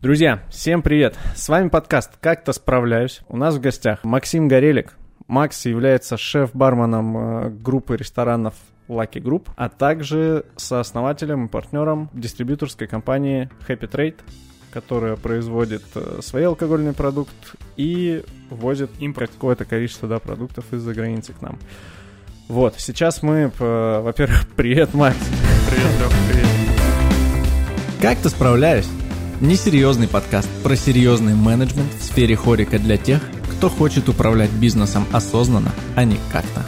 Друзья, 0.00 0.44
всем 0.48 0.82
привет! 0.82 1.16
С 1.34 1.48
вами 1.48 1.70
подкаст 1.70 2.12
«Как-то 2.20 2.52
справляюсь». 2.52 3.22
У 3.28 3.36
нас 3.36 3.56
в 3.56 3.60
гостях 3.60 4.04
Максим 4.04 4.46
Горелик. 4.46 4.94
Макс 5.26 5.66
является 5.66 6.16
шеф-барменом 6.16 7.16
э, 7.16 7.50
группы 7.50 7.96
ресторанов 7.96 8.54
Lucky 8.86 9.20
Group, 9.20 9.48
а 9.56 9.68
также 9.68 10.44
сооснователем 10.54 11.46
и 11.46 11.48
партнером 11.48 12.10
дистрибьюторской 12.12 12.86
компании 12.86 13.50
Happy 13.66 13.90
Trade, 13.90 14.14
которая 14.70 15.16
производит 15.16 15.82
э, 15.96 16.20
свой 16.22 16.46
алкогольный 16.46 16.92
продукт 16.92 17.56
и 17.76 18.24
возит 18.50 18.92
импорт 19.00 19.32
какое-то 19.32 19.64
количество 19.64 20.06
да, 20.06 20.20
продуктов 20.20 20.72
из-за 20.72 20.94
границы 20.94 21.32
к 21.32 21.42
нам. 21.42 21.58
Вот, 22.46 22.76
сейчас 22.78 23.24
мы, 23.24 23.50
э, 23.58 24.00
во-первых, 24.00 24.46
привет, 24.56 24.94
Макс. 24.94 25.18
Привет, 25.68 25.90
Лех, 25.98 26.12
привет. 26.30 26.46
Как 28.00 28.18
ты 28.18 28.28
справляюсь? 28.28 28.88
Несерьезный 29.40 30.08
подкаст 30.08 30.48
про 30.64 30.74
серьезный 30.74 31.32
менеджмент 31.32 31.92
в 31.94 32.02
сфере 32.02 32.34
хорика 32.34 32.76
для 32.80 32.96
тех, 32.96 33.22
кто 33.52 33.68
хочет 33.68 34.08
управлять 34.08 34.50
бизнесом 34.50 35.04
осознанно, 35.12 35.70
а 35.94 36.02
не 36.02 36.16
как-то. 36.32 36.64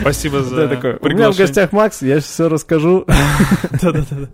Спасибо 0.00 0.42
за 0.42 0.56
Да, 0.56 0.68
такой, 0.68 0.98
У 1.00 1.08
меня 1.08 1.30
в 1.30 1.36
гостях 1.36 1.70
Макс, 1.70 2.02
я 2.02 2.18
сейчас 2.18 2.32
все 2.32 2.48
расскажу. 2.48 3.06
Да-да-да. 3.80 4.28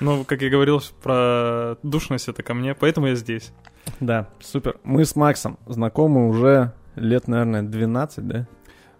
Ну, 0.00 0.24
как 0.24 0.40
я 0.40 0.48
говорил 0.48 0.80
про 1.02 1.76
душность, 1.82 2.28
это 2.28 2.42
ко 2.42 2.54
мне, 2.54 2.74
поэтому 2.74 3.08
я 3.08 3.14
здесь. 3.14 3.52
Да, 4.00 4.30
супер. 4.40 4.76
Мы 4.84 5.04
с 5.04 5.16
Максом 5.16 5.58
знакомы 5.66 6.30
уже 6.30 6.72
лет, 6.96 7.28
наверное, 7.28 7.62
12, 7.62 8.26
да? 8.26 8.46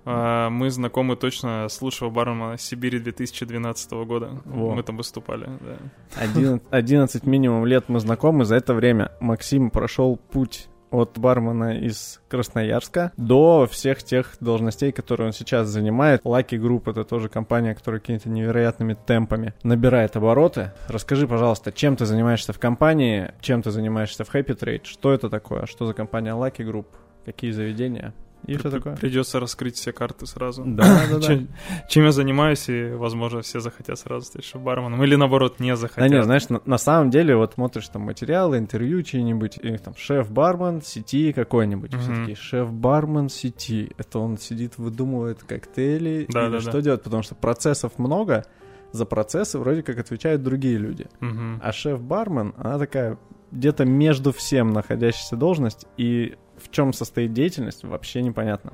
А, 0.04 0.50
мы 0.50 0.70
знакомы 0.70 1.16
точно 1.16 1.68
с 1.68 1.80
лучшего 1.80 2.10
бармена 2.10 2.58
Сибири 2.58 2.98
2012 2.98 3.92
года. 4.04 4.30
Во. 4.44 4.74
Мы 4.74 4.82
там 4.82 4.96
выступали, 4.96 5.48
да. 5.60 5.76
11, 6.16 6.62
11 6.70 7.26
минимум 7.26 7.66
лет 7.66 7.84
мы 7.88 8.00
знакомы. 8.00 8.44
За 8.44 8.56
это 8.56 8.74
время 8.74 9.12
Максим 9.20 9.70
прошел 9.70 10.16
путь 10.16 10.68
от 10.90 11.18
бармена 11.18 11.78
из 11.78 12.20
Красноярска 12.28 13.12
до 13.16 13.66
всех 13.70 14.02
тех 14.02 14.36
должностей, 14.40 14.92
которые 14.92 15.28
он 15.28 15.32
сейчас 15.32 15.68
занимает. 15.68 16.22
Lucky 16.22 16.58
Group— 16.58 16.82
это 16.90 17.04
тоже 17.04 17.28
компания, 17.28 17.74
которая 17.74 18.00
какими-то 18.00 18.28
невероятными 18.28 18.94
темпами 18.94 19.54
набирает 19.62 20.16
обороты. 20.16 20.72
Расскажи, 20.88 21.26
пожалуйста, 21.26 21.72
чем 21.72 21.96
ты 21.96 22.04
занимаешься 22.04 22.52
в 22.52 22.58
компании, 22.58 23.32
чем 23.40 23.62
ты 23.62 23.70
занимаешься 23.70 24.24
в 24.24 24.34
Happy 24.34 24.54
Trade, 24.54 24.84
что 24.84 25.12
это 25.12 25.30
такое, 25.30 25.64
что 25.64 25.86
за 25.86 25.94
компания 25.94 26.32
Lucky 26.32 26.58
Group, 26.58 26.86
какие 27.24 27.50
заведения? 27.50 28.14
И 28.46 28.56
что 28.56 28.70
такое? 28.70 28.96
Придется 28.96 29.38
раскрыть 29.38 29.76
все 29.76 29.92
карты 29.92 30.26
сразу. 30.26 30.64
Да, 30.66 30.82
да, 31.10 31.18
да. 31.18 31.26
Чем, 31.26 31.48
чем 31.88 32.04
я 32.04 32.12
занимаюсь, 32.12 32.68
и, 32.68 32.90
возможно, 32.90 33.42
все 33.42 33.60
захотят 33.60 33.98
сразу 33.98 34.26
стать 34.26 34.44
шеф-барменом. 34.44 35.02
Или, 35.02 35.14
наоборот, 35.14 35.60
не 35.60 35.76
захотят. 35.76 36.08
Да 36.08 36.14
нет, 36.14 36.24
знаешь, 36.24 36.48
на, 36.48 36.60
на 36.64 36.78
самом 36.78 37.10
деле, 37.10 37.36
вот 37.36 37.54
смотришь 37.54 37.88
там 37.88 38.02
материалы, 38.02 38.58
интервью 38.58 39.02
чьи-нибудь, 39.02 39.58
и 39.58 39.76
там 39.78 39.94
шеф-бармен 39.96 40.82
сети 40.82 41.32
какой-нибудь. 41.32 41.92
Mm-hmm. 41.92 42.00
Все 42.00 42.14
таки 42.14 42.34
шеф-бармен 42.34 43.28
сети. 43.28 43.92
Это 43.96 44.18
он 44.18 44.38
сидит, 44.38 44.76
выдумывает 44.76 45.42
коктейли. 45.44 46.26
Да, 46.28 46.46
или 46.46 46.52
да, 46.52 46.60
что 46.60 46.72
да. 46.72 46.80
делать? 46.80 47.02
Потому 47.02 47.22
что 47.22 47.36
процессов 47.36 47.98
много, 47.98 48.44
за 48.90 49.06
процессы 49.06 49.58
вроде 49.58 49.82
как 49.82 49.98
отвечают 49.98 50.42
другие 50.42 50.78
люди. 50.78 51.06
Mm-hmm. 51.20 51.58
А 51.62 51.72
шеф-бармен, 51.72 52.54
она 52.56 52.78
такая 52.78 53.18
где-то 53.52 53.84
между 53.84 54.32
всем 54.32 54.72
находящаяся 54.72 55.36
должность, 55.36 55.86
и 55.96 56.36
в 56.56 56.70
чем 56.70 56.92
состоит 56.92 57.32
деятельность, 57.32 57.84
вообще 57.84 58.22
непонятно. 58.22 58.72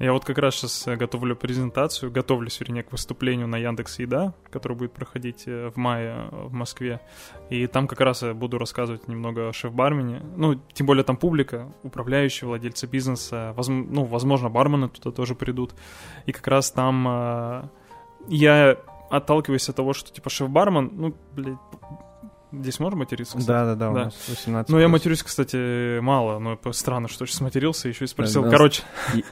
Я 0.00 0.14
вот 0.14 0.24
как 0.24 0.38
раз 0.38 0.54
сейчас 0.54 0.88
э, 0.88 0.96
готовлю 0.96 1.36
презентацию, 1.36 2.10
готовлюсь, 2.10 2.58
вернее, 2.58 2.82
к 2.82 2.90
выступлению 2.90 3.46
на 3.46 3.56
Яндекс 3.58 3.98
Еда, 3.98 4.32
который 4.50 4.74
будет 4.74 4.94
проходить 4.94 5.42
э, 5.46 5.70
в 5.74 5.76
мае 5.76 6.28
э, 6.32 6.46
в 6.46 6.54
Москве. 6.54 7.02
И 7.50 7.66
там 7.66 7.86
как 7.86 8.00
раз 8.00 8.22
я 8.22 8.32
буду 8.32 8.56
рассказывать 8.56 9.08
немного 9.08 9.50
о 9.50 9.52
шеф-бармене. 9.52 10.22
Ну, 10.36 10.54
тем 10.72 10.86
более 10.86 11.04
там 11.04 11.18
публика, 11.18 11.70
управляющие, 11.82 12.48
владельцы 12.48 12.86
бизнеса, 12.86 13.52
воз, 13.54 13.68
ну, 13.68 14.04
возможно, 14.04 14.48
бармены 14.48 14.88
туда 14.88 15.14
тоже 15.14 15.34
придут. 15.34 15.74
И 16.24 16.32
как 16.32 16.46
раз 16.46 16.70
там 16.70 17.70
я 18.28 18.78
отталкиваюсь 19.10 19.68
от 19.68 19.76
того, 19.76 19.92
что, 19.92 20.10
типа, 20.10 20.30
шеф-бармен, 20.30 20.90
ну, 20.94 21.14
блядь, 21.34 21.58
Здесь 22.52 22.80
можно 22.80 22.98
материться? 22.98 23.38
Да, 23.38 23.64
да, 23.64 23.74
да, 23.74 23.90
у 23.90 23.94
нас 23.94 24.14
18. 24.28 24.70
Ну, 24.70 24.78
я 24.78 24.88
матерюсь, 24.88 25.22
кстати, 25.22 26.00
мало, 26.00 26.38
но 26.38 26.58
странно, 26.72 27.08
что 27.08 27.24
сейчас 27.26 27.40
матерился, 27.40 27.88
еще 27.88 28.04
и 28.04 28.08
спросил. 28.08 28.42
Да, 28.42 28.50
Короче. 28.50 28.82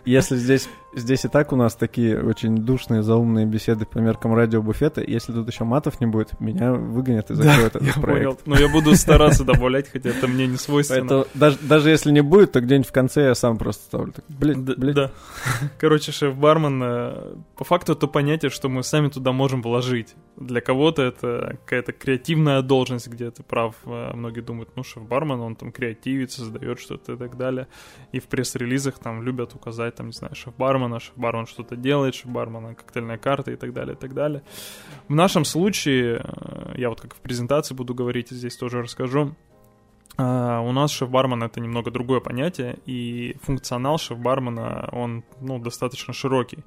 Если 0.04 0.36
здесь, 0.36 0.68
здесь 0.94 1.24
и 1.24 1.28
так 1.28 1.52
у 1.52 1.56
нас 1.56 1.74
такие 1.74 2.22
очень 2.22 2.56
душные, 2.56 3.02
заумные 3.02 3.44
беседы 3.44 3.86
по 3.86 3.98
меркам 3.98 4.34
радиобуфета, 4.34 5.02
если 5.02 5.32
тут 5.32 5.48
еще 5.48 5.64
матов 5.64 6.00
не 6.00 6.06
будет, 6.06 6.38
меня 6.40 6.72
выгонят 6.72 7.30
и 7.30 7.34
закроют 7.34 7.72
да, 7.72 7.80
этот 7.80 8.00
проект. 8.00 8.04
Понял. 8.04 8.38
Но 8.46 8.56
я 8.58 8.68
буду 8.68 8.94
стараться 8.94 9.44
добавлять, 9.44 9.90
хотя 9.90 10.10
это 10.10 10.28
мне 10.28 10.46
не 10.46 10.56
свойственно. 10.56 11.00
Поэтому 11.00 11.26
даже, 11.34 11.58
даже 11.60 11.90
если 11.90 12.12
не 12.12 12.22
будет, 12.22 12.52
то 12.52 12.60
где-нибудь 12.60 12.88
в 12.88 12.92
конце 12.92 13.24
я 13.24 13.34
сам 13.34 13.58
просто 13.58 13.82
ставлю. 13.84 14.12
Так, 14.12 14.24
блин, 14.28 14.64
блин. 14.64 14.94
Да. 14.94 15.10
Короче, 15.78 16.12
шеф-бармен, 16.12 16.82
э, 16.82 17.34
по 17.56 17.64
факту 17.64 17.92
это 17.92 18.06
понятие, 18.06 18.50
что 18.50 18.68
мы 18.68 18.82
сами 18.84 19.08
туда 19.08 19.32
можем 19.32 19.62
вложить. 19.62 20.14
Для 20.40 20.60
кого-то 20.60 21.02
это 21.02 21.58
какая-то 21.64 21.92
креативная 21.92 22.62
должность, 22.62 23.08
где 23.08 23.30
ты 23.30 23.42
прав. 23.42 23.74
Э, 23.84 24.12
многие 24.14 24.40
думают, 24.40 24.70
ну, 24.76 24.84
шеф-бармен, 24.84 25.40
он 25.40 25.56
там 25.56 25.72
креативит, 25.72 26.30
создает 26.30 26.78
что-то 26.78 27.14
и 27.14 27.16
так 27.16 27.36
далее. 27.36 27.66
И 28.12 28.20
в 28.20 28.26
пресс-релизах 28.26 28.98
там 28.98 29.22
любят 29.22 29.54
указать, 29.54 29.96
там, 29.96 30.06
не 30.06 30.12
знаю, 30.12 30.36
шеф-бармена, 30.36 31.00
шеф-бармен 31.00 31.46
что-то 31.46 31.74
делает, 31.74 32.14
шеф-бармена 32.14 32.74
коктейльная 32.74 33.18
карта 33.18 33.50
и 33.50 33.56
так 33.56 33.72
далее, 33.72 33.96
и 33.96 33.98
так 33.98 34.14
далее. 34.14 34.42
В 35.08 35.14
нашем 35.14 35.44
случае, 35.44 36.22
э, 36.22 36.74
я 36.76 36.88
вот 36.88 37.00
как 37.00 37.14
в 37.14 37.20
презентации 37.20 37.74
буду 37.74 37.94
говорить, 37.94 38.30
здесь 38.30 38.56
тоже 38.56 38.82
расскажу, 38.82 39.34
Uh, 40.20 40.68
у 40.68 40.72
нас 40.72 40.90
шеф-бармен 40.90 41.44
это 41.44 41.60
немного 41.60 41.92
другое 41.92 42.18
понятие, 42.18 42.80
и 42.86 43.36
функционал 43.40 43.98
шеф-бармена, 43.98 44.88
он, 44.90 45.22
ну, 45.40 45.60
достаточно 45.60 46.12
широкий. 46.12 46.64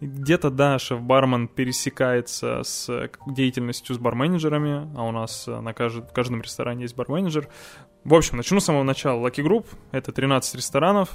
Где-то, 0.00 0.50
да, 0.50 0.78
шеф-бармен 0.78 1.48
пересекается 1.48 2.62
с 2.62 3.10
деятельностью 3.26 3.96
с 3.96 3.98
барменеджерами, 3.98 4.88
а 4.96 5.02
у 5.02 5.10
нас 5.10 5.48
э, 5.48 5.60
на 5.60 5.74
кажд... 5.74 6.08
в 6.08 6.12
каждом 6.12 6.40
ресторане 6.40 6.82
есть 6.82 6.94
барменеджер. 6.94 7.48
В 8.04 8.14
общем, 8.14 8.36
начну 8.36 8.60
с 8.60 8.64
самого 8.64 8.84
начала. 8.84 9.26
Lucky 9.26 9.44
Group— 9.44 9.66
это 9.90 10.12
13 10.12 10.54
ресторанов 10.54 11.10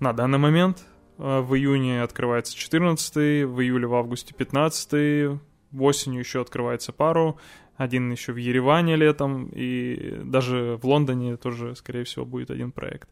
на 0.00 0.14
данный 0.14 0.38
момент. 0.38 0.82
Э, 1.18 1.40
в 1.40 1.54
июне 1.54 2.02
открывается 2.02 2.56
14 2.56 3.44
в 3.44 3.60
июле, 3.60 3.86
в 3.86 3.94
августе 3.94 4.34
15 4.34 5.38
в 5.72 5.82
осенью 5.82 6.20
еще 6.20 6.40
открывается 6.40 6.92
пару, 6.92 7.38
один 7.76 8.10
еще 8.10 8.32
в 8.32 8.36
Ереване 8.36 8.96
летом, 8.96 9.50
и 9.52 10.20
даже 10.24 10.78
в 10.80 10.86
Лондоне 10.86 11.36
тоже, 11.36 11.76
скорее 11.76 12.04
всего, 12.04 12.24
будет 12.24 12.50
один 12.50 12.72
проект. 12.72 13.08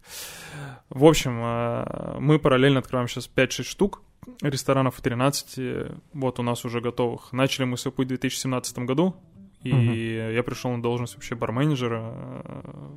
В 0.88 1.04
общем, 1.04 1.38
э, 1.42 2.16
мы 2.20 2.38
параллельно 2.38 2.78
открываем 2.78 3.08
сейчас 3.08 3.28
5-6 3.28 3.64
штук, 3.64 4.02
ресторанов 4.42 5.00
13, 5.00 5.92
вот 6.12 6.38
у 6.38 6.42
нас 6.42 6.64
уже 6.64 6.80
готовых. 6.80 7.32
Начали 7.32 7.64
мы 7.64 7.76
свой 7.76 7.92
путь 7.92 8.06
в 8.06 8.08
2017 8.08 8.78
году, 8.80 9.16
и 9.62 9.72
угу. 9.72 9.92
я 10.32 10.42
пришел 10.42 10.70
на 10.70 10.82
должность 10.82 11.14
вообще 11.14 11.34
барменеджера, 11.34 12.42
э, 12.44 12.90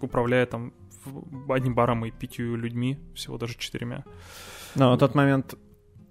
управляя 0.00 0.46
там 0.46 0.72
одним 1.48 1.74
баром 1.74 2.04
и 2.04 2.10
пятью 2.10 2.56
людьми, 2.56 2.98
всего 3.14 3.38
даже 3.38 3.56
четырьмя. 3.56 4.04
Но 4.74 4.90
на 4.90 4.98
тот 4.98 5.14
момент 5.14 5.54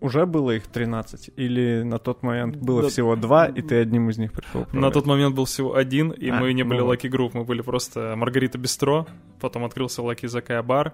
уже 0.01 0.25
было 0.25 0.51
их 0.51 0.67
13? 0.67 1.31
Или 1.35 1.83
на 1.83 1.99
тот 1.99 2.23
момент 2.23 2.55
было 2.55 2.83
да, 2.83 2.89
всего 2.89 3.15
два, 3.15 3.47
и 3.47 3.61
ты 3.61 3.75
одним 3.75 4.09
из 4.09 4.17
них 4.17 4.31
пришел 4.31 4.61
управлять? 4.61 4.81
На 4.81 4.91
тот 4.91 5.05
момент 5.05 5.35
был 5.35 5.45
всего 5.45 5.75
один, 5.75 6.11
и 6.11 6.29
а, 6.29 6.39
мы 6.39 6.53
не 6.53 6.63
были 6.63 6.79
ну... 6.79 6.91
Lucky 6.91 7.09
Group, 7.09 7.31
мы 7.33 7.43
были 7.43 7.61
просто 7.61 8.13
Маргарита 8.15 8.57
Бистро, 8.57 9.07
потом 9.39 9.65
открылся 9.65 10.01
Lucky 10.01 10.27
Закая 10.27 10.63
бар, 10.63 10.93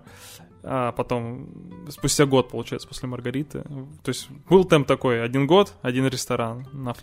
а 0.64 0.92
потом 0.92 1.50
спустя 1.90 2.26
год, 2.26 2.50
получается, 2.50 2.88
после 2.88 3.08
Маргариты. 3.08 3.64
То 4.04 4.10
есть 4.10 4.30
был 4.50 4.66
темп 4.66 4.88
такой, 4.88 5.24
один 5.24 5.46
год, 5.46 5.74
один 5.82 6.08
ресторан. 6.08 6.68
На... 6.74 6.96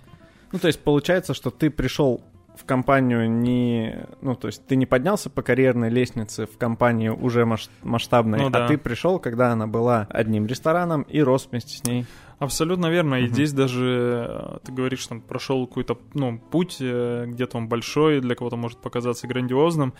Ну, 0.50 0.58
то 0.58 0.66
есть 0.66 0.80
получается, 0.80 1.34
что 1.34 1.50
ты 1.50 1.70
пришел 1.70 2.22
в 2.56 2.64
компанию 2.64 3.30
не... 3.30 4.06
Ну, 4.20 4.34
то 4.34 4.48
есть 4.48 4.66
ты 4.66 4.76
не 4.76 4.86
поднялся 4.86 5.30
по 5.30 5.42
карьерной 5.42 5.90
лестнице 5.90 6.46
в 6.46 6.58
компанию 6.58 7.18
уже 7.18 7.46
масштабной, 7.82 8.38
ну, 8.40 8.46
а 8.48 8.50
да. 8.50 8.64
а 8.64 8.68
ты 8.68 8.78
пришел, 8.78 9.18
когда 9.18 9.52
она 9.52 9.66
была 9.66 10.06
одним 10.10 10.46
рестораном 10.46 11.02
и 11.02 11.20
рос 11.20 11.48
вместе 11.50 11.76
с 11.78 11.84
ней. 11.84 12.06
Абсолютно 12.42 12.86
верно. 12.86 13.16
И 13.16 13.28
здесь 13.28 13.52
даже 13.52 14.26
э, 14.28 14.58
ты 14.64 14.72
говоришь, 14.72 15.06
там 15.06 15.20
прошел 15.20 15.64
какой-то 15.64 15.96
ну, 16.12 16.38
путь, 16.38 16.78
э, 16.80 17.26
где-то 17.28 17.56
он 17.56 17.68
большой, 17.68 18.20
для 18.20 18.34
кого-то 18.34 18.56
может 18.56 18.78
показаться 18.78 19.28
грандиозным. 19.28 19.94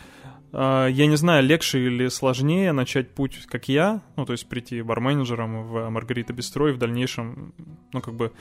А, 0.53 0.87
я 0.87 1.07
не 1.07 1.17
знаю, 1.17 1.45
легче 1.45 1.79
или 1.79 2.09
сложнее 2.09 2.73
начать 2.73 3.11
путь, 3.11 3.47
как 3.47 3.69
я, 3.69 4.03
ну, 4.17 4.27
то 4.27 4.33
есть 4.33 4.49
прийти 4.49 4.83
барменеджером 4.83 5.67
в 5.67 5.89
Маргарита 5.91 6.33
Бистро 6.33 6.69
и 6.69 6.73
в 6.73 6.79
дальнейшем, 6.79 7.55
ну, 7.93 8.01
как 8.01 8.15
бы 8.15 8.33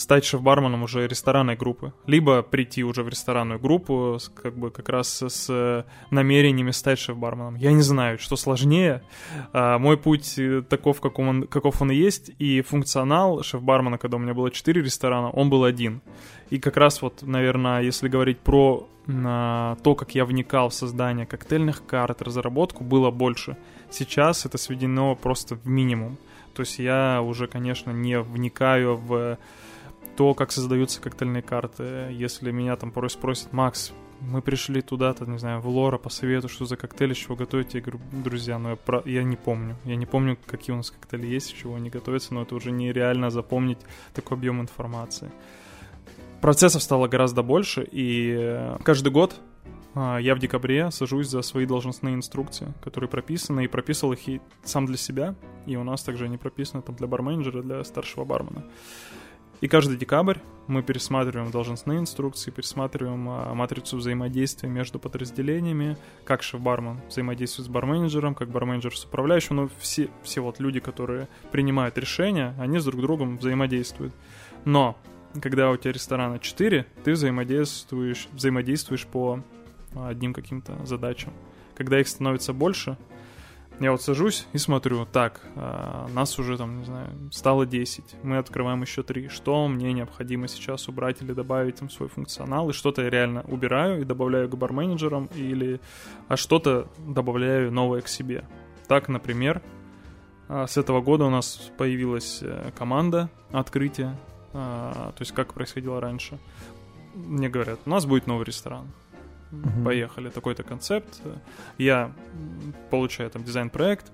стать 0.00 0.24
шеф-барменом 0.24 0.82
уже 0.82 1.06
ресторанной 1.06 1.56
группы, 1.56 1.92
либо 2.06 2.42
прийти 2.42 2.82
уже 2.82 3.02
в 3.02 3.08
ресторанную 3.08 3.60
группу, 3.60 4.18
как 4.34 4.56
бы 4.56 4.70
как 4.70 4.88
раз 4.88 5.22
с 5.22 5.84
намерениями 6.10 6.70
стать 6.70 6.98
шеф-барменом. 6.98 7.56
Я 7.56 7.72
не 7.72 7.82
знаю, 7.82 8.18
что 8.18 8.36
сложнее. 8.36 9.02
А, 9.52 9.78
мой 9.78 9.98
путь 9.98 10.38
э, 10.38 10.62
таков, 10.62 11.00
каков 11.00 11.26
он, 11.26 11.46
каков 11.46 11.82
он 11.82 11.90
и 11.90 11.96
есть, 11.96 12.30
и 12.38 12.62
функционал 12.62 13.42
шеф-бармена, 13.42 13.98
когда 13.98 14.16
у 14.16 14.20
меня 14.20 14.32
было 14.32 14.50
4 14.50 14.80
ресторана, 14.80 15.30
он 15.30 15.50
был 15.50 15.64
один. 15.64 16.00
И 16.48 16.58
как 16.58 16.76
раз 16.76 17.02
вот, 17.02 17.22
наверное, 17.22 17.82
если 17.82 18.08
говорить 18.08 18.38
про 18.38 18.88
на 19.10 19.76
то, 19.82 19.94
как 19.94 20.14
я 20.14 20.24
вникал 20.24 20.68
в 20.68 20.74
создание 20.74 21.26
коктейльных 21.26 21.84
карт, 21.86 22.22
разработку, 22.22 22.84
было 22.84 23.10
больше. 23.10 23.56
Сейчас 23.90 24.46
это 24.46 24.58
сведено 24.58 25.14
просто 25.14 25.56
в 25.56 25.66
минимум. 25.66 26.16
То 26.54 26.62
есть 26.62 26.78
я 26.78 27.22
уже, 27.22 27.46
конечно, 27.46 27.90
не 27.90 28.20
вникаю 28.20 28.96
в 28.96 29.38
то, 30.16 30.34
как 30.34 30.52
создаются 30.52 31.00
коктейльные 31.00 31.42
карты. 31.42 32.08
Если 32.10 32.50
меня 32.50 32.76
там 32.76 32.90
порой 32.90 33.10
спросят, 33.10 33.52
Макс, 33.52 33.92
мы 34.20 34.42
пришли 34.42 34.82
туда-то, 34.82 35.24
не 35.24 35.38
знаю, 35.38 35.60
в 35.60 35.68
Лора 35.68 35.98
по 35.98 36.10
совету, 36.10 36.48
что 36.48 36.66
за 36.66 36.76
коктейли, 36.76 37.14
чего 37.14 37.36
готовите. 37.36 37.78
Я 37.78 37.84
говорю, 37.84 38.00
друзья, 38.12 38.58
ну 38.58 38.70
я, 38.70 38.76
про... 38.76 39.02
я 39.06 39.22
не 39.22 39.36
помню. 39.36 39.76
Я 39.84 39.96
не 39.96 40.06
помню, 40.06 40.36
какие 40.46 40.74
у 40.74 40.76
нас 40.76 40.90
коктейли 40.90 41.26
есть, 41.26 41.56
чего 41.56 41.76
они 41.76 41.90
готовятся, 41.90 42.34
но 42.34 42.42
это 42.42 42.54
уже 42.54 42.70
нереально 42.70 43.30
запомнить 43.30 43.78
такой 44.14 44.36
объем 44.36 44.60
информации. 44.60 45.30
Процессов 46.40 46.82
стало 46.82 47.06
гораздо 47.06 47.42
больше, 47.42 47.82
и 47.82 48.34
э, 48.38 48.78
каждый 48.82 49.12
год 49.12 49.38
а, 49.94 50.18
я 50.18 50.34
в 50.34 50.38
декабре 50.38 50.90
сажусь 50.90 51.28
за 51.28 51.42
свои 51.42 51.66
должностные 51.66 52.14
инструкции, 52.14 52.72
которые 52.82 53.10
прописаны, 53.10 53.64
и 53.64 53.68
прописал 53.68 54.12
их 54.12 54.26
и 54.26 54.40
сам 54.62 54.86
для 54.86 54.96
себя, 54.96 55.34
и 55.66 55.76
у 55.76 55.84
нас 55.84 56.02
также 56.02 56.24
они 56.24 56.38
прописаны 56.38 56.82
там 56.82 56.94
для 56.96 57.06
барменеджера, 57.06 57.62
для 57.62 57.84
старшего 57.84 58.24
бармена. 58.24 58.64
И 59.60 59.68
каждый 59.68 59.98
декабрь 59.98 60.38
мы 60.68 60.82
пересматриваем 60.82 61.50
должностные 61.50 61.98
инструкции, 61.98 62.50
пересматриваем 62.50 63.28
а, 63.28 63.52
матрицу 63.52 63.98
взаимодействия 63.98 64.70
между 64.70 64.98
подразделениями, 64.98 65.98
как 66.24 66.42
шеф-бармен 66.42 67.00
взаимодействует 67.08 67.66
с 67.66 67.70
барменеджером, 67.70 68.34
как 68.34 68.48
барменеджер 68.48 68.96
с 68.96 69.04
управляющим. 69.04 69.56
Ну, 69.56 69.70
все, 69.78 70.08
все 70.22 70.40
вот 70.40 70.60
люди, 70.60 70.80
которые 70.80 71.28
принимают 71.52 71.98
решения, 71.98 72.54
они 72.58 72.78
с 72.78 72.84
друг 72.86 73.02
другом 73.02 73.36
взаимодействуют. 73.36 74.14
Но 74.64 74.96
когда 75.40 75.70
у 75.70 75.76
тебя 75.76 75.92
ресторана 75.92 76.38
4, 76.38 76.86
ты 77.04 77.12
взаимодействуешь, 77.12 78.28
взаимодействуешь 78.32 79.06
по 79.06 79.42
одним 79.94 80.32
каким-то 80.34 80.84
задачам. 80.84 81.32
Когда 81.74 82.00
их 82.00 82.08
становится 82.08 82.52
больше, 82.52 82.96
я 83.80 83.92
вот 83.92 84.02
сажусь 84.02 84.46
и 84.52 84.58
смотрю, 84.58 85.06
так, 85.06 85.40
а, 85.56 86.06
нас 86.12 86.38
уже 86.38 86.58
там, 86.58 86.80
не 86.80 86.84
знаю, 86.84 87.08
стало 87.32 87.64
10, 87.64 88.16
мы 88.22 88.36
открываем 88.36 88.82
еще 88.82 89.02
3. 89.02 89.28
Что 89.28 89.66
мне 89.68 89.94
необходимо 89.94 90.48
сейчас 90.48 90.86
убрать 90.88 91.22
или 91.22 91.32
добавить 91.32 91.80
в 91.80 91.88
свой 91.88 92.10
функционал? 92.10 92.68
И 92.68 92.74
что-то 92.74 93.02
я 93.02 93.08
реально 93.08 93.42
убираю 93.48 94.02
и 94.02 94.04
добавляю 94.04 94.50
к 94.50 94.56
барменеджерам, 94.56 95.30
или 95.34 95.80
а 96.28 96.36
что-то 96.36 96.88
добавляю 96.98 97.72
новое 97.72 98.02
к 98.02 98.08
себе. 98.08 98.44
Так, 98.86 99.08
например, 99.08 99.62
а, 100.48 100.66
с 100.66 100.76
этого 100.76 101.00
года 101.00 101.24
у 101.24 101.30
нас 101.30 101.70
появилась 101.78 102.40
э, 102.42 102.72
команда 102.76 103.30
открытия, 103.50 104.08
а, 104.08 104.29
то 104.52 105.14
есть 105.18 105.32
как 105.32 105.54
происходило 105.54 106.00
раньше. 106.00 106.38
Мне 107.14 107.48
говорят, 107.48 107.80
у 107.86 107.90
нас 107.90 108.06
будет 108.06 108.26
новый 108.26 108.44
ресторан. 108.44 108.86
Uh-huh. 109.50 109.84
Поехали, 109.84 110.28
такой-то 110.28 110.62
концепт. 110.62 111.20
Я 111.76 112.12
получаю 112.90 113.30
там 113.30 113.42
дизайн-проект, 113.42 114.12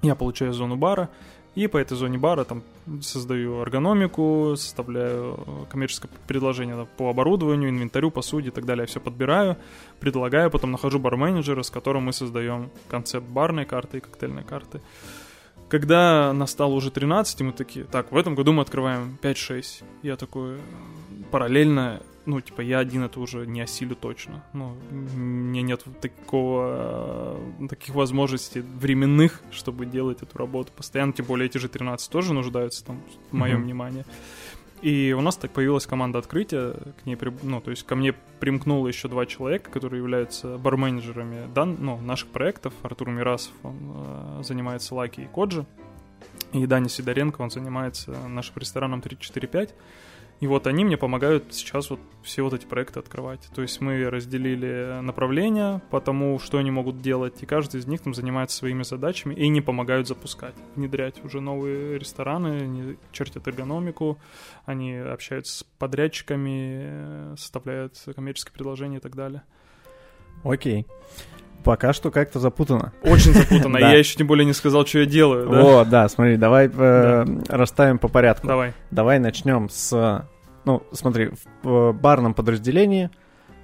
я 0.00 0.14
получаю 0.14 0.54
зону 0.54 0.76
бара, 0.76 1.10
и 1.54 1.66
по 1.68 1.76
этой 1.76 1.96
зоне 1.96 2.18
бара 2.18 2.44
там 2.44 2.62
создаю 3.00 3.60
эргономику, 3.60 4.54
составляю 4.56 5.66
коммерческое 5.70 6.10
предложение 6.26 6.86
по 6.96 7.10
оборудованию, 7.10 7.70
инвентарю, 7.70 8.10
посуде 8.10 8.48
и 8.48 8.50
так 8.50 8.64
далее. 8.64 8.86
Все 8.86 9.00
подбираю, 9.00 9.56
предлагаю, 10.00 10.50
потом 10.50 10.72
нахожу 10.72 10.98
бар-менеджера, 10.98 11.62
с 11.62 11.70
которым 11.70 12.04
мы 12.04 12.12
создаем 12.12 12.70
концепт 12.88 13.26
барной 13.26 13.66
карты 13.66 13.98
и 13.98 14.00
коктейльной 14.00 14.44
карты. 14.44 14.80
Когда 15.74 16.32
настало 16.32 16.74
уже 16.74 16.92
13, 16.92 17.40
мы 17.40 17.50
такие, 17.50 17.84
так, 17.84 18.12
в 18.12 18.16
этом 18.16 18.36
году 18.36 18.52
мы 18.52 18.62
открываем 18.62 19.18
5-6. 19.20 19.82
Я 20.04 20.14
такой, 20.14 20.60
параллельно, 21.32 22.00
ну, 22.26 22.40
типа, 22.40 22.60
я 22.60 22.78
один 22.78 23.02
это 23.02 23.18
уже 23.18 23.44
не 23.44 23.60
осилю 23.60 23.96
точно. 23.96 24.44
Ну, 24.52 24.76
у 24.92 24.94
меня 25.16 25.62
нет 25.62 25.82
такого, 26.00 27.40
таких 27.68 27.92
возможностей 27.92 28.60
временных, 28.60 29.42
чтобы 29.50 29.84
делать 29.84 30.22
эту 30.22 30.38
работу 30.38 30.70
постоянно. 30.70 31.12
Тем 31.12 31.26
более 31.26 31.46
эти 31.46 31.58
же 31.58 31.68
13 31.68 32.08
тоже 32.08 32.34
нуждаются 32.34 32.84
там 32.84 33.02
в 33.32 33.34
моем 33.34 33.58
mm-hmm. 33.58 33.64
внимании. 33.64 34.04
И 34.84 35.14
у 35.16 35.22
нас 35.22 35.38
так 35.38 35.50
появилась 35.50 35.86
команда 35.86 36.18
открытия, 36.18 36.74
к 37.02 37.06
ней, 37.06 37.16
ну, 37.42 37.62
то 37.62 37.70
есть 37.70 37.84
ко 37.84 37.96
мне 37.96 38.12
примкнуло 38.38 38.86
еще 38.86 39.08
два 39.08 39.24
человека, 39.24 39.70
которые 39.70 40.00
являются 40.00 40.58
барменеджерами 40.58 41.50
дан, 41.54 41.78
ну, 41.80 41.98
наших 42.02 42.28
проектов. 42.28 42.74
Артур 42.82 43.08
Мирасов, 43.08 43.54
он 43.62 43.76
э, 43.80 44.42
занимается 44.42 44.94
Лаки 44.94 45.22
и 45.22 45.26
Коджи, 45.26 45.64
и 46.52 46.66
Даня 46.66 46.90
Сидоренко, 46.90 47.40
он 47.40 47.50
занимается 47.50 48.10
нашим 48.28 48.56
рестораном 48.56 49.00
345. 49.00 49.74
И 50.40 50.46
вот 50.46 50.66
они 50.66 50.84
мне 50.84 50.96
помогают 50.96 51.54
сейчас 51.54 51.90
вот 51.90 52.00
все 52.22 52.42
вот 52.42 52.54
эти 52.54 52.66
проекты 52.66 52.98
открывать. 52.98 53.48
То 53.54 53.62
есть 53.62 53.80
мы 53.80 54.08
разделили 54.10 55.00
направления 55.00 55.80
по 55.90 56.00
тому, 56.00 56.38
что 56.38 56.58
они 56.58 56.70
могут 56.70 57.00
делать, 57.00 57.42
и 57.42 57.46
каждый 57.46 57.80
из 57.80 57.86
них 57.86 58.00
там 58.00 58.14
занимается 58.14 58.56
своими 58.56 58.82
задачами 58.82 59.34
и 59.34 59.48
не 59.48 59.60
помогают 59.60 60.08
запускать, 60.08 60.54
внедрять 60.74 61.24
уже 61.24 61.40
новые 61.40 61.98
рестораны, 61.98 62.62
они 62.62 62.96
чертят 63.12 63.46
эргономику, 63.46 64.18
они 64.64 64.96
общаются 64.96 65.58
с 65.58 65.62
подрядчиками, 65.78 67.36
составляют 67.36 68.02
коммерческие 68.14 68.52
предложения 68.52 68.96
и 68.96 69.00
так 69.00 69.14
далее. 69.14 69.42
Окей. 70.42 70.86
Пока 71.64 71.94
что 71.94 72.10
как-то 72.10 72.38
запутано. 72.38 72.92
Очень 73.02 73.32
запутано. 73.32 73.78
Я 73.80 73.96
еще 73.96 74.16
тем 74.16 74.26
более 74.26 74.44
не 74.44 74.52
сказал, 74.52 74.86
что 74.86 74.98
я 75.00 75.06
делаю. 75.06 75.48
Вот, 75.48 75.88
да, 75.88 76.08
смотри, 76.08 76.36
давай 76.36 76.70
э, 76.72 77.24
расставим 77.48 77.98
по 77.98 78.08
порядку. 78.08 78.46
Давай. 78.46 78.74
Давай 78.90 79.18
начнем 79.18 79.68
с... 79.70 80.26
Ну, 80.66 80.82
смотри, 80.92 81.30
в 81.62 81.92
барном 81.92 82.34
подразделении 82.34 83.10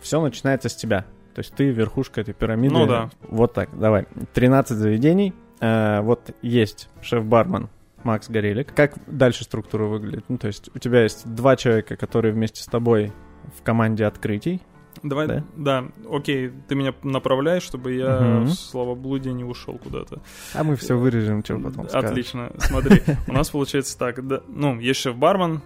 все 0.00 0.20
начинается 0.20 0.68
с 0.68 0.74
тебя. 0.74 1.04
То 1.34 1.40
есть 1.40 1.54
ты 1.54 1.70
верхушка 1.70 2.22
этой 2.22 2.34
пирамиды. 2.34 2.74
Ну 2.74 2.86
да. 2.86 3.10
Вот 3.22 3.52
так, 3.52 3.68
давай. 3.78 4.06
13 4.32 4.76
заведений. 4.76 5.34
Э, 5.60 6.00
вот 6.00 6.34
есть 6.40 6.88
шеф-бармен 7.02 7.68
Макс 8.02 8.28
Горелик. 8.30 8.74
Как 8.74 8.94
дальше 9.06 9.44
структура 9.44 9.84
выглядит? 9.84 10.24
Ну, 10.28 10.38
то 10.38 10.46
есть 10.46 10.70
у 10.74 10.78
тебя 10.78 11.02
есть 11.02 11.32
два 11.32 11.56
человека, 11.56 11.96
которые 11.96 12.32
вместе 12.32 12.62
с 12.62 12.66
тобой 12.66 13.12
в 13.58 13.62
команде 13.62 14.06
открытий. 14.06 14.62
Давай, 15.02 15.26
да? 15.26 15.44
да, 15.56 15.84
окей, 16.10 16.50
ты 16.68 16.74
меня 16.74 16.94
направляешь, 17.02 17.62
чтобы 17.62 17.94
я 17.94 18.18
угу. 18.18 18.44
в 18.46 18.50
словоблудие 18.50 19.32
не 19.32 19.44
ушел 19.44 19.78
куда-то. 19.78 20.20
А 20.54 20.62
мы 20.62 20.76
все 20.76 20.94
вырежем, 20.94 21.42
что 21.42 21.58
потом 21.58 21.88
скажешь. 21.88 22.10
Отлично, 22.10 22.52
смотри, 22.58 23.02
у 23.26 23.32
нас 23.32 23.50
получается 23.50 23.98
так, 23.98 24.26
да, 24.26 24.42
ну, 24.48 24.78
есть 24.78 25.00
шеф-бармен 25.00 25.62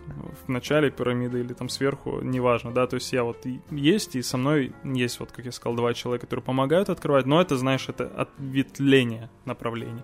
в 0.46 0.48
начале 0.48 0.90
пирамиды 0.90 1.40
или 1.40 1.52
там 1.52 1.68
сверху, 1.68 2.20
неважно, 2.20 2.72
да, 2.72 2.86
то 2.86 2.94
есть 2.94 3.12
я 3.12 3.24
вот 3.24 3.44
есть, 3.70 4.14
и 4.16 4.22
со 4.22 4.36
мной 4.36 4.72
есть, 4.84 5.18
вот, 5.18 5.32
как 5.32 5.44
я 5.44 5.52
сказал, 5.52 5.76
два 5.76 5.94
человека, 5.94 6.26
которые 6.26 6.44
помогают 6.44 6.88
открывать, 6.88 7.26
но 7.26 7.40
это, 7.40 7.56
знаешь, 7.56 7.88
это 7.88 8.06
ответвление 8.06 9.30
направлений. 9.44 10.02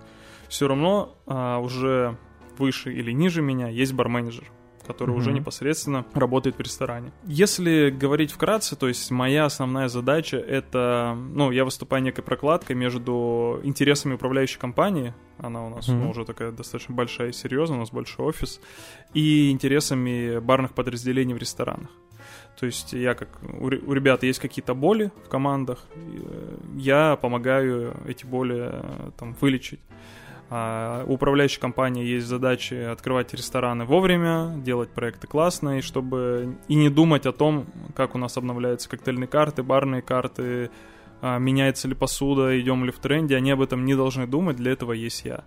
Все 0.49 0.67
равно 0.67 1.17
а, 1.27 1.59
уже 1.59 2.17
выше 2.59 2.93
или 2.93 3.13
ниже 3.13 3.43
меня 3.43 3.69
есть 3.69 3.93
барменеджер 3.93 4.45
который 4.91 5.15
mm-hmm. 5.15 5.19
уже 5.19 5.33
непосредственно 5.33 6.05
работает 6.13 6.57
в 6.57 6.61
ресторане. 6.61 7.13
Если 7.25 7.91
говорить 7.91 8.33
вкратце, 8.33 8.77
то 8.77 8.89
есть 8.89 9.11
моя 9.11 9.45
основная 9.45 9.89
задача 9.89 10.37
это, 10.37 11.17
ну, 11.17 11.51
я 11.53 11.65
выступаю 11.65 12.03
некой 12.03 12.25
прокладкой 12.25 12.77
между 12.77 13.61
интересами 13.63 14.15
управляющей 14.15 14.59
компании, 14.59 15.15
она 15.39 15.67
у 15.67 15.71
нас 15.71 15.89
mm-hmm. 15.89 16.03
ну, 16.03 16.11
уже 16.11 16.25
такая 16.25 16.51
достаточно 16.51 16.95
большая 16.95 17.29
и 17.29 17.33
серьезная, 17.33 17.77
у 17.77 17.81
нас 17.81 17.91
большой 17.91 18.27
офис, 18.27 18.61
и 19.15 19.51
интересами 19.51 20.39
барных 20.41 20.75
подразделений 20.75 21.35
в 21.35 21.39
ресторанах. 21.39 21.91
То 22.59 22.67
есть 22.67 22.93
я 22.93 23.15
как 23.15 23.29
у, 23.43 23.67
у 23.67 23.93
ребят 23.93 24.23
есть 24.23 24.39
какие-то 24.39 24.75
боли 24.75 25.11
в 25.25 25.29
командах, 25.29 25.79
э, 25.95 26.57
я 26.77 27.17
помогаю 27.17 27.97
эти 28.07 28.27
боли 28.27 28.69
э, 28.73 29.11
там 29.17 29.35
вылечить. 29.41 29.81
А 30.53 31.05
у 31.07 31.15
управляющей 31.15 31.61
компании 31.61 32.05
есть 32.05 32.27
задачи 32.27 32.75
открывать 32.75 33.33
рестораны 33.33 33.85
вовремя, 33.85 34.53
делать 34.57 34.91
проекты 34.91 35.29
классные, 35.29 35.81
чтобы 35.81 36.57
и 36.67 36.75
не 36.75 36.89
думать 36.89 37.25
о 37.25 37.33
том, 37.33 37.67
как 37.95 38.17
у 38.17 38.19
нас 38.19 38.37
обновляются 38.37 38.89
коктейльные 38.89 39.29
карты, 39.29 39.63
барные 39.63 40.03
карты, 40.03 40.71
а, 41.23 41.39
меняется 41.39 41.87
ли 41.87 41.95
посуда, 41.95 42.61
идем 42.61 42.85
ли 42.85 42.91
в 42.91 42.99
тренде. 42.99 43.37
Они 43.37 43.53
об 43.53 43.61
этом 43.61 43.85
не 43.85 43.95
должны 43.95 44.27
думать, 44.27 44.57
для 44.57 44.73
этого 44.73 44.93
есть 44.93 45.25
я. 45.25 45.45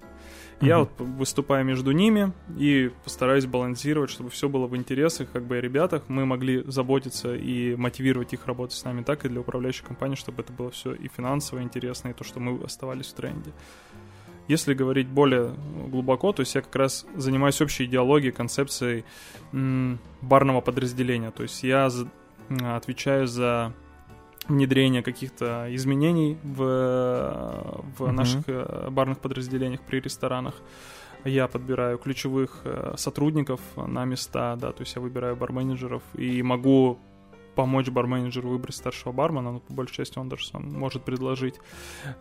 Я 0.62 0.79
вот 0.79 0.91
выступаю 0.98 1.65
между 1.65 1.91
ними 1.91 2.31
и 2.57 2.89
постараюсь 3.03 3.45
балансировать, 3.45 4.10
чтобы 4.10 4.29
все 4.29 4.48
было 4.48 4.67
в 4.67 4.77
интересах 4.77 5.29
как 5.33 5.45
бы 5.45 5.60
ребятах. 5.60 6.03
Мы 6.07 6.25
могли 6.25 6.63
заботиться 6.65 7.36
и 7.36 7.75
мотивировать 7.75 8.31
их 8.31 8.45
работать 8.45 8.77
с 8.77 8.86
нами 8.86 9.03
так, 9.03 9.25
и 9.25 9.29
для 9.29 9.41
управляющей 9.41 9.83
компании, 9.83 10.15
чтобы 10.15 10.41
это 10.41 10.53
было 10.53 10.72
все 10.72 10.93
и 10.93 11.10
финансово 11.10 11.62
интересно, 11.62 12.10
и 12.10 12.13
то, 12.13 12.24
что 12.24 12.39
мы 12.39 12.63
оставались 12.63 13.07
в 13.07 13.13
тренде. 13.13 13.51
Если 14.47 14.73
говорить 14.73 15.07
более 15.07 15.53
глубоко, 15.88 16.33
то 16.33 16.41
есть 16.41 16.55
я 16.55 16.62
как 16.62 16.75
раз 16.75 17.05
занимаюсь 17.15 17.62
общей 17.62 17.85
идеологией, 17.85 18.33
концепцией 18.33 19.05
барного 19.51 20.62
подразделения. 20.62 21.31
То 21.31 21.43
есть 21.43 21.63
я 21.63 21.89
отвечаю 22.50 23.27
за 23.27 23.73
внедрение 24.47 25.01
каких-то 25.01 25.67
изменений 25.69 26.38
в, 26.43 26.57
в 27.97 28.03
uh-huh. 28.03 28.12
наших 28.12 28.43
э, 28.47 28.89
барных 28.89 29.19
подразделениях 29.19 29.81
при 29.81 30.01
ресторанах. 30.01 30.55
Я 31.23 31.47
подбираю 31.47 31.97
ключевых 31.97 32.62
э, 32.65 32.95
сотрудников 32.97 33.62
на 33.77 34.03
места, 34.03 34.57
да, 34.57 34.73
то 34.73 34.81
есть 34.81 34.95
я 34.95 35.01
выбираю 35.01 35.38
барменеджеров 35.38 36.03
и 36.15 36.43
могу 36.43 37.00
помочь 37.55 37.89
барменеджеру 37.89 38.50
выбрать 38.50 38.75
старшего 38.75 39.12
бармена, 39.12 39.51
но 39.53 39.60
по 39.60 39.74
большей 39.74 39.95
части 39.95 40.19
он 40.19 40.29
даже 40.29 40.45
сам 40.45 40.63
может 40.72 41.03
предложить. 41.03 41.55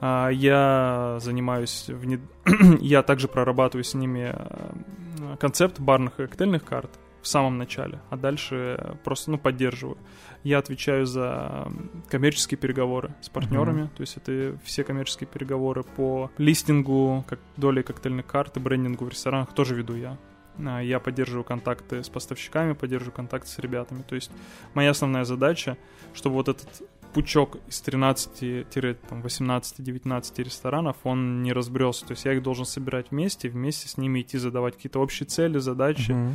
А, 0.01 0.29
я 0.29 1.19
занимаюсь, 1.21 1.87
внед... 1.89 2.21
я 2.81 3.03
также 3.03 3.29
прорабатываю 3.29 3.85
с 3.85 3.95
ними 3.95 4.35
э, 4.35 5.37
концепт 5.39 5.81
барных 5.81 6.21
и 6.21 6.27
коктейльных 6.27 6.65
карт 6.65 6.91
в 7.23 7.29
самом 7.29 7.57
начале, 7.57 8.01
а 8.11 8.17
дальше 8.17 8.97
просто, 9.05 9.31
ну, 9.31 9.39
поддерживаю. 9.39 9.97
Я 10.43 10.59
отвечаю 10.59 11.07
за 11.07 11.69
коммерческие 12.11 12.59
переговоры 12.59 13.15
с 13.21 13.29
партнерами, 13.29 13.83
uh-huh. 13.83 13.97
то 13.97 14.01
есть 14.01 14.17
это 14.17 14.59
все 14.65 14.83
коммерческие 14.83 15.29
переговоры 15.29 15.85
по 15.85 16.33
листингу, 16.37 17.25
как 17.29 17.39
доли 17.57 17.83
коктейльных 17.83 18.27
карт 18.27 18.57
и 18.57 18.61
брендингу 18.61 19.05
в 19.05 19.09
ресторанах 19.09 19.55
тоже 19.55 19.77
веду 19.77 19.95
я. 19.95 20.19
А, 20.59 20.81
я 20.81 21.01
поддерживаю 21.01 21.45
контакты 21.45 22.03
с 22.03 22.09
поставщиками, 22.09 22.73
поддерживаю 22.73 23.15
контакты 23.15 23.49
с 23.49 23.59
ребятами. 23.59 24.03
То 24.03 24.15
есть 24.15 24.31
моя 24.75 24.91
основная 24.91 25.25
задача, 25.25 25.77
чтобы 26.15 26.37
вот 26.37 26.49
этот 26.49 26.83
пучок 27.13 27.59
из 27.69 27.83
13-18-19 27.83 30.43
ресторанов, 30.43 30.97
он 31.05 31.43
не 31.43 31.53
разбрелся. 31.53 32.07
То 32.07 32.13
есть 32.13 32.25
я 32.25 32.33
их 32.33 32.43
должен 32.43 32.65
собирать 32.65 33.11
вместе, 33.11 33.49
вместе 33.49 33.89
с 33.89 33.97
ними 33.97 34.23
идти 34.23 34.39
задавать 34.39 34.77
какие-то 34.77 35.01
общие 35.01 35.27
цели, 35.27 35.59
задачи. 35.59 36.13
Uh-huh. 36.13 36.35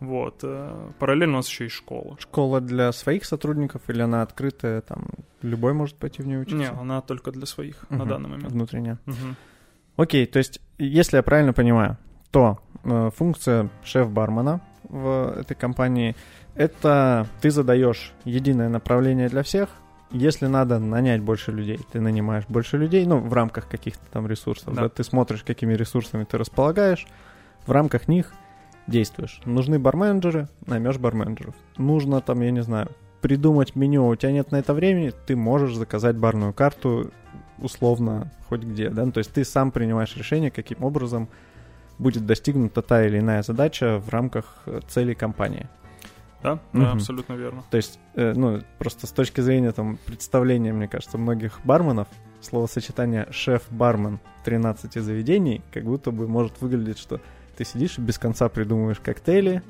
Вот. 0.00 0.40
Э, 0.42 0.90
параллельно 0.98 1.34
у 1.34 1.36
нас 1.36 1.48
еще 1.48 1.66
и 1.66 1.68
школа. 1.68 2.16
Школа 2.18 2.60
для 2.60 2.90
своих 2.92 3.24
сотрудников 3.24 3.82
или 3.88 4.02
она 4.02 4.22
открытая, 4.22 4.80
там 4.80 5.06
любой 5.42 5.72
может 5.72 5.96
пойти 5.96 6.20
в 6.22 6.26
нее 6.26 6.40
учиться? 6.40 6.58
Не, 6.58 6.70
она 6.70 7.00
только 7.00 7.30
для 7.30 7.46
своих 7.46 7.84
uh-huh. 7.84 7.96
на 7.96 8.06
данный 8.06 8.30
момент. 8.30 8.52
Внутренняя. 8.52 8.98
Uh-huh. 9.06 9.36
Окей, 9.96 10.26
то 10.26 10.38
есть, 10.38 10.60
если 10.78 11.18
я 11.18 11.22
правильно 11.22 11.52
понимаю, 11.52 11.96
то 12.34 12.58
э, 12.82 13.10
функция 13.14 13.70
шеф-бармена 13.84 14.60
в 14.82 15.36
этой 15.38 15.54
компании 15.54 16.16
это 16.56 17.28
ты 17.40 17.52
задаешь 17.52 18.12
единое 18.24 18.68
направление 18.68 19.28
для 19.28 19.44
всех. 19.44 19.68
Если 20.10 20.46
надо 20.46 20.80
нанять 20.80 21.22
больше 21.22 21.52
людей, 21.52 21.78
ты 21.92 22.00
нанимаешь 22.00 22.44
больше 22.48 22.76
людей, 22.76 23.06
ну, 23.06 23.18
в 23.18 23.32
рамках 23.32 23.68
каких-то 23.68 24.04
там 24.10 24.26
ресурсов. 24.26 24.74
Да. 24.74 24.82
Да, 24.82 24.88
ты 24.88 25.04
смотришь, 25.04 25.44
какими 25.44 25.74
ресурсами 25.74 26.24
ты 26.24 26.36
располагаешь, 26.36 27.06
в 27.66 27.70
рамках 27.70 28.08
них 28.08 28.32
действуешь. 28.88 29.40
Нужны 29.44 29.78
барменджеры, 29.78 30.48
наймешь 30.66 30.98
барменджеров. 30.98 31.54
Нужно 31.76 32.20
там, 32.20 32.40
я 32.40 32.50
не 32.50 32.64
знаю, 32.64 32.88
придумать 33.20 33.76
меню, 33.76 34.08
у 34.08 34.16
тебя 34.16 34.32
нет 34.32 34.50
на 34.50 34.56
это 34.56 34.74
времени, 34.74 35.12
ты 35.26 35.36
можешь 35.36 35.76
заказать 35.76 36.16
барную 36.16 36.52
карту 36.52 37.12
условно 37.58 38.32
хоть 38.48 38.62
где, 38.62 38.90
да, 38.90 39.04
ну, 39.04 39.12
то 39.12 39.18
есть 39.18 39.32
ты 39.32 39.44
сам 39.44 39.70
принимаешь 39.70 40.16
решение, 40.16 40.50
каким 40.50 40.82
образом 40.82 41.28
будет 41.98 42.26
достигнута 42.26 42.82
та 42.82 43.04
или 43.06 43.18
иная 43.18 43.42
задача 43.42 43.98
в 43.98 44.08
рамках 44.08 44.44
э, 44.66 44.80
целей 44.88 45.14
компании. 45.14 45.68
Да, 46.42 46.58
да, 46.74 46.92
абсолютно 46.92 47.32
верно. 47.34 47.64
То 47.70 47.78
есть, 47.78 47.98
э, 48.16 48.34
ну, 48.36 48.60
просто 48.78 49.06
с 49.06 49.10
точки 49.10 49.40
зрения 49.40 49.72
там 49.72 49.98
представления, 50.04 50.74
мне 50.74 50.88
кажется, 50.88 51.16
многих 51.16 51.60
барменов, 51.64 52.06
словосочетание 52.42 53.26
шеф-бармен 53.30 54.20
13 54.44 55.02
заведений 55.02 55.62
как 55.72 55.84
будто 55.84 56.10
бы 56.10 56.28
может 56.28 56.60
выглядеть, 56.60 56.98
что 56.98 57.20
ты 57.56 57.64
сидишь 57.64 57.98
и 57.98 58.02
без 58.02 58.18
конца 58.18 58.50
придумываешь 58.50 59.00
коктейли, 59.00 59.62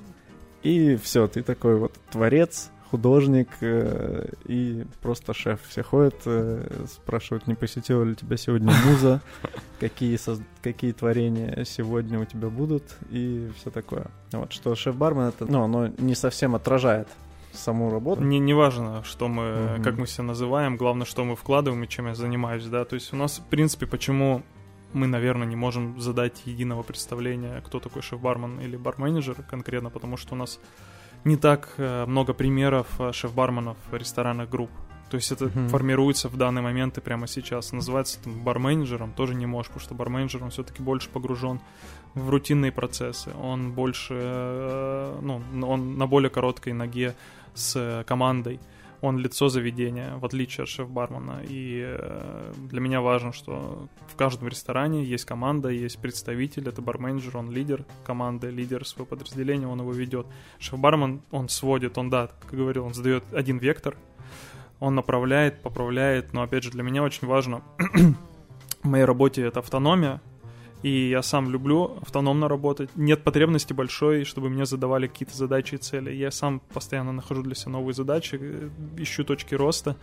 и 0.65 0.97
все, 0.97 1.29
ты 1.29 1.43
такой 1.43 1.77
вот 1.77 1.93
творец, 2.11 2.71
художник 2.95 3.49
э, 3.61 4.29
и 4.45 4.85
просто 5.03 5.35
шеф. 5.35 5.59
Все 5.69 5.83
ходят, 5.83 6.15
э, 6.27 6.85
спрашивают, 6.87 7.49
не 7.49 7.57
посетила 7.57 8.05
ли 8.05 8.15
тебя 8.15 8.37
сегодня 8.37 8.73
муза, 8.87 9.21
какие, 9.81 10.17
соз... 10.17 10.39
какие 10.63 10.93
творения 10.93 11.65
сегодня 11.65 12.21
у 12.21 12.25
тебя 12.25 12.51
будут 12.51 12.85
и 13.11 13.51
все 13.57 13.71
такое. 13.71 14.07
Вот, 14.31 14.53
что 14.53 14.77
шеф-бармен 14.77 15.25
это, 15.25 15.45
ну, 15.47 15.65
оно 15.65 15.89
не 15.99 16.15
совсем 16.15 16.55
отражает 16.55 17.09
саму 17.53 17.91
работу. 17.91 18.23
Не, 18.23 18.39
не 18.39 18.55
важно, 18.55 19.03
что 19.03 19.27
мы, 19.27 19.43
mm-hmm. 19.43 19.83
как 19.83 19.99
мы 19.99 20.07
себя 20.07 20.25
называем, 20.25 20.77
главное, 20.77 21.05
что 21.05 21.25
мы 21.25 21.35
вкладываем 21.35 21.83
и 21.83 21.89
чем 21.89 22.07
я 22.07 22.15
занимаюсь, 22.15 22.65
да. 22.67 22.85
То 22.85 22.95
есть 22.95 23.13
у 23.13 23.17
нас, 23.17 23.39
в 23.41 23.51
принципе, 23.51 23.87
почему 23.87 24.45
мы, 24.93 25.09
наверное, 25.09 25.49
не 25.49 25.57
можем 25.57 26.01
задать 26.01 26.43
единого 26.45 26.85
представления, 26.85 27.61
кто 27.67 27.81
такой 27.81 28.03
шеф-бармен 28.03 28.61
или 28.61 28.77
бар-менеджер 28.77 29.35
конкретно, 29.51 29.91
потому 29.91 30.17
что 30.17 30.35
у 30.35 30.39
нас 30.39 30.61
не 31.25 31.37
так 31.37 31.69
э, 31.79 32.05
много 32.07 32.35
примеров 32.35 32.87
э, 32.99 33.13
шеф-барменов 33.13 33.77
ресторанных 33.93 34.49
групп. 34.49 34.71
То 35.11 35.17
есть 35.17 35.31
это 35.33 35.47
mm-hmm. 35.47 35.69
формируется 35.69 36.29
в 36.29 36.37
данный 36.37 36.63
момент 36.63 36.99
и 36.99 37.01
прямо 37.01 37.27
сейчас. 37.27 37.73
Называется 37.73 38.23
там 38.23 38.43
бар-менеджером 38.43 39.13
тоже 39.13 39.35
не 39.35 39.47
можешь, 39.47 39.69
потому 39.69 39.85
что 39.85 39.95
бар-менеджер, 39.95 40.43
он 40.43 40.51
все-таки 40.51 40.83
больше 40.83 41.09
погружен 41.09 41.61
в 42.15 42.29
рутинные 42.31 42.73
процессы. 42.73 43.31
Он 43.41 43.73
больше, 43.73 44.15
э, 44.17 45.19
ну, 45.23 45.43
он 45.69 45.97
на 45.99 46.07
более 46.07 46.31
короткой 46.31 46.73
ноге 46.73 47.15
с 47.55 48.05
командой 48.07 48.61
он 49.01 49.19
лицо 49.19 49.49
заведения, 49.49 50.17
в 50.17 50.25
отличие 50.25 50.65
от 50.65 50.69
шеф-бармена. 50.69 51.43
И 51.49 51.83
э, 51.87 52.53
для 52.57 52.81
меня 52.81 53.01
важно, 53.01 53.33
что 53.33 53.89
в 54.07 54.17
каждом 54.17 54.49
ресторане 54.49 55.05
есть 55.05 55.25
команда, 55.25 55.69
есть 55.69 55.99
представитель, 55.99 56.69
это 56.69 56.83
барменджер, 56.83 57.37
он 57.37 57.51
лидер 57.51 57.85
команды, 58.05 58.51
лидер 58.51 58.87
своего 58.87 59.07
подразделения, 59.07 59.67
он 59.67 59.81
его 59.81 59.93
ведет. 59.93 60.27
Шеф-бармен, 60.59 61.23
он 61.31 61.49
сводит, 61.49 61.99
он, 61.99 62.11
да, 62.11 62.31
как 62.41 62.59
говорил, 62.59 62.87
он 62.87 62.95
задает 62.95 63.25
один 63.33 63.59
вектор, 63.59 63.97
он 64.81 64.95
направляет, 64.95 65.63
поправляет, 65.63 66.33
но, 66.33 66.43
опять 66.43 66.65
же, 66.65 66.71
для 66.71 66.83
меня 66.83 67.03
очень 67.03 67.27
важно 67.27 67.63
в 68.83 68.87
моей 68.89 69.05
работе 69.05 69.43
это 69.43 69.61
автономия, 69.61 70.21
и 70.85 71.09
я 71.09 71.23
сам 71.23 71.51
люблю 71.51 71.97
автономно 72.03 72.47
работать. 72.47 72.91
Нет 72.95 73.25
потребности 73.25 73.73
большой, 73.73 74.25
чтобы 74.25 74.51
мне 74.51 74.67
задавали 74.67 75.07
какие-то 75.07 75.35
задачи 75.35 75.77
и 75.77 75.79
цели. 75.79 76.13
Я 76.13 76.31
сам 76.31 76.61
постоянно 76.61 77.11
нахожу 77.11 77.43
для 77.43 77.55
себя 77.55 77.73
новые 77.73 77.95
задачи, 77.95 78.39
э, 78.39 78.69
ищу 78.99 79.25
точки 79.25 79.55
роста 79.55 79.97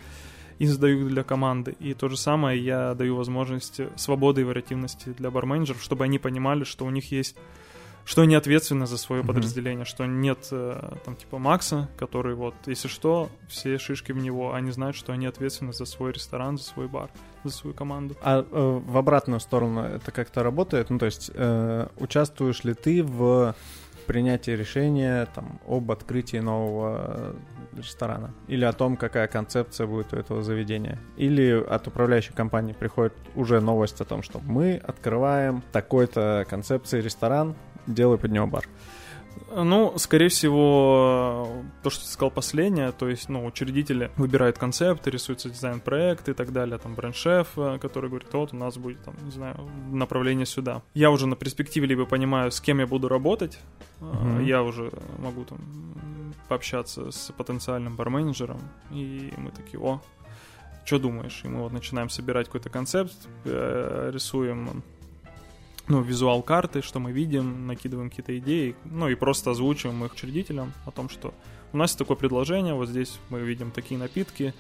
и 0.58 0.66
задаю 0.66 1.02
их 1.02 1.10
для 1.10 1.24
команды. 1.24 1.76
И 1.80 1.94
то 1.94 2.10
же 2.10 2.18
самое 2.18 2.60
я 2.60 2.96
даю 2.96 3.16
возможность 3.16 3.80
свободы 3.96 4.42
и 4.42 4.44
вариативности 4.44 5.10
для 5.10 5.30
барменджеров, 5.30 5.84
чтобы 5.84 6.06
они 6.06 6.18
понимали, 6.18 6.64
что 6.64 6.86
у 6.86 6.90
них 6.90 7.12
есть 7.12 7.38
что 8.12 8.24
они 8.24 8.36
ответственны 8.36 8.88
за 8.88 8.98
свое 8.98 9.22
mm-hmm. 9.22 9.26
подразделение, 9.26 9.86
что 9.86 10.06
нет 10.06 10.50
э, 10.52 10.96
там 11.06 11.16
типа 11.16 11.38
Макса, 11.38 11.88
который 11.96 12.36
вот, 12.36 12.56
если 12.66 12.90
что, 12.90 13.30
все 13.48 13.78
шишки 13.78 14.12
в 14.12 14.18
него, 14.18 14.54
они 14.54 14.72
знают, 14.72 14.98
что 14.98 15.14
они 15.14 15.28
ответственны 15.28 15.72
за 15.72 15.86
свой 15.86 16.12
ресторан, 16.12 16.58
за 16.58 16.66
свой 16.66 16.90
бар, 16.90 17.10
за 17.46 17.54
свою 17.54 17.74
команду. 17.74 18.18
А 18.22 18.42
э, 18.42 18.82
в 18.86 18.98
обратную 18.98 19.40
сторону 19.40 19.84
это 19.84 20.12
как-то 20.12 20.44
работает? 20.44 20.90
Ну, 20.90 21.00
то 21.00 21.06
есть 21.06 21.32
э, 21.34 21.88
участвуешь 22.00 22.66
ли 22.66 22.74
ты 22.74 23.02
в 23.02 23.56
принятии 24.08 24.52
решения 24.52 25.26
там, 25.34 25.62
об 25.66 25.90
открытии 25.90 26.36
нового 26.36 27.34
ресторана? 27.72 28.34
Или 28.50 28.66
о 28.66 28.74
том, 28.74 28.98
какая 28.98 29.30
концепция 29.30 29.88
будет 29.88 30.12
у 30.12 30.18
этого 30.18 30.44
заведения? 30.44 31.00
Или 31.16 31.64
от 31.64 31.88
управляющей 31.88 32.34
компании 32.34 32.74
приходит 32.74 33.14
уже 33.36 33.62
новость 33.62 34.02
о 34.02 34.04
том, 34.04 34.22
что 34.22 34.40
мы 34.40 34.76
открываем 34.76 35.64
такой-то 35.72 36.46
концепции 36.50 37.00
ресторан, 37.00 37.56
делай 37.88 38.18
под 38.18 38.32
него 38.32 38.48
бар. 38.48 38.68
Ну, 39.54 39.94
скорее 39.98 40.30
всего, 40.30 41.64
то, 41.84 41.90
что 41.90 42.04
ты 42.06 42.10
сказал 42.10 42.32
последнее, 42.32 42.92
то 42.92 43.10
есть, 43.10 43.28
ну, 43.28 43.46
учредители 43.46 44.12
выбирают 44.16 44.58
концепт, 44.58 45.06
рисуется 45.08 45.50
дизайн-проект 45.50 46.30
и 46.30 46.34
так 46.34 46.54
далее, 46.54 46.78
там, 46.78 46.96
бренд-шеф, 46.96 47.50
э, 47.58 47.78
который 47.80 48.10
говорит, 48.10 48.30
вот, 48.32 48.54
у 48.54 48.56
нас 48.56 48.78
будет, 48.78 49.04
там, 49.04 49.14
не 49.22 49.32
знаю, 49.32 49.58
направление 49.92 50.46
сюда. 50.46 50.82
Я 50.94 51.12
уже 51.12 51.28
на 51.28 51.36
перспективе 51.36 51.88
либо 51.88 52.06
понимаю, 52.06 52.52
с 52.52 52.62
кем 52.62 52.80
я 52.80 52.88
буду 52.88 53.10
работать, 53.10 53.60
mm-hmm. 54.00 54.46
я 54.46 54.64
уже 54.64 54.92
могу, 55.18 55.44
там, 55.44 55.60
пообщаться 56.48 57.12
с 57.12 57.32
потенциальным 57.34 57.96
барменеджером, 57.96 58.60
и 58.90 59.34
мы 59.38 59.52
такие, 59.52 59.82
о, 59.82 60.02
что 60.86 60.98
думаешь? 60.98 61.42
И 61.44 61.48
мы 61.48 61.62
вот 61.62 61.74
начинаем 61.74 62.10
собирать 62.10 62.48
какой-то 62.48 62.70
концепт, 62.70 63.14
э, 63.46 64.12
рисуем 64.14 64.84
ну, 65.88 66.02
визуал 66.02 66.42
карты, 66.42 66.82
что 66.82 67.00
мы 67.00 67.12
видим, 67.12 67.68
накидываем 67.68 68.10
какие-то 68.10 68.38
идеи, 68.40 68.76
ну 68.86 69.10
и 69.10 69.16
просто 69.16 69.52
озвучиваем 69.52 70.04
их 70.06 70.14
учредителям 70.14 70.74
о 70.86 70.92
том, 70.92 71.10
что 71.10 71.34
у 71.74 71.78
нас 71.78 71.96
такое 71.96 72.18
предложение, 72.18 72.74
вот 72.74 72.90
здесь 72.90 73.20
мы 73.30 73.40
видим 73.40 73.72
такие 73.72 74.00
напитки, 74.00 74.54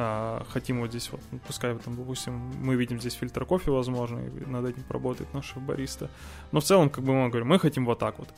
а, 0.00 0.44
хотим 0.50 0.80
вот 0.80 0.90
здесь 0.90 1.10
вот, 1.10 1.20
ну, 1.32 1.40
пускай 1.44 1.76
там, 1.76 1.96
допустим, 1.96 2.34
мы 2.62 2.76
видим 2.76 3.00
здесь 3.00 3.14
фильтр 3.14 3.44
кофе, 3.44 3.72
возможно, 3.72 4.20
и 4.20 4.46
над 4.46 4.66
этим 4.66 4.84
работает 4.88 5.34
наш 5.34 5.56
бариста. 5.56 6.08
Но 6.52 6.60
в 6.60 6.64
целом, 6.64 6.88
как 6.88 7.02
бы 7.02 7.12
мы 7.12 7.28
говорим, 7.30 7.48
мы 7.48 7.58
хотим 7.58 7.84
вот 7.84 7.98
так 7.98 8.18
вот. 8.18 8.28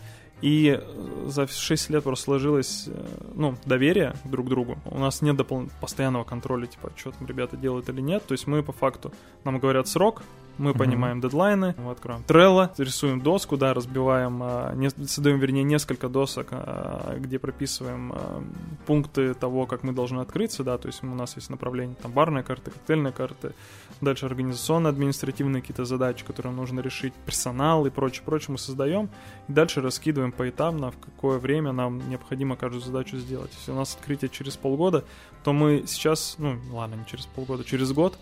И 0.43 0.79
э, 0.81 1.27
за 1.29 1.47
6 1.47 1.91
лет 1.91 2.05
просто 2.05 2.25
сложилось, 2.25 2.85
э, 2.87 3.07
ну, 3.35 3.57
доверие 3.67 4.15
друг 4.25 4.47
к 4.47 4.49
другу. 4.49 4.79
У 4.85 4.99
нас 4.99 5.23
нет 5.23 5.37
допол- 5.37 5.71
постоянного 5.81 6.25
контроля, 6.25 6.67
типа, 6.67 6.93
что 6.97 7.13
там 7.13 7.27
ребята 7.27 7.57
делают 7.57 7.89
или 7.89 8.01
нет. 8.01 8.25
То 8.27 8.33
есть 8.33 8.47
мы 8.47 8.63
по 8.63 8.73
факту, 8.73 9.13
нам 9.45 9.59
говорят 9.59 9.89
срок, 9.89 10.23
мы 10.61 10.71
mm-hmm. 10.73 10.79
понимаем 10.79 11.21
дедлайны, 11.21 11.75
мы 11.79 11.93
откроем 11.93 12.23
Trello, 12.27 12.71
рисуем 12.77 13.21
доску, 13.21 13.57
да, 13.57 13.73
разбиваем, 13.73 14.43
а, 14.43 14.75
не, 14.75 14.91
создаем, 14.91 15.39
вернее, 15.39 15.63
несколько 15.63 16.09
досок, 16.09 16.49
а, 16.51 17.17
где 17.19 17.39
прописываем 17.39 18.13
а, 18.13 18.43
пункты 18.87 19.33
того, 19.33 19.67
как 19.67 19.85
мы 19.85 19.93
должны 19.93 20.21
открыться, 20.21 20.63
да, 20.63 20.77
то 20.77 20.89
есть 20.89 21.03
у 21.03 21.07
нас 21.07 21.35
есть 21.37 21.49
направление, 21.49 21.97
там, 22.03 22.13
барная 22.13 22.43
карта, 22.43 22.71
коктейльная 22.71 23.13
карта, 23.13 23.53
дальше 24.01 24.27
организационно-административные 24.27 25.61
какие-то 25.61 25.85
задачи, 25.85 26.25
которые 26.25 26.53
нужно 26.53 26.81
решить, 26.81 27.13
персонал 27.27 27.87
и 27.87 27.91
прочее, 27.91 28.23
прочее 28.25 28.53
мы 28.53 28.59
создаем, 28.59 29.11
и 29.49 29.53
дальше 29.53 29.81
раскидываем 29.81 30.33
поэтапно, 30.33 30.91
в 30.91 30.99
какое 30.99 31.39
время 31.39 31.73
нам 31.73 32.09
необходимо 32.09 32.57
каждую 32.57 32.83
задачу 32.83 33.17
сделать. 33.19 33.51
Если 33.59 33.73
у 33.73 33.77
нас 33.77 33.95
открытие 33.95 34.29
через 34.29 34.57
полгода, 34.57 35.05
то 35.43 35.53
мы 35.53 35.85
сейчас, 35.87 36.37
ну, 36.39 36.59
ладно, 36.73 36.97
не 36.97 37.07
через 37.07 37.27
полгода, 37.27 37.65
через 37.65 37.93
год, 37.93 38.19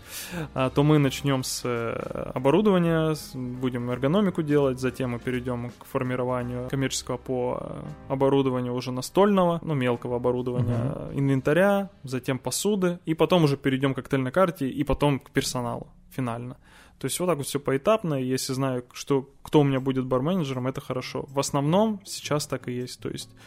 то 0.53 0.83
мы 0.83 0.99
начнем 0.99 1.43
с 1.43 1.61
э, 1.65 2.31
оборудование, 2.33 3.15
будем 3.33 3.89
эргономику 3.91 4.41
делать, 4.41 4.79
затем 4.79 5.11
мы 5.11 5.19
перейдем 5.19 5.71
к 5.71 5.85
формированию 5.85 6.69
коммерческого 6.69 7.17
по 7.17 7.57
э, 7.61 8.13
оборудованию 8.13 8.73
уже 8.73 8.91
настольного, 8.91 9.59
ну, 9.63 9.73
мелкого 9.73 10.15
оборудования, 10.15 10.79
uh-huh. 10.79 11.19
инвентаря, 11.19 11.89
затем 12.03 12.39
посуды, 12.39 12.99
и 13.05 13.13
потом 13.13 13.43
уже 13.43 13.57
перейдем 13.57 13.93
к 13.93 13.97
коктейльной 13.97 14.31
карте, 14.31 14.69
и 14.69 14.83
потом 14.83 15.19
к 15.19 15.31
персоналу 15.31 15.87
финально. 16.11 16.57
То 16.99 17.05
есть 17.05 17.19
вот 17.19 17.27
так 17.27 17.37
вот 17.37 17.47
все 17.47 17.59
поэтапно, 17.59 18.15
если 18.15 18.53
знаю, 18.53 18.83
что, 18.93 19.29
кто 19.41 19.61
у 19.61 19.63
меня 19.63 19.79
будет 19.79 20.05
барменеджером, 20.05 20.67
это 20.67 20.81
хорошо. 20.81 21.25
В 21.29 21.39
основном 21.39 22.01
сейчас 22.05 22.45
так 22.45 22.67
и 22.67 22.73
есть, 22.73 22.99
то 22.99 23.09
есть 23.09 23.29
а, 23.31 23.39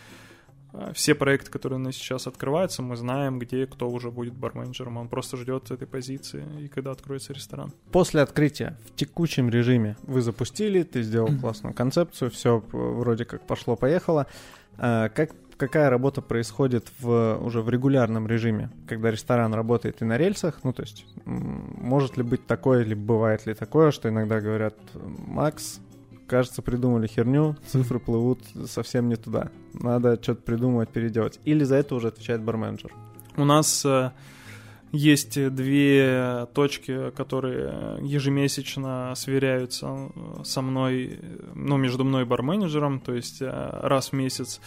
все 0.94 1.14
проекты, 1.14 1.50
которые 1.50 1.78
у 1.78 1.82
нас 1.82 1.94
сейчас 1.94 2.26
открываются, 2.26 2.82
мы 2.82 2.96
знаем, 2.96 3.38
где 3.38 3.66
кто 3.66 3.88
уже 3.88 4.10
будет 4.10 4.34
барменджером. 4.34 4.96
Он 4.96 5.08
просто 5.08 5.36
ждет 5.36 5.70
этой 5.70 5.86
позиции, 5.86 6.44
и 6.60 6.68
когда 6.68 6.92
откроется 6.92 7.32
ресторан. 7.32 7.72
После 7.90 8.20
открытия 8.22 8.78
в 8.86 8.94
текущем 8.94 9.50
режиме 9.50 9.96
вы 10.02 10.22
запустили, 10.22 10.82
ты 10.82 11.02
сделал 11.02 11.28
классную 11.40 11.74
концепцию, 11.74 12.30
все 12.30 12.62
вроде 12.72 13.24
как 13.24 13.46
пошло-поехало. 13.46 14.26
А, 14.78 15.08
как 15.10 15.32
какая 15.62 15.90
работа 15.90 16.22
происходит 16.22 16.90
в, 16.98 17.38
уже 17.40 17.62
в 17.62 17.70
регулярном 17.70 18.26
режиме, 18.26 18.70
когда 18.88 19.12
ресторан 19.12 19.54
работает 19.54 20.02
и 20.02 20.04
на 20.04 20.16
рельсах, 20.16 20.58
ну, 20.64 20.72
то 20.72 20.82
есть, 20.82 21.06
может 21.24 22.16
ли 22.16 22.24
быть 22.24 22.46
такое, 22.48 22.82
или 22.82 22.94
бывает 22.94 23.46
ли 23.46 23.54
такое, 23.54 23.92
что 23.92 24.08
иногда 24.08 24.40
говорят, 24.40 24.74
Макс, 24.94 25.80
кажется, 26.32 26.62
придумали 26.62 27.06
херню, 27.06 27.56
цифры 27.66 28.00
плывут 28.00 28.40
совсем 28.66 29.10
не 29.10 29.16
туда. 29.16 29.50
Надо 29.74 30.18
что-то 30.22 30.40
придумывать, 30.40 30.88
переделать. 30.88 31.38
Или 31.44 31.62
за 31.64 31.76
это 31.76 31.94
уже 31.94 32.08
отвечает 32.08 32.40
барменджер. 32.40 32.90
У 33.36 33.44
нас 33.44 33.84
э, 33.84 34.12
есть 34.92 35.34
две 35.54 36.48
точки, 36.54 37.10
которые 37.10 37.98
ежемесячно 38.00 39.12
сверяются 39.14 39.88
э, 39.88 40.42
со 40.42 40.62
мной, 40.62 41.20
ну, 41.54 41.76
между 41.76 42.02
мной 42.02 42.22
и 42.22 42.24
барменеджером, 42.24 43.00
то 43.00 43.12
есть 43.12 43.42
э, 43.42 43.50
раз 43.82 44.08
в 44.08 44.12
месяц 44.14 44.58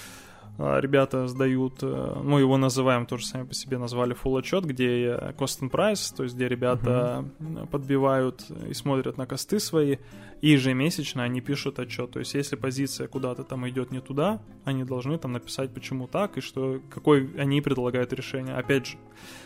ребята 0.58 1.28
сдают, 1.28 1.80
э, 1.82 2.22
мы 2.24 2.40
его 2.40 2.58
называем, 2.58 3.06
тоже 3.06 3.26
сами 3.26 3.46
по 3.46 3.54
себе 3.54 3.78
назвали 3.78 4.16
full 4.16 4.40
отчет, 4.40 4.66
где 4.66 5.12
cost 5.38 5.62
and 5.62 5.72
price, 5.72 6.16
то 6.16 6.24
есть 6.24 6.36
где 6.36 6.48
ребята 6.48 7.26
uh-huh. 7.40 7.68
подбивают 7.68 8.46
и 8.70 8.74
смотрят 8.74 9.18
на 9.18 9.26
косты 9.26 9.60
свои, 9.60 9.98
и 10.42 10.50
ежемесячно 10.50 11.24
они 11.24 11.42
пишут 11.42 11.80
отчет. 11.80 12.12
То 12.12 12.20
есть 12.20 12.34
если 12.34 12.56
позиция 12.56 13.08
куда-то 13.08 13.44
там 13.44 13.68
идет 13.68 13.92
не 13.92 14.00
туда, 14.00 14.42
они 14.64 14.84
должны 14.84 15.18
там 15.18 15.34
написать, 15.34 15.74
почему 15.74 16.08
так, 16.08 16.38
и 16.38 16.42
что, 16.42 16.82
какой 16.90 17.32
они 17.38 17.62
предлагают 17.62 18.14
решение. 18.14 18.56
Опять 18.56 18.88
же, 18.88 18.98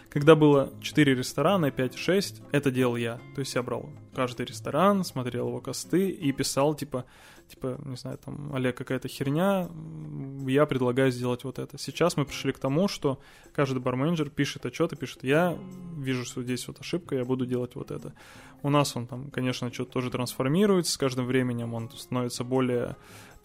когда 0.09 0.35
было 0.35 0.73
4 0.81 1.15
ресторана, 1.15 1.67
5-6, 1.67 2.43
это 2.51 2.71
делал 2.71 2.95
я. 2.95 3.19
То 3.35 3.39
есть 3.39 3.55
я 3.55 3.63
брал 3.63 3.89
каждый 4.13 4.45
ресторан, 4.45 5.03
смотрел 5.03 5.47
его 5.47 5.61
косты 5.61 6.09
и 6.09 6.31
писал, 6.31 6.75
типа, 6.75 7.05
типа, 7.49 7.79
не 7.83 7.97
знаю, 7.97 8.17
там, 8.17 8.53
Олег, 8.53 8.77
какая-то 8.77 9.07
херня, 9.07 9.69
я 10.47 10.65
предлагаю 10.65 11.11
сделать 11.11 11.43
вот 11.43 11.59
это. 11.59 11.77
Сейчас 11.77 12.15
мы 12.17 12.25
пришли 12.25 12.51
к 12.51 12.59
тому, 12.59 12.87
что 12.87 13.19
каждый 13.53 13.79
барменджер 13.79 14.29
пишет 14.29 14.65
отчет 14.65 14.93
и 14.93 14.95
пишет, 14.95 15.23
я 15.23 15.57
вижу, 15.97 16.25
что 16.25 16.43
здесь 16.43 16.67
вот 16.67 16.79
ошибка, 16.79 17.15
я 17.15 17.25
буду 17.25 17.45
делать 17.45 17.75
вот 17.75 17.91
это. 17.91 18.13
У 18.61 18.69
нас 18.69 18.95
он 18.95 19.07
там, 19.07 19.31
конечно, 19.31 19.71
что-то 19.71 19.91
тоже 19.93 20.11
трансформируется, 20.11 20.91
с 20.91 20.97
каждым 20.97 21.25
временем 21.25 21.73
он 21.73 21.89
становится 21.91 22.43
более 22.43 22.95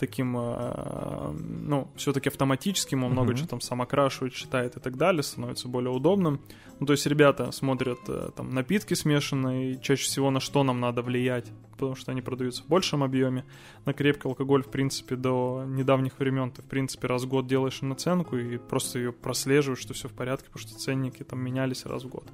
таким, 0.06 0.36
э, 0.36 1.32
ну, 1.32 1.88
все-таки 1.96 2.28
автоматическим, 2.28 3.04
он 3.04 3.10
mm-hmm. 3.10 3.14
много 3.14 3.34
чего 3.34 3.46
там 3.46 3.60
сам 3.60 3.80
окрашивает, 3.80 4.34
читает 4.34 4.76
и 4.76 4.80
так 4.80 4.96
далее, 4.96 5.22
становится 5.22 5.66
более 5.66 5.90
удобным. 5.90 6.40
Ну, 6.78 6.86
то 6.86 6.92
есть 6.92 7.06
ребята 7.06 7.52
смотрят 7.52 8.00
э, 8.08 8.30
там 8.36 8.50
напитки 8.50 8.92
смешанные, 8.94 9.80
чаще 9.80 10.04
всего 10.04 10.30
на 10.30 10.40
что 10.40 10.62
нам 10.62 10.80
надо 10.80 11.00
влиять, 11.00 11.46
потому 11.72 11.94
что 11.94 12.12
они 12.12 12.20
продаются 12.20 12.62
в 12.62 12.66
большем 12.66 13.02
объеме. 13.02 13.44
На 13.86 13.94
крепкий 13.94 14.28
алкоголь, 14.28 14.62
в 14.62 14.70
принципе, 14.70 15.16
до 15.16 15.64
недавних 15.66 16.18
времен 16.18 16.50
ты, 16.50 16.60
в 16.60 16.66
принципе, 16.66 17.06
раз 17.06 17.22
в 17.22 17.28
год 17.28 17.46
делаешь 17.46 17.80
наценку 17.80 18.36
и 18.36 18.58
просто 18.58 18.98
ее 18.98 19.12
прослеживаешь, 19.12 19.80
что 19.80 19.94
все 19.94 20.08
в 20.08 20.12
порядке, 20.12 20.48
потому 20.52 20.68
что 20.68 20.78
ценники 20.78 21.22
там 21.22 21.40
менялись 21.40 21.86
раз 21.86 22.04
в 22.04 22.08
год. 22.08 22.30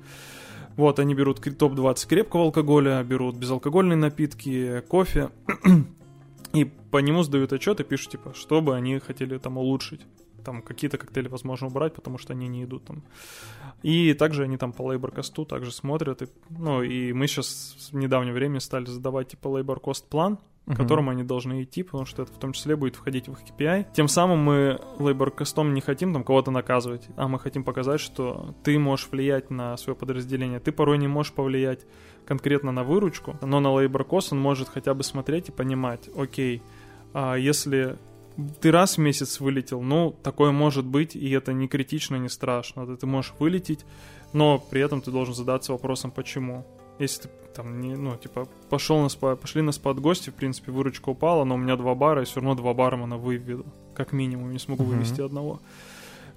Вот, 0.76 0.98
они 0.98 1.14
берут 1.14 1.40
топ-20 1.40 2.08
крепкого 2.08 2.44
алкоголя, 2.44 3.02
берут 3.04 3.36
безалкогольные 3.36 3.96
напитки, 3.96 4.82
кофе, 4.88 5.30
и 6.52 6.64
по 6.64 6.98
нему 6.98 7.22
сдают 7.22 7.52
отчет 7.52 7.80
и 7.80 7.84
пишут, 7.84 8.12
типа, 8.12 8.34
что 8.34 8.60
бы 8.60 8.76
они 8.76 8.98
хотели 8.98 9.38
там 9.38 9.58
улучшить. 9.58 10.00
Там 10.50 10.62
какие-то 10.62 10.98
коктейли 10.98 11.28
возможно 11.28 11.68
убрать, 11.68 11.94
потому 11.94 12.18
что 12.18 12.32
они 12.32 12.48
не 12.48 12.64
идут 12.64 12.84
там. 12.84 13.04
И 13.84 14.14
также 14.14 14.42
они 14.42 14.56
там 14.56 14.72
по 14.72 14.82
лейбор-косту 14.82 15.44
также 15.44 15.70
смотрят. 15.70 16.22
И, 16.22 16.26
ну, 16.48 16.82
и 16.82 17.12
мы 17.12 17.28
сейчас 17.28 17.76
в 17.92 17.94
недавнее 17.94 18.34
время 18.34 18.58
стали 18.58 18.86
задавать 18.86 19.28
типа 19.28 19.46
лейбор-кост 19.46 20.08
план, 20.08 20.40
uh-huh. 20.66 20.74
которому 20.74 21.12
они 21.12 21.22
должны 21.22 21.62
идти, 21.62 21.84
потому 21.84 22.04
что 22.04 22.22
это 22.22 22.32
в 22.32 22.38
том 22.38 22.52
числе 22.52 22.74
будет 22.74 22.96
входить 22.96 23.28
в 23.28 23.32
их 23.34 23.38
KPI. 23.44 23.86
Тем 23.92 24.08
самым 24.08 24.40
мы 24.40 24.80
лейбор-костом 24.98 25.72
не 25.72 25.80
хотим 25.80 26.12
там 26.12 26.24
кого-то 26.24 26.50
наказывать, 26.50 27.06
а 27.14 27.28
мы 27.28 27.38
хотим 27.38 27.62
показать, 27.62 28.00
что 28.00 28.52
ты 28.64 28.76
можешь 28.76 29.06
влиять 29.12 29.50
на 29.50 29.76
свое 29.76 29.94
подразделение. 29.94 30.58
Ты 30.58 30.72
порой 30.72 30.98
не 30.98 31.06
можешь 31.06 31.32
повлиять 31.32 31.86
конкретно 32.26 32.72
на 32.72 32.82
выручку, 32.82 33.38
но 33.40 33.60
на 33.60 33.68
cost 33.68 34.30
он 34.32 34.40
может 34.40 34.68
хотя 34.68 34.94
бы 34.94 35.04
смотреть 35.04 35.50
и 35.50 35.52
понимать, 35.52 36.10
окей, 36.16 36.60
а 37.12 37.36
если 37.36 37.98
ты 38.60 38.70
раз 38.70 38.96
в 38.96 39.00
месяц 39.00 39.40
вылетел, 39.40 39.82
ну, 39.82 40.14
такое 40.22 40.50
может 40.52 40.84
быть, 40.84 41.16
и 41.16 41.30
это 41.30 41.52
не 41.52 41.68
критично, 41.68 42.16
не 42.16 42.28
страшно. 42.28 42.96
Ты 42.96 43.06
можешь 43.06 43.34
вылететь, 43.38 43.84
но 44.32 44.58
при 44.58 44.80
этом 44.80 45.00
ты 45.00 45.10
должен 45.10 45.34
задаться 45.34 45.72
вопросом, 45.72 46.10
почему. 46.10 46.66
Если 46.98 47.22
ты 47.22 47.28
там 47.54 47.80
не, 47.80 47.96
ну, 47.96 48.16
типа, 48.16 48.46
пошел 48.68 49.00
на 49.00 49.08
спа, 49.08 49.34
пошли 49.36 49.62
на 49.62 49.72
спад 49.72 49.98
гости, 49.98 50.30
в 50.30 50.34
принципе, 50.34 50.70
выручка 50.70 51.08
упала, 51.08 51.44
но 51.44 51.54
у 51.54 51.58
меня 51.58 51.76
два 51.76 51.94
бара, 51.94 52.22
и 52.22 52.24
все 52.24 52.36
равно 52.36 52.54
два 52.54 52.74
бармена 52.74 53.16
выведу, 53.16 53.64
как 53.94 54.12
минимум, 54.12 54.52
не 54.52 54.58
смогу 54.58 54.84
вывести 54.84 55.20
mm-hmm. 55.20 55.24
одного 55.24 55.60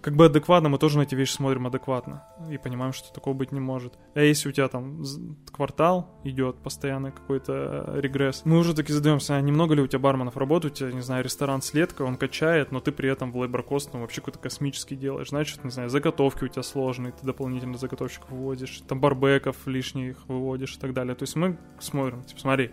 как 0.04 0.18
бы 0.18 0.26
адекватно, 0.26 0.68
мы 0.68 0.78
тоже 0.78 0.98
на 0.98 1.04
эти 1.04 1.16
вещи 1.16 1.32
смотрим 1.32 1.66
адекватно 1.66 2.26
и 2.52 2.58
понимаем, 2.58 2.92
что 2.92 3.12
такого 3.14 3.34
быть 3.34 3.54
не 3.54 3.62
может. 3.62 3.98
А 4.16 4.20
если 4.20 4.50
у 4.50 4.52
тебя 4.52 4.68
там 4.68 5.02
квартал 5.50 6.20
идет 6.26 6.58
постоянно 6.58 7.12
какой-то 7.12 7.86
э, 7.88 8.02
регресс, 8.02 8.42
мы 8.44 8.58
уже 8.58 8.76
таки 8.76 8.92
задаемся, 8.92 9.38
а 9.38 9.42
немного 9.42 9.76
ли 9.76 9.82
у 9.82 9.88
тебя 9.88 10.00
барменов 10.00 10.36
работают, 10.36 10.74
у 10.74 10.78
тебя, 10.78 10.92
не 10.92 11.00
знаю, 11.00 11.24
ресторан 11.24 11.62
следка, 11.62 12.02
он 12.02 12.18
качает, 12.18 12.74
но 12.74 12.82
ты 12.82 12.92
при 12.92 13.10
этом 13.10 13.32
в 13.32 13.38
лейбор 13.38 13.64
ну, 13.94 14.02
вообще 14.02 14.20
какой-то 14.20 14.40
космический 14.40 14.98
делаешь, 14.98 15.30
значит, 15.30 15.64
не 15.64 15.72
знаю, 15.72 15.90
заготовки 15.90 16.44
у 16.44 16.48
тебя 16.50 16.64
сложные, 16.64 17.14
ты 17.14 17.26
дополнительно 17.26 17.78
заготовщиков 17.78 18.30
выводишь, 18.30 18.82
там 18.88 19.00
барбеков 19.00 19.56
лишних 19.68 20.18
выводишь 20.28 20.76
и 20.76 20.80
так 20.80 20.94
далее. 20.94 21.16
То 21.16 21.24
есть 21.24 21.38
мы 21.38 21.58
смотрим, 21.80 22.24
типа, 22.24 22.42
смотри, 22.42 22.72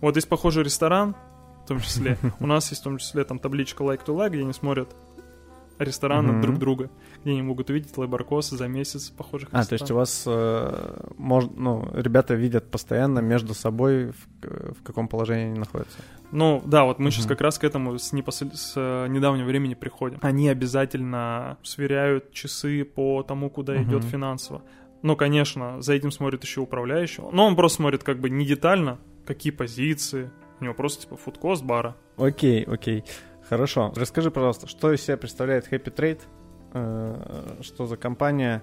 вот 0.00 0.14
есть 0.14 0.28
похожий 0.28 0.62
ресторан, 0.62 1.16
в 1.64 1.66
том 1.66 1.80
числе. 1.80 2.18
У 2.40 2.46
нас 2.46 2.70
есть 2.70 2.82
в 2.82 2.84
том 2.84 2.98
числе 2.98 3.24
там 3.24 3.40
табличка 3.40 3.82
like 3.82 4.04
to 4.06 4.16
like, 4.16 4.30
где 4.30 4.42
они 4.42 4.52
смотрят 4.52 4.94
рестораны 5.78 6.32
mm-hmm. 6.32 6.40
друг 6.40 6.58
друга, 6.58 6.90
где 7.22 7.30
они 7.32 7.42
могут 7.42 7.70
увидеть 7.70 7.96
лейбаркосы 7.96 8.56
за 8.56 8.68
месяц 8.68 9.10
похожих 9.10 9.48
А, 9.52 9.64
то 9.64 9.74
есть 9.74 9.90
у 9.90 9.94
вас, 9.94 10.24
э, 10.26 11.10
мож, 11.16 11.44
ну, 11.54 11.88
ребята 11.92 12.34
видят 12.34 12.70
постоянно 12.70 13.20
между 13.20 13.54
собой, 13.54 14.12
в, 14.12 14.74
в 14.74 14.82
каком 14.82 15.08
положении 15.08 15.46
они 15.46 15.58
находятся? 15.58 15.98
Ну, 16.30 16.62
да, 16.64 16.84
вот 16.84 16.98
мы 16.98 17.08
mm-hmm. 17.08 17.10
сейчас 17.12 17.26
как 17.26 17.40
раз 17.40 17.58
к 17.58 17.64
этому 17.64 17.98
с, 17.98 18.12
непосл... 18.12 18.46
с 18.52 18.74
э, 18.76 19.06
недавнего 19.08 19.46
времени 19.46 19.74
приходим. 19.74 20.18
Они 20.22 20.48
обязательно 20.48 21.58
сверяют 21.62 22.32
часы 22.32 22.84
по 22.84 23.22
тому, 23.22 23.50
куда 23.50 23.76
mm-hmm. 23.76 23.82
идет 23.84 24.04
финансово. 24.04 24.62
Ну, 25.02 25.16
конечно, 25.16 25.80
за 25.80 25.94
этим 25.94 26.10
смотрит 26.10 26.42
еще 26.42 26.60
управляющий. 26.60 27.22
Но 27.32 27.46
он 27.46 27.56
просто 27.56 27.76
смотрит 27.76 28.02
как 28.02 28.20
бы 28.20 28.30
не 28.30 28.44
детально, 28.44 28.98
какие 29.26 29.52
позиции. 29.52 30.30
У 30.60 30.64
него 30.64 30.74
просто 30.74 31.02
типа 31.02 31.16
фудкост 31.16 31.62
бара. 31.62 31.96
Окей, 32.16 32.64
окей. 32.64 33.04
Хорошо. 33.48 33.92
Расскажи, 33.96 34.30
пожалуйста, 34.30 34.66
что 34.66 34.92
из 34.92 35.02
себя 35.02 35.16
представляет 35.16 35.72
Happy 35.72 35.94
Trade? 35.94 36.20
Э, 36.74 37.58
что 37.62 37.86
за 37.86 37.96
компания? 37.96 38.62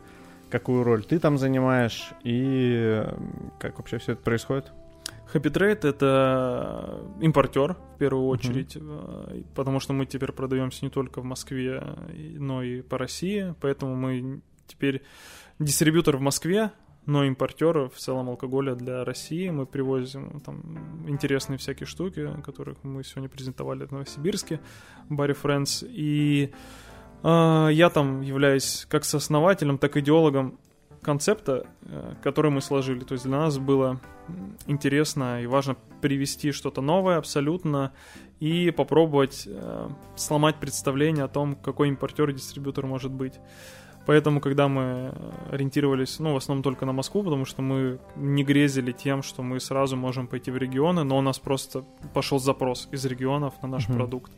какую 0.50 0.84
роль 0.84 1.04
ты 1.04 1.19
там 1.19 1.38
занимаешь 1.38 2.12
и 2.24 3.04
как 3.60 3.78
вообще 3.78 3.98
все 3.98 4.13
это 4.13 4.21
происходит? 4.21 4.71
Happy 5.34 5.52
Trade 5.52 5.88
это 5.88 7.02
импортер 7.19 7.74
в 7.74 7.98
первую 7.98 8.28
очередь, 8.28 8.76
uh-huh. 8.76 9.45
потому 9.54 9.80
что 9.80 9.93
мы 9.93 10.06
теперь 10.06 10.32
продаемся 10.32 10.86
не 10.86 10.91
только 10.91 11.21
в 11.21 11.26
Москве, 11.26 11.84
но 12.38 12.63
и 12.63 12.82
по 12.82 12.98
России, 12.98 13.54
поэтому 13.60 13.95
мы 13.95 14.41
теперь 14.67 15.04
дистрибьютор 15.60 16.17
в 16.17 16.21
Москве, 16.21 16.71
но 17.06 17.24
импортеры 17.26 17.89
в 17.89 17.98
целом 17.98 18.30
алкоголя 18.30 18.76
для 18.76 19.04
России. 19.04 19.50
Мы 19.50 19.65
привозим 19.65 20.39
там 20.39 21.06
интересные 21.08 21.58
всякие 21.58 21.88
штуки, 21.88 22.30
которых 22.44 22.78
мы 22.84 23.04
сегодня 23.04 23.30
презентовали 23.30 23.86
в 23.86 23.91
Новосибирске, 23.91 24.60
баре 25.10 25.36
Friends. 25.41 25.86
И 25.88 26.52
э, 27.24 27.70
я 27.72 27.89
там 27.89 28.22
являюсь 28.22 28.86
как 28.89 29.06
сооснователем, 29.06 29.78
так 29.78 29.98
и 29.98 30.00
идеологом 30.00 30.60
концепта, 31.06 31.68
э, 31.84 32.15
который 32.24 32.50
мы 32.50 32.62
сложили. 32.62 33.02
То 33.02 33.13
есть 33.13 33.26
для 33.26 33.38
нас 33.38 33.60
было 33.60 34.02
интересно 34.65 35.44
и 35.44 35.46
важно 35.46 35.76
привести 36.02 36.52
что-то 36.52 36.82
новое 36.82 37.18
абсолютно 37.18 37.94
и 38.39 38.72
попробовать 38.72 39.44
э, 39.48 39.89
сломать 40.15 40.56
представление 40.60 41.26
о 41.26 41.28
том, 41.28 41.56
какой 41.56 41.89
импортер 41.89 42.32
и 42.32 42.34
дистрибьютор 42.34 42.88
может 42.88 43.12
быть. 43.12 43.36
Поэтому, 44.06 44.39
когда 44.39 44.68
мы 44.68 45.13
ориентировались, 45.52 46.20
ну, 46.20 46.34
в 46.34 46.38
основном 46.38 46.63
только 46.63 46.86
на 46.86 46.94
Москву, 46.94 47.24
потому 47.24 47.46
что 47.46 47.62
мы 47.62 48.00
не 48.15 48.44
грезили 48.44 48.91
тем, 48.91 49.24
что 49.24 49.41
мы 49.41 49.60
сразу 49.60 49.98
можем 49.98 50.28
пойти 50.28 50.52
в 50.52 50.58
регионы, 50.58 51.04
но 51.04 51.18
у 51.18 51.22
нас 51.22 51.39
просто 51.39 51.84
пошел 52.13 52.39
запрос 52.39 52.88
из 52.91 53.06
регионов 53.06 53.54
на 53.62 53.68
наш 53.68 53.88
mm-hmm. 53.88 53.96
продукт. 53.96 54.32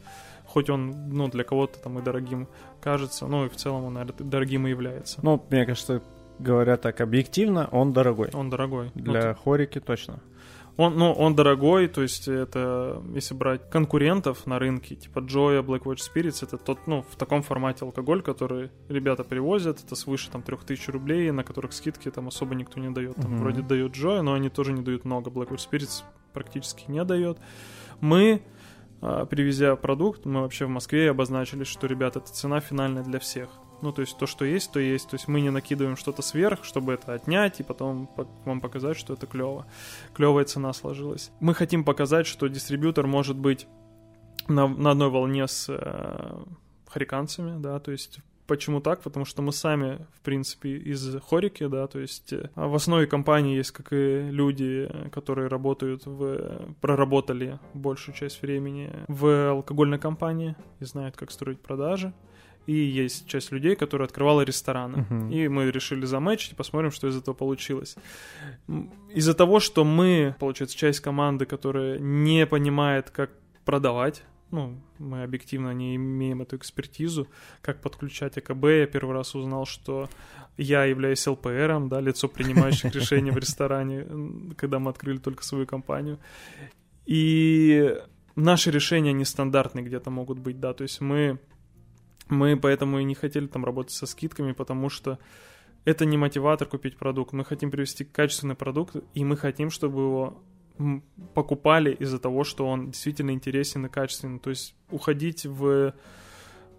Хоть 0.45 0.69
он, 0.69 1.09
ну, 1.09 1.27
для 1.27 1.43
кого-то 1.43 1.79
там 1.79 1.99
и 1.99 2.01
дорогим 2.01 2.47
кажется, 2.79 3.27
ну, 3.27 3.45
и 3.45 3.49
в 3.49 3.55
целом 3.57 3.85
он, 3.85 3.93
наверное, 3.95 4.25
дорогим 4.25 4.67
и 4.67 4.69
является. 4.69 5.19
Ну, 5.21 5.43
мне 5.49 5.65
кажется, 5.65 6.01
говоря 6.39 6.77
так 6.77 7.01
объективно, 7.01 7.67
он 7.71 7.91
дорогой. 7.91 8.29
Он 8.33 8.49
дорогой. 8.49 8.91
Для 8.95 9.29
ну, 9.29 9.35
хорики 9.35 9.79
точно. 9.79 10.19
Он, 10.77 10.95
ну, 10.95 11.11
он 11.11 11.35
дорогой, 11.35 11.87
то 11.87 12.03
есть 12.03 12.27
это, 12.27 13.01
если 13.15 13.33
брать 13.33 13.67
конкурентов 13.69 14.45
на 14.45 14.59
рынке, 14.59 14.95
типа 14.95 15.19
Joya, 15.19 15.63
Blackwatch 15.65 16.01
Spirits, 16.13 16.43
это 16.43 16.57
тот, 16.57 16.85
ну, 16.85 17.03
в 17.09 17.15
таком 17.15 17.41
формате 17.41 17.83
алкоголь, 17.83 18.21
который 18.21 18.69
ребята 18.87 19.23
привозят, 19.23 19.83
это 19.83 19.95
свыше 19.95 20.29
там 20.29 20.43
3000 20.43 20.91
рублей, 20.91 21.31
на 21.31 21.43
которых 21.43 21.73
скидки 21.73 22.11
там 22.11 22.27
особо 22.27 22.53
никто 22.53 22.79
не 22.79 22.91
дает. 22.91 23.15
Там 23.15 23.33
mm-hmm. 23.33 23.39
вроде 23.39 23.61
дает 23.63 23.95
Joya, 23.95 24.21
но 24.21 24.33
они 24.33 24.49
тоже 24.49 24.71
не 24.71 24.83
дают 24.83 25.03
много, 25.03 25.31
Blackwatch 25.31 25.67
Spirits 25.69 26.03
практически 26.31 26.89
не 26.91 27.03
дает. 27.03 27.39
Мы 27.99 28.43
а, 29.01 29.25
привезя 29.25 29.75
продукт, 29.75 30.25
мы 30.25 30.41
вообще 30.41 30.65
в 30.65 30.69
Москве 30.69 31.09
обозначили, 31.09 31.63
что, 31.63 31.87
ребята, 31.87 32.19
это 32.19 32.31
цена 32.31 32.59
финальная 32.59 33.03
для 33.03 33.19
всех. 33.19 33.49
Ну, 33.81 33.91
то 33.91 34.01
есть 34.01 34.17
то, 34.17 34.25
что 34.25 34.45
есть, 34.45 34.71
то 34.71 34.79
есть. 34.79 35.09
То 35.09 35.15
есть 35.15 35.27
мы 35.27 35.41
не 35.41 35.49
накидываем 35.49 35.97
что-то 35.97 36.21
сверх, 36.21 36.63
чтобы 36.63 36.93
это 36.93 37.13
отнять 37.13 37.59
и 37.59 37.63
потом 37.63 38.09
вам 38.45 38.61
показать, 38.61 38.97
что 38.97 39.13
это 39.13 39.27
клево. 39.27 39.65
Клевая 40.13 40.45
цена 40.45 40.73
сложилась. 40.73 41.31
Мы 41.39 41.53
хотим 41.53 41.83
показать, 41.83 42.27
что 42.27 42.47
дистрибьютор 42.47 43.07
может 43.07 43.37
быть 43.37 43.67
на, 44.47 44.67
на 44.67 44.91
одной 44.91 45.09
волне 45.09 45.47
с 45.47 45.67
э, 45.69 46.43
хариканцами, 46.87 47.61
да, 47.61 47.79
то 47.79 47.91
есть 47.91 48.19
Почему 48.47 48.79
так? 48.79 49.01
Потому 49.01 49.25
что 49.25 49.41
мы 49.41 49.51
сами, 49.51 49.99
в 50.15 50.21
принципе, 50.21 50.77
из 50.77 51.19
хорики, 51.21 51.67
да, 51.67 51.85
то 51.87 51.99
есть 51.99 52.31
э, 52.31 52.49
в 52.55 52.73
основе 52.75 53.05
компании 53.05 53.57
есть 53.57 53.71
как 53.71 53.91
и 53.91 54.21
люди, 54.31 54.89
которые 55.11 55.49
работают 55.49 56.05
в... 56.05 56.73
проработали 56.79 57.59
большую 57.73 58.15
часть 58.15 58.41
времени 58.41 58.89
в 59.09 59.51
алкогольной 59.51 59.99
компании 59.99 60.55
и 60.79 60.85
знают, 60.85 61.17
как 61.17 61.31
строить 61.31 61.59
продажи 61.59 62.13
и 62.67 62.73
есть 62.73 63.27
часть 63.27 63.51
людей, 63.51 63.75
которые 63.75 64.05
открывала 64.05 64.41
рестораны. 64.41 65.07
Uh-huh. 65.09 65.33
И 65.33 65.47
мы 65.47 65.71
решили 65.71 66.05
заметчить 66.05 66.51
и 66.51 66.55
посмотрим, 66.55 66.91
что 66.91 67.07
из 67.07 67.15
этого 67.15 67.33
получилось. 67.33 67.95
Из-за 69.15 69.33
того, 69.33 69.59
что 69.59 69.85
мы, 69.85 70.35
получается, 70.39 70.77
часть 70.77 70.99
команды, 70.99 71.45
которая 71.45 71.97
не 71.97 72.45
понимает, 72.45 73.09
как 73.09 73.31
продавать, 73.63 74.23
ну, 74.51 74.81
мы 74.97 75.23
объективно 75.23 75.73
не 75.73 75.95
имеем 75.95 76.41
эту 76.41 76.57
экспертизу, 76.57 77.27
как 77.61 77.81
подключать 77.81 78.37
АКБ. 78.37 78.63
Я 78.65 78.85
первый 78.85 79.13
раз 79.13 79.35
узнал, 79.35 79.65
что 79.65 80.09
я 80.57 80.85
являюсь 80.85 81.25
ЛПРом, 81.27 81.89
да, 81.89 82.01
лицо 82.01 82.27
принимающих 82.27 82.93
решений 82.93 83.31
в 83.31 83.37
ресторане, 83.37 84.05
когда 84.57 84.79
мы 84.79 84.89
открыли 84.91 85.17
только 85.17 85.43
свою 85.43 85.65
компанию. 85.65 86.19
И 87.05 87.97
наши 88.35 88.71
решения 88.71 89.13
нестандартные 89.13 89.85
где-то 89.85 90.09
могут 90.09 90.39
быть, 90.39 90.59
да, 90.59 90.73
то 90.73 90.83
есть 90.83 91.01
мы 91.01 91.39
мы 92.29 92.57
поэтому 92.57 92.99
и 92.99 93.03
не 93.03 93.15
хотели 93.15 93.47
там 93.47 93.65
работать 93.65 93.93
со 93.93 94.05
скидками, 94.05 94.51
потому 94.51 94.89
что 94.89 95.19
это 95.85 96.05
не 96.05 96.17
мотиватор 96.17 96.67
купить 96.67 96.97
продукт. 96.97 97.33
Мы 97.33 97.45
хотим 97.45 97.71
привести 97.71 98.03
качественный 98.03 98.55
продукт, 98.55 98.97
и 99.13 99.23
мы 99.23 99.37
хотим, 99.37 99.69
чтобы 99.69 100.01
его 100.01 100.43
покупали 101.33 101.93
из-за 101.93 102.19
того, 102.19 102.43
что 102.43 102.67
он 102.67 102.91
действительно 102.91 103.31
интересен 103.31 103.85
и 103.85 103.89
качественный. 103.89 104.39
То 104.39 104.49
есть 104.49 104.75
уходить 104.91 105.45
в 105.45 105.93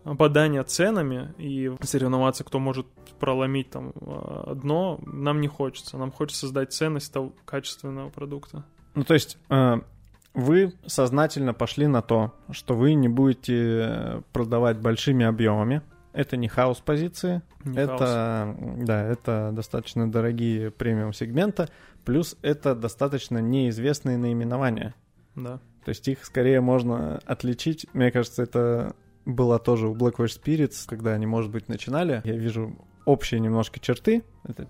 бодание 0.04 0.62
ценами 0.62 1.34
и 1.38 1.72
соревноваться, 1.82 2.44
кто 2.44 2.58
может 2.58 2.86
проломить 3.18 3.70
там 3.70 3.92
а, 4.00 4.54
дно, 4.54 5.00
нам 5.04 5.40
не 5.40 5.48
хочется. 5.48 5.98
Нам 5.98 6.12
хочется 6.12 6.42
создать 6.42 6.72
ценность 6.72 7.12
того 7.12 7.32
качественного 7.44 8.10
продукта. 8.10 8.64
Ну, 8.94 9.04
то 9.04 9.14
есть 9.14 9.38
э, 9.48 9.80
вы 10.38 10.72
сознательно 10.86 11.52
пошли 11.52 11.88
на 11.88 12.00
то, 12.00 12.32
что 12.52 12.76
вы 12.76 12.94
не 12.94 13.08
будете 13.08 14.22
продавать 14.32 14.78
большими 14.78 15.26
объемами. 15.26 15.82
Это 16.12 16.36
не 16.36 16.46
хаос 16.46 16.78
позиции, 16.78 17.42
не 17.64 17.76
это 17.76 18.54
хаос. 18.54 18.86
да, 18.86 19.02
это 19.02 19.50
достаточно 19.52 20.10
дорогие 20.10 20.70
премиум 20.70 21.12
сегмента, 21.12 21.68
плюс 22.04 22.36
это 22.42 22.76
достаточно 22.76 23.38
неизвестные 23.38 24.16
наименования. 24.16 24.94
Да. 25.34 25.58
То 25.84 25.88
есть 25.88 26.06
их 26.06 26.24
скорее 26.24 26.60
можно 26.60 27.18
отличить. 27.26 27.86
Мне 27.92 28.12
кажется, 28.12 28.44
это 28.44 28.94
было 29.26 29.58
тоже 29.58 29.88
у 29.88 29.94
Blackwash 29.96 30.40
Spirits, 30.40 30.84
когда 30.86 31.14
они, 31.14 31.26
может 31.26 31.50
быть, 31.50 31.68
начинали. 31.68 32.22
Я 32.24 32.36
вижу 32.36 32.76
общие 33.04 33.40
немножко 33.40 33.80
черты. 33.80 34.22
Это, 34.44 34.68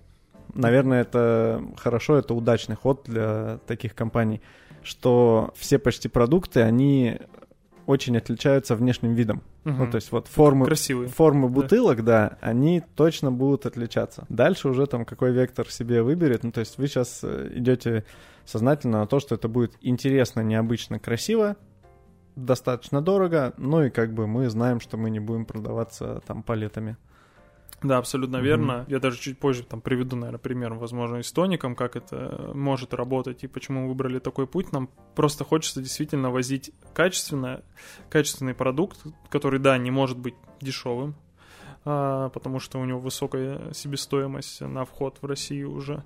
наверное, 0.53 1.01
это 1.01 1.63
хорошо, 1.77 2.17
это 2.17 2.33
удачный 2.33 2.75
ход 2.75 3.03
для 3.05 3.59
таких 3.67 3.93
компаний 3.93 4.41
что 4.83 5.53
все 5.55 5.79
почти 5.79 6.07
продукты, 6.07 6.61
они 6.61 7.19
очень 7.85 8.15
отличаются 8.17 8.75
внешним 8.75 9.15
видом. 9.15 9.41
Угу. 9.65 9.73
Ну, 9.73 9.89
то 9.89 9.95
есть 9.95 10.11
вот 10.11 10.27
формы, 10.27 10.65
Красивые. 10.65 11.09
формы 11.09 11.49
бутылок, 11.49 12.03
да. 12.03 12.29
да, 12.29 12.37
они 12.39 12.83
точно 12.95 13.31
будут 13.31 13.65
отличаться. 13.65 14.25
Дальше 14.29 14.69
уже 14.69 14.85
там 14.85 15.05
какой 15.05 15.31
вектор 15.31 15.69
себе 15.71 16.03
выберет. 16.03 16.43
Ну, 16.43 16.51
то 16.51 16.59
есть 16.59 16.77
вы 16.77 16.87
сейчас 16.87 17.21
э, 17.23 17.51
идете 17.55 18.05
сознательно 18.45 18.99
на 18.99 19.07
то, 19.07 19.19
что 19.19 19.35
это 19.35 19.47
будет 19.47 19.73
интересно, 19.81 20.41
необычно, 20.41 20.99
красиво, 20.99 21.55
достаточно 22.35 23.01
дорого, 23.01 23.53
ну 23.57 23.83
и 23.83 23.89
как 23.89 24.13
бы 24.13 24.27
мы 24.27 24.49
знаем, 24.49 24.79
что 24.79 24.97
мы 24.97 25.09
не 25.09 25.19
будем 25.19 25.45
продаваться 25.45 26.21
там 26.25 26.43
палетами. 26.43 26.97
Да, 27.81 27.97
абсолютно 27.97 28.37
mm-hmm. 28.37 28.41
верно. 28.41 28.85
Я 28.87 28.99
даже 28.99 29.17
чуть 29.19 29.39
позже 29.39 29.63
там 29.63 29.81
приведу, 29.81 30.15
наверное, 30.15 30.39
пример, 30.39 30.73
возможно, 30.73 31.17
и 31.17 31.23
с 31.23 31.31
тоником, 31.31 31.75
как 31.75 31.95
это 31.95 32.51
может 32.53 32.93
работать 32.93 33.43
и 33.43 33.47
почему 33.47 33.83
мы 33.83 33.89
выбрали 33.89 34.19
такой 34.19 34.47
путь. 34.47 34.71
Нам 34.71 34.89
просто 35.15 35.43
хочется 35.43 35.81
действительно 35.81 36.29
возить 36.29 36.71
качественно, 36.93 37.63
качественный 38.09 38.53
продукт, 38.53 38.99
который, 39.29 39.59
да, 39.59 39.77
не 39.77 39.91
может 39.91 40.17
быть 40.17 40.35
дешевым, 40.61 41.15
потому 42.33 42.59
что 42.59 42.79
у 42.79 42.85
него 42.85 42.99
высокая 42.99 43.73
себестоимость 43.73 44.61
на 44.61 44.85
вход 44.85 45.17
в 45.21 45.25
Россию 45.25 45.73
уже. 45.73 46.03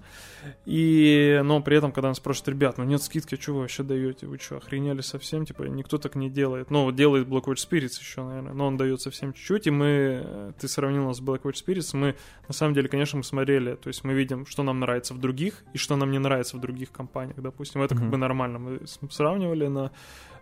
И, 0.66 1.42
но 1.44 1.62
при 1.62 1.78
этом, 1.78 1.92
когда 1.92 2.10
нас 2.10 2.18
спрашивают, 2.18 2.50
ребят, 2.50 2.78
ну 2.78 2.84
нет 2.84 3.02
скидки, 3.02 3.36
что 3.36 3.54
вы 3.54 3.62
вообще 3.62 3.84
даете? 3.84 4.28
Вы 4.28 4.38
что, 4.40 4.58
охренели 4.58 5.02
совсем? 5.02 5.46
Типа, 5.46 5.64
никто 5.64 5.98
так 5.98 6.16
не 6.16 6.30
делает. 6.30 6.72
Ну, 6.72 6.92
делает 6.92 7.28
Blackwatch 7.28 7.68
Spirits 7.70 8.00
еще, 8.00 8.24
наверное, 8.24 8.54
но 8.54 8.68
он 8.68 8.78
дает 8.78 9.02
совсем 9.02 9.34
чуть-чуть, 9.34 9.68
и 9.68 9.72
мы, 9.72 10.54
ты 10.60 10.68
сравнил 10.68 11.06
нас 11.06 11.18
с 11.18 11.22
Blackwatch 11.22 11.64
Spirits, 11.66 11.96
мы, 11.96 12.16
на 12.48 12.54
самом 12.54 12.74
деле, 12.74 12.88
конечно, 12.90 13.18
мы 13.18 13.24
смотрели, 13.24 13.76
то 13.76 13.88
есть 13.88 14.04
мы 14.04 14.14
видим, 14.14 14.46
что 14.46 14.64
нам 14.64 14.80
нравится 14.80 15.14
в 15.14 15.20
других, 15.20 15.64
и 15.74 15.78
что 15.78 15.96
нам 15.96 16.12
не 16.12 16.20
нравится 16.20 16.58
в 16.58 16.60
других 16.60 16.92
компаниях, 16.92 17.38
допустим. 17.42 17.82
Это 17.82 17.96
mm-hmm. 17.96 18.00
как 18.00 18.10
бы 18.10 18.18
нормально. 18.18 18.60
Мы 18.60 18.80
сравнивали 19.10 19.68
на 19.68 19.92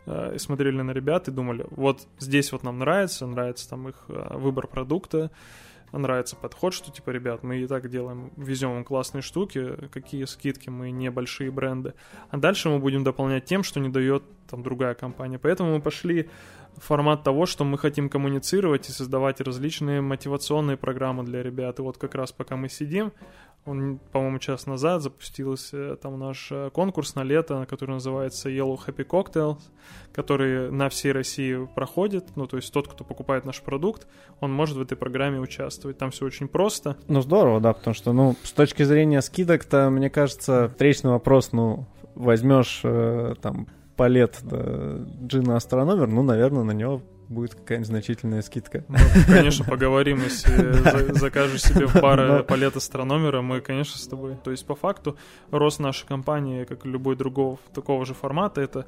Э, 0.08 0.36
смотрели 0.38 0.82
на 0.82 0.92
ребят 0.92 1.28
и 1.28 1.32
думали, 1.32 1.66
вот 1.70 2.08
здесь 2.18 2.52
вот 2.52 2.64
нам 2.64 2.80
нравится, 2.80 3.28
нравится 3.28 3.70
там 3.70 3.88
их 3.88 4.06
э, 4.08 4.38
выбор 4.38 4.68
продукта, 4.68 5.30
нравится 5.92 6.36
подход, 6.36 6.74
что 6.74 6.92
типа, 6.92 7.12
ребят, 7.12 7.44
мы 7.44 7.58
и 7.58 7.68
так 7.68 7.90
делаем, 7.90 8.32
везем 8.36 8.72
вам 8.72 8.84
классные 8.84 9.22
штуки, 9.22 9.90
какие 9.92 10.26
скидки, 10.26 10.70
мы 10.70 10.90
небольшие 10.90 11.52
бренды. 11.52 11.94
А 12.30 12.38
дальше 12.38 12.70
мы 12.70 12.80
будем 12.80 13.04
дополнять 13.04 13.46
тем, 13.46 13.64
что 13.64 13.80
не 13.80 13.90
дает 13.90 14.24
там 14.50 14.64
другая 14.64 14.96
компания. 14.96 15.38
Поэтому 15.38 15.76
мы 15.76 15.82
пошли 15.82 16.30
формат 16.78 17.24
того, 17.24 17.46
что 17.46 17.64
мы 17.64 17.78
хотим 17.78 18.10
коммуницировать 18.10 18.90
и 18.90 18.92
создавать 18.92 19.42
различные 19.42 20.02
мотивационные 20.02 20.78
программы 20.78 21.24
для 21.24 21.44
ребят. 21.44 21.80
И 21.80 21.82
вот 21.82 21.98
как 21.98 22.16
раз 22.16 22.32
пока 22.32 22.56
мы 22.56 22.70
сидим, 22.70 23.12
он, 23.66 24.00
по-моему, 24.12 24.40
час 24.40 24.66
назад 24.66 25.02
запустился 25.04 25.96
там 25.98 26.18
наш 26.20 26.52
э, 26.52 26.72
конкурс 26.74 27.14
на 27.14 27.24
лето, 27.24 27.68
который 27.70 27.92
называется 27.92 28.50
Yellow 28.50 28.80
Happy 28.86 29.06
Cocktails, 29.06 29.60
который 30.12 30.72
на 30.72 30.90
всей 30.90 31.12
России 31.12 31.68
проходит. 31.76 32.36
Ну, 32.36 32.48
то 32.48 32.58
есть 32.58 32.74
тот, 32.74 32.88
кто 32.88 33.04
покупает 33.04 33.46
наш 33.46 33.62
продукт, 33.62 34.08
он 34.40 34.52
может 34.52 34.78
в 34.78 34.82
этой 34.82 34.98
программе 34.98 35.40
участвовать. 35.40 36.00
Там 36.00 36.10
все 36.10 36.26
очень 36.26 36.48
просто. 36.48 36.98
Ну, 37.08 37.22
здорово, 37.22 37.60
да, 37.60 37.74
потому 37.74 37.94
что, 37.94 38.14
ну, 38.14 38.36
с 38.44 38.52
точки 38.52 38.82
зрения 38.84 39.22
скидок-то, 39.22 39.92
мне 39.92 40.10
кажется, 40.10 40.70
встречный 40.70 41.12
вопрос, 41.12 41.52
ну, 41.52 41.86
возьмешь 42.16 42.82
э, 42.84 43.36
там 43.42 43.68
палет 43.96 44.40
да, 44.42 45.06
джина 45.24 45.58
астрономер, 45.58 46.08
ну, 46.08 46.24
наверное, 46.24 46.64
на 46.64 46.72
него 46.72 47.04
будет 47.32 47.56
какая-нибудь 47.56 47.88
значительная 47.88 48.42
скидка. 48.42 48.84
Ну, 48.88 48.98
конечно, 49.28 49.66
поговорим, 49.66 50.22
если 50.22 51.14
закажешь 51.18 51.64
себе 51.64 51.88
пара 51.88 52.44
палет 52.44 52.76
астрономера, 52.76 53.42
мы, 53.42 53.62
конечно, 53.62 53.98
с 53.98 54.08
тобой. 54.08 54.38
То 54.44 54.52
есть, 54.52 54.66
по 54.66 54.76
факту, 54.76 55.18
рост 55.50 55.80
нашей 55.80 56.06
компании, 56.06 56.66
как 56.66 56.86
и 56.86 56.90
любой 56.90 57.16
другого 57.16 57.58
такого 57.74 58.06
же 58.06 58.14
формата, 58.14 58.62
это 58.62 58.86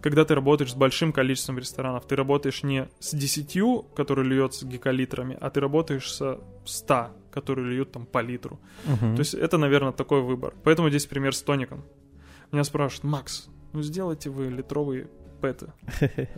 когда 0.00 0.24
ты 0.24 0.34
работаешь 0.34 0.72
с 0.72 0.74
большим 0.74 1.12
количеством 1.12 1.58
ресторанов. 1.58 2.06
Ты 2.06 2.16
работаешь 2.16 2.62
не 2.62 2.88
с 2.98 3.14
десятью, 3.14 3.86
которые 3.94 4.28
льются 4.28 4.66
гекалитрами, 4.66 5.38
а 5.40 5.48
ты 5.48 5.60
работаешь 5.60 6.12
с 6.12 6.38
100, 6.66 7.08
которые 7.30 7.68
льют 7.68 7.92
там 7.92 8.04
по 8.04 8.20
литру. 8.20 8.60
Угу. 8.86 9.14
То 9.14 9.20
есть 9.20 9.32
это, 9.32 9.56
наверное, 9.56 9.92
такой 9.92 10.20
выбор. 10.20 10.54
Поэтому 10.62 10.90
здесь 10.90 11.06
пример 11.06 11.34
с 11.34 11.42
тоником. 11.42 11.84
Меня 12.52 12.64
спрашивают, 12.64 13.04
Макс, 13.04 13.48
ну 13.72 13.82
сделайте 13.82 14.28
вы 14.28 14.48
литровые 14.48 15.08
пэты. 15.40 15.72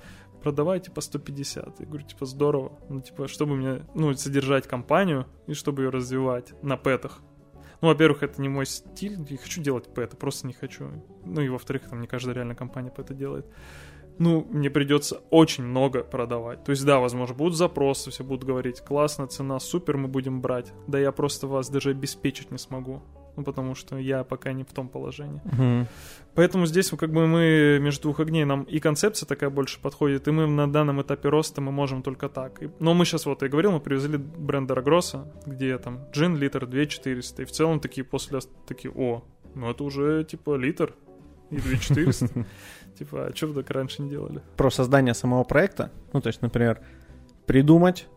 продавайте 0.46 0.92
по 0.92 1.00
150. 1.00 1.80
Я 1.80 1.86
говорю, 1.86 2.06
типа, 2.06 2.24
здорово. 2.24 2.78
Ну, 2.88 3.00
типа, 3.00 3.26
чтобы 3.26 3.56
мне, 3.56 3.84
ну, 3.94 4.14
содержать 4.14 4.68
компанию 4.68 5.26
и 5.48 5.54
чтобы 5.54 5.82
ее 5.82 5.88
развивать 5.88 6.54
на 6.62 6.76
пэтах. 6.76 7.18
Ну, 7.80 7.88
во-первых, 7.88 8.22
это 8.22 8.40
не 8.40 8.48
мой 8.48 8.64
стиль, 8.64 9.18
я 9.28 9.38
хочу 9.38 9.60
делать 9.60 9.92
пэты, 9.92 10.16
просто 10.16 10.46
не 10.46 10.52
хочу. 10.52 11.02
Ну, 11.24 11.40
и 11.40 11.48
во-вторых, 11.48 11.88
там 11.90 12.00
не 12.00 12.06
каждая 12.06 12.36
реальная 12.36 12.54
компания 12.54 12.90
пэты 12.90 13.12
делает. 13.12 13.44
Ну, 14.20 14.46
мне 14.48 14.70
придется 14.70 15.16
очень 15.30 15.64
много 15.64 16.04
продавать. 16.04 16.62
То 16.62 16.70
есть, 16.70 16.86
да, 16.86 17.00
возможно, 17.00 17.34
будут 17.34 17.56
запросы, 17.56 18.12
все 18.12 18.22
будут 18.22 18.44
говорить, 18.44 18.82
классная 18.82 19.26
цена, 19.26 19.58
супер, 19.58 19.96
мы 19.96 20.06
будем 20.06 20.40
брать. 20.40 20.72
Да 20.86 21.00
я 21.00 21.10
просто 21.10 21.48
вас 21.48 21.68
даже 21.70 21.90
обеспечить 21.90 22.52
не 22.52 22.58
смогу 22.58 23.02
ну, 23.36 23.44
потому 23.44 23.74
что 23.74 23.98
я 23.98 24.24
пока 24.24 24.52
не 24.52 24.64
в 24.64 24.72
том 24.72 24.88
положении. 24.88 25.40
Угу. 25.44 25.88
Поэтому 26.34 26.66
здесь 26.66 26.90
как 26.90 27.12
бы 27.12 27.26
мы 27.26 27.78
между 27.80 28.02
двух 28.02 28.20
огней, 28.20 28.44
нам 28.44 28.62
и 28.62 28.78
концепция 28.78 29.26
такая 29.26 29.50
больше 29.50 29.80
подходит, 29.80 30.26
и 30.28 30.30
мы 30.30 30.46
на 30.46 30.70
данном 30.70 31.02
этапе 31.02 31.28
роста 31.28 31.60
мы 31.60 31.72
можем 31.72 32.02
только 32.02 32.28
так. 32.28 32.62
И, 32.62 32.70
но 32.78 32.94
мы 32.94 33.04
сейчас, 33.04 33.26
вот 33.26 33.42
я 33.42 33.48
говорил, 33.48 33.72
мы 33.72 33.80
привезли 33.80 34.16
бренд 34.18 34.66
Дорогроса, 34.66 35.32
где 35.46 35.76
там 35.78 36.00
джин 36.12 36.36
литр 36.36 36.66
2400, 36.66 37.42
и 37.42 37.44
в 37.44 37.50
целом 37.50 37.80
такие 37.80 38.04
после 38.04 38.40
такие, 38.66 38.92
о, 38.94 39.22
ну 39.54 39.70
это 39.70 39.84
уже 39.84 40.24
типа 40.24 40.56
литр 40.56 40.94
и 41.50 41.56
2400. 41.56 42.46
Типа, 42.98 43.26
а 43.26 43.36
что 43.36 43.48
вы 43.48 43.62
так 43.62 43.70
раньше 43.70 44.00
не 44.00 44.08
делали? 44.08 44.40
Про 44.56 44.70
создание 44.70 45.12
самого 45.12 45.44
проекта, 45.44 45.92
ну 46.14 46.22
то 46.22 46.28
есть, 46.28 46.40
например, 46.40 46.80
придумать, 47.44 48.08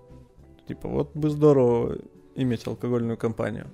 типа, 0.69 0.87
вот 0.87 1.13
бы 1.17 1.29
здорово 1.29 1.97
иметь 2.35 2.65
алкогольную 2.65 3.17
компанию 3.17 3.69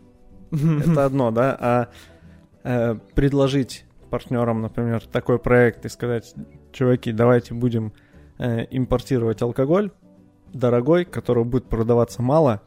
это 0.56 1.06
одно, 1.06 1.32
да, 1.32 1.58
а 1.60 1.88
э, 2.64 2.96
предложить 3.14 3.86
партнерам, 4.10 4.62
например, 4.62 5.04
такой 5.06 5.40
проект 5.40 5.86
и 5.86 5.90
сказать, 5.90 6.34
чуваки, 6.72 7.12
давайте 7.12 7.54
будем 7.54 7.94
э, 8.38 8.66
импортировать 8.72 9.42
алкоголь 9.42 9.92
дорогой, 10.54 11.06
который 11.06 11.44
будет 11.44 11.66
продаваться 11.66 12.22
мало, 12.22 12.62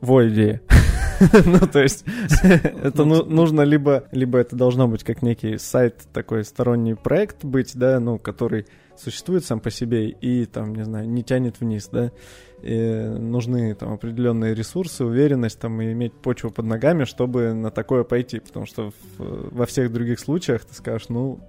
во 0.00 0.26
идее. 0.28 0.60
ну, 1.44 1.58
то 1.60 1.82
есть, 1.82 2.04
это 2.42 3.04
ну, 3.04 3.24
нужно 3.24 3.62
либо, 3.62 4.04
либо 4.12 4.38
это 4.38 4.56
должно 4.56 4.88
быть 4.88 5.04
как 5.04 5.22
некий 5.22 5.58
сайт, 5.58 6.06
такой 6.12 6.44
сторонний 6.44 6.94
проект 6.94 7.44
быть, 7.44 7.76
да, 7.76 8.00
ну, 8.00 8.18
который 8.18 8.66
существует 8.96 9.44
сам 9.44 9.60
по 9.60 9.70
себе 9.70 10.08
и, 10.08 10.44
там, 10.46 10.74
не 10.74 10.84
знаю, 10.84 11.08
не 11.08 11.22
тянет 11.22 11.60
вниз, 11.60 11.88
да, 11.90 12.12
и 12.64 13.08
нужны 13.18 13.74
там 13.74 13.92
определенные 13.92 14.54
ресурсы, 14.54 15.04
уверенность 15.04 15.58
там 15.58 15.82
и 15.82 15.92
иметь 15.92 16.14
почву 16.14 16.50
под 16.50 16.64
ногами, 16.64 17.04
чтобы 17.04 17.52
на 17.52 17.70
такое 17.70 18.04
пойти, 18.04 18.40
потому 18.40 18.64
что 18.64 18.90
в, 18.90 19.54
во 19.54 19.66
всех 19.66 19.92
других 19.92 20.18
случаях 20.18 20.64
ты 20.64 20.74
скажешь, 20.74 21.10
ну, 21.10 21.40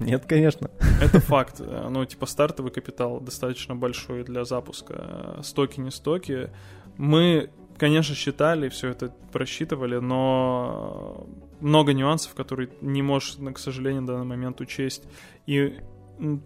нет, 0.00 0.24
конечно. 0.26 0.70
Это 1.00 1.20
факт. 1.20 1.60
Ну, 1.60 2.04
типа, 2.04 2.26
стартовый 2.26 2.72
капитал 2.72 3.20
достаточно 3.20 3.74
большой 3.74 4.22
для 4.24 4.44
запуска. 4.44 5.38
Стоки, 5.42 5.80
не 5.80 5.90
стоки. 5.90 6.50
Мы, 6.98 7.48
конечно, 7.78 8.14
считали, 8.14 8.68
все 8.68 8.90
это 8.90 9.14
просчитывали, 9.32 9.96
но 9.96 11.26
много 11.60 11.94
нюансов, 11.94 12.34
которые 12.34 12.68
не 12.82 13.00
можешь, 13.00 13.38
к 13.54 13.58
сожалению, 13.58 14.02
на 14.02 14.08
данный 14.08 14.26
момент 14.26 14.60
учесть. 14.60 15.04
И 15.46 15.78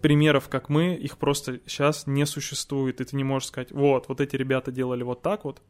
примеров, 0.01 0.49
как 0.49 0.69
мы, 0.69 0.95
их 0.95 1.17
просто 1.17 1.59
сейчас 1.65 2.07
не 2.07 2.25
существует, 2.25 3.01
и 3.01 3.05
ты 3.05 3.15
не 3.15 3.23
можешь 3.23 3.49
сказать, 3.49 3.71
вот, 3.71 4.07
вот 4.07 4.21
эти 4.21 4.35
ребята 4.35 4.71
делали 4.71 5.03
вот 5.03 5.21
так 5.21 5.45
вот, 5.45 5.61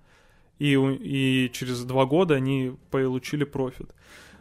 и, 0.58 0.74
и 0.74 1.52
через 1.54 1.84
два 1.84 2.06
года 2.06 2.36
они 2.36 2.76
получили 2.92 3.44
профит. 3.44 3.90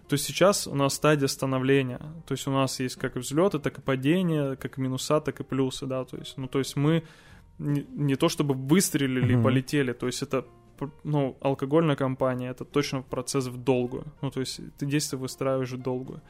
То 0.09 0.15
есть 0.15 0.25
сейчас 0.25 0.67
у 0.67 0.75
нас 0.75 0.95
стадия 0.95 1.29
становления, 1.29 2.01
то 2.27 2.33
есть 2.33 2.47
у 2.47 2.51
нас 2.51 2.81
есть 2.81 2.97
как 2.97 3.17
взлеты, 3.17 3.59
так 3.59 3.79
и 3.79 3.83
падения, 3.83 4.57
как 4.57 4.79
и 4.79 4.81
минуса, 4.81 5.21
так 5.21 5.41
и 5.41 5.45
плюсы, 5.45 5.87
да, 5.87 6.05
то 6.05 6.17
есть, 6.17 6.39
ну, 6.39 6.49
то 6.49 6.59
есть 6.59 6.77
мы 6.77 7.05
не, 7.59 7.85
не 7.91 8.17
то 8.17 8.29
чтобы 8.29 8.55
выстрелили 8.55 9.35
mm-hmm. 9.35 9.41
и 9.41 9.45
полетели, 9.45 9.93
то 9.93 10.07
есть 10.07 10.23
это 10.23 10.47
ну, 11.05 11.37
алкогольная 11.41 11.97
компания, 11.97 12.51
это 12.51 12.65
точно 12.65 13.03
процесс 13.03 13.47
в 13.47 13.57
долгую. 13.57 14.05
Ну, 14.23 14.31
то 14.31 14.41
есть 14.41 14.61
ты 14.79 14.87
действие 14.87 15.19
выстраиваешь 15.19 15.73
в 15.73 15.83
долгую 15.83 16.23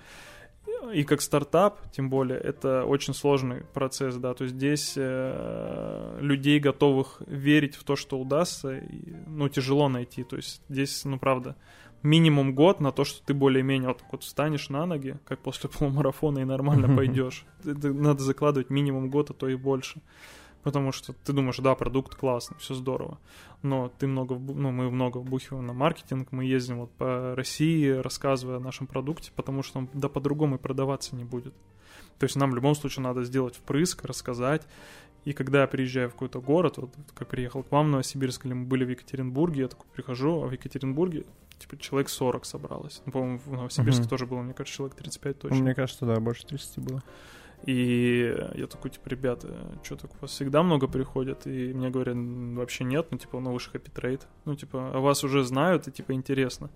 и 0.92 1.04
как 1.04 1.20
стартап, 1.20 1.80
тем 1.92 2.10
более, 2.10 2.38
это 2.38 2.84
очень 2.84 3.14
сложный 3.14 3.62
процесс, 3.74 4.16
да, 4.16 4.34
то 4.34 4.44
есть 4.44 4.56
здесь 4.56 4.94
э, 4.96 6.18
людей, 6.20 6.58
готовых 6.60 7.22
верить 7.26 7.74
в 7.74 7.84
то, 7.84 7.96
что 7.96 8.18
удастся, 8.18 8.76
и, 8.78 9.14
ну, 9.26 9.48
тяжело 9.48 9.88
найти, 9.88 10.24
то 10.24 10.36
есть 10.36 10.62
здесь, 10.68 11.04
ну, 11.04 11.18
правда, 11.18 11.56
минимум 12.02 12.54
год 12.54 12.80
на 12.80 12.92
то, 12.92 13.04
что 13.04 13.24
ты 13.24 13.34
более-менее 13.34 13.88
вот, 13.88 14.02
вот 14.10 14.22
встанешь 14.22 14.68
на 14.68 14.86
ноги, 14.86 15.18
как 15.24 15.40
после 15.40 15.68
полумарафона, 15.78 16.40
и 16.40 16.44
нормально 16.44 16.88
пойдешь. 16.96 17.44
Надо 17.64 18.22
закладывать 18.22 18.70
минимум 18.70 19.10
год, 19.10 19.30
а 19.30 19.34
то 19.34 19.48
и 19.48 19.56
больше 19.56 20.00
потому 20.68 20.92
что 20.92 21.14
ты 21.14 21.32
думаешь, 21.32 21.56
да, 21.56 21.74
продукт 21.74 22.14
классный, 22.14 22.58
все 22.58 22.74
здорово, 22.74 23.18
но 23.62 23.90
ты 23.98 24.06
много, 24.06 24.34
ну, 24.34 24.70
мы 24.70 24.90
много 24.90 25.16
вбухиваем 25.16 25.66
на 25.66 25.72
маркетинг, 25.72 26.28
мы 26.30 26.44
ездим 26.44 26.80
вот 26.80 26.90
по 26.90 27.34
России, 27.34 27.88
рассказывая 27.88 28.58
о 28.58 28.60
нашем 28.60 28.86
продукте, 28.86 29.32
потому 29.34 29.62
что 29.62 29.78
он, 29.78 29.88
да, 29.94 30.10
по-другому 30.10 30.56
и 30.56 30.58
продаваться 30.58 31.16
не 31.16 31.24
будет. 31.24 31.54
То 32.18 32.24
есть 32.24 32.36
нам 32.36 32.50
в 32.50 32.54
любом 32.54 32.74
случае 32.74 33.02
надо 33.02 33.24
сделать 33.24 33.56
впрыск, 33.56 34.04
рассказать, 34.04 34.66
и 35.24 35.32
когда 35.32 35.62
я 35.62 35.66
приезжаю 35.66 36.10
в 36.10 36.12
какой-то 36.12 36.42
город, 36.42 36.76
вот 36.76 36.90
как 37.14 37.28
приехал 37.28 37.62
к 37.62 37.72
вам 37.72 37.86
в 37.86 37.90
Новосибирск, 37.90 38.44
или 38.44 38.52
мы 38.52 38.66
были 38.66 38.84
в 38.84 38.90
Екатеринбурге, 38.90 39.62
я 39.62 39.68
такой 39.68 39.86
прихожу, 39.94 40.42
а 40.42 40.48
в 40.48 40.52
Екатеринбурге 40.52 41.24
типа 41.58 41.78
человек 41.78 42.10
40 42.10 42.44
собралось. 42.44 43.00
Ну, 43.06 43.12
по-моему, 43.12 43.38
в 43.38 43.52
Новосибирске 43.52 44.04
uh-huh. 44.04 44.08
тоже 44.08 44.26
было, 44.26 44.42
мне 44.42 44.52
кажется, 44.52 44.76
человек 44.76 44.96
35 44.96 45.38
точно. 45.38 45.56
Мне 45.56 45.74
кажется, 45.74 46.04
да, 46.04 46.20
больше 46.20 46.46
30 46.46 46.78
было. 46.80 47.02
И 47.64 48.34
я 48.54 48.66
такой, 48.66 48.90
типа, 48.90 49.08
ребята, 49.08 49.78
что 49.82 49.96
так 49.96 50.10
у 50.14 50.18
вас 50.20 50.30
всегда 50.30 50.62
много 50.62 50.86
приходят? 50.86 51.46
И 51.46 51.72
мне 51.74 51.90
говорят, 51.90 52.16
вообще 52.16 52.84
нет, 52.84 53.08
ну, 53.10 53.18
типа, 53.18 53.40
ну, 53.40 53.52
вы 53.52 53.60
же 53.60 53.70
happy 53.72 53.92
trade. 53.92 54.22
Ну, 54.44 54.54
типа, 54.54 54.92
а 54.94 55.00
вас 55.00 55.24
уже 55.24 55.44
знают, 55.44 55.88
и, 55.88 55.92
типа, 55.92 56.12
интересно. 56.12 56.70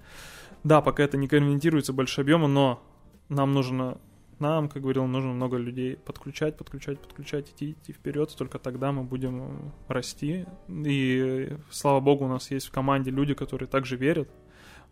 Да, 0.65 0.81
пока 0.81 1.05
это 1.05 1.17
не 1.17 1.29
конвертируется 1.29 1.93
большие 1.93 2.23
объемы, 2.23 2.49
но 2.49 2.83
нам 3.29 3.53
нужно, 3.53 3.99
нам, 4.39 4.69
как 4.69 4.83
говорил, 4.83 5.07
нужно 5.07 5.33
много 5.33 5.57
людей 5.57 5.97
подключать, 5.97 6.57
подключать, 6.57 7.01
подключать, 7.01 7.51
идти, 7.51 7.73
идти 7.73 7.93
вперед, 7.93 8.35
только 8.37 8.59
тогда 8.59 8.93
мы 8.93 9.05
будем 9.05 9.73
расти. 9.89 10.47
И, 10.69 11.57
слава 11.71 12.01
богу, 12.01 12.25
у 12.25 12.29
нас 12.29 12.51
есть 12.51 12.67
в 12.67 12.71
команде 12.71 13.11
люди, 13.11 13.35
которые 13.35 13.69
также 13.69 13.97
верят 13.97 14.29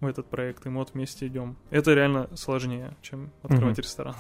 в 0.01 0.07
этот 0.07 0.31
проект, 0.31 0.65
и 0.67 0.71
мы 0.71 0.79
вот 0.79 0.95
вместе 0.95 1.27
идем. 1.27 1.57
Это 1.71 1.93
реально 1.93 2.35
сложнее, 2.35 2.97
чем 3.03 3.31
открывать 3.43 3.79
mm-hmm. 3.79 3.83
ресторан. 3.83 4.15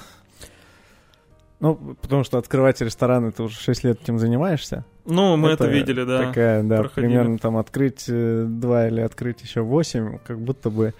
Ну, 1.60 1.96
потому 2.00 2.24
что 2.24 2.38
открывать 2.38 2.80
рестораны, 2.80 3.32
ты 3.32 3.42
уже 3.42 3.54
6 3.54 3.84
лет 3.84 4.02
этим 4.02 4.18
занимаешься. 4.18 4.84
Ну, 5.04 5.36
мы 5.36 5.50
это, 5.50 5.64
это 5.64 5.72
видели, 5.72 6.04
да. 6.04 6.26
Такая, 6.26 6.62
да, 6.62 6.80
проходили. 6.80 7.06
примерно 7.06 7.38
там 7.38 7.58
открыть 7.58 8.06
2 8.06 8.14
э, 8.14 8.88
или 8.88 9.00
открыть 9.02 9.42
еще 9.42 9.60
8, 9.60 10.18
как 10.24 10.40
будто 10.40 10.70
бы 10.70 10.94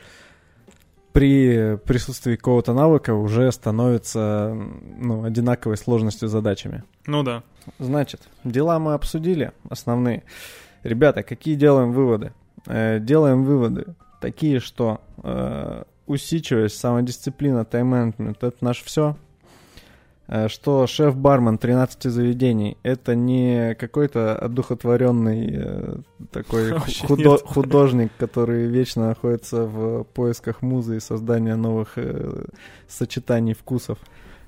при 1.12 1.78
присутствии 1.78 2.36
какого-то 2.36 2.74
навыка 2.74 3.14
уже 3.14 3.50
становится 3.52 4.54
ну, 4.98 5.24
одинаковой 5.24 5.78
сложностью 5.78 6.28
задачами. 6.28 6.84
Ну 7.06 7.22
да. 7.22 7.42
Значит, 7.78 8.20
дела 8.44 8.78
мы 8.78 8.92
обсудили, 8.92 9.52
основные. 9.70 10.24
Ребята, 10.82 11.22
какие 11.22 11.54
делаем 11.54 11.92
выводы? 11.92 12.34
Э, 12.66 12.98
делаем 13.00 13.44
выводы 13.44 13.86
такие, 14.20 14.60
что 14.60 15.00
э, 15.22 15.84
усидчивость, 16.06 16.78
самодисциплина, 16.78 17.64
тайм-менеджмент— 17.64 18.36
это 18.44 18.62
наше 18.62 18.84
все— 18.84 19.16
что 20.48 20.86
шеф-бармен 20.86 21.58
13 21.58 22.04
заведений— 22.04 22.76
это 22.84 23.14
не 23.16 23.74
какой-то 23.74 24.36
одухотворенный 24.36 25.50
э, 25.56 25.96
такой 26.30 26.70
худо- 27.08 27.30
нет. 27.32 27.42
художник, 27.44 28.12
который 28.16 28.66
вечно 28.66 29.08
находится 29.08 29.64
в 29.64 30.04
поисках 30.04 30.62
музы 30.62 30.98
и 30.98 31.00
создания 31.00 31.56
новых 31.56 31.94
э, 31.96 32.44
сочетаний 32.88 33.54
вкусов. 33.54 33.98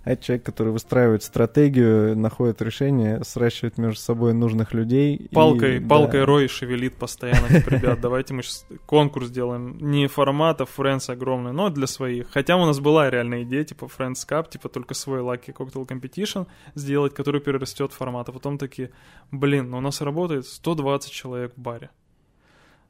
А 0.04 0.10
это 0.12 0.24
человек, 0.24 0.44
который 0.44 0.72
выстраивает 0.72 1.22
стратегию, 1.22 2.16
находит 2.18 2.60
решение, 2.60 3.22
сращивает 3.22 3.78
между 3.78 4.00
собой 4.00 4.34
нужных 4.34 4.74
людей. 4.74 5.14
и- 5.14 5.28
Палкой, 5.32 5.78
да. 5.78 5.88
палкой 5.88 6.24
Рой 6.24 6.48
шевелит 6.48 6.96
постоянно, 6.96 7.46
типа, 7.48 7.70
ребят, 7.70 8.00
давайте 8.00 8.34
мы 8.34 8.42
сейчас 8.42 8.66
конкурс 8.86 9.28
сделаем. 9.28 9.78
Не 9.78 10.08
форматов 10.08 10.70
Friends 10.76 11.08
огромный, 11.08 11.52
но 11.52 11.68
для 11.70 11.86
своих. 11.86 12.30
Хотя 12.30 12.56
у 12.56 12.66
нас 12.66 12.80
была 12.80 13.10
реальная 13.10 13.44
идея, 13.44 13.62
типа 13.62 13.84
Friends 13.84 14.26
Cup, 14.28 14.50
типа 14.50 14.68
только 14.68 14.94
свой 14.94 15.20
Lucky 15.20 15.54
Cocktail 15.54 15.86
Competition 15.86 16.46
сделать, 16.74 17.14
который 17.14 17.40
перерастет 17.40 17.92
в 17.92 17.96
формат. 17.96 18.28
А 18.28 18.32
потом 18.32 18.58
такие, 18.58 18.90
блин, 19.30 19.70
ну 19.70 19.78
у 19.78 19.80
нас 19.80 20.00
работает 20.00 20.46
120 20.46 21.12
человек 21.12 21.52
в 21.56 21.60
баре. 21.60 21.90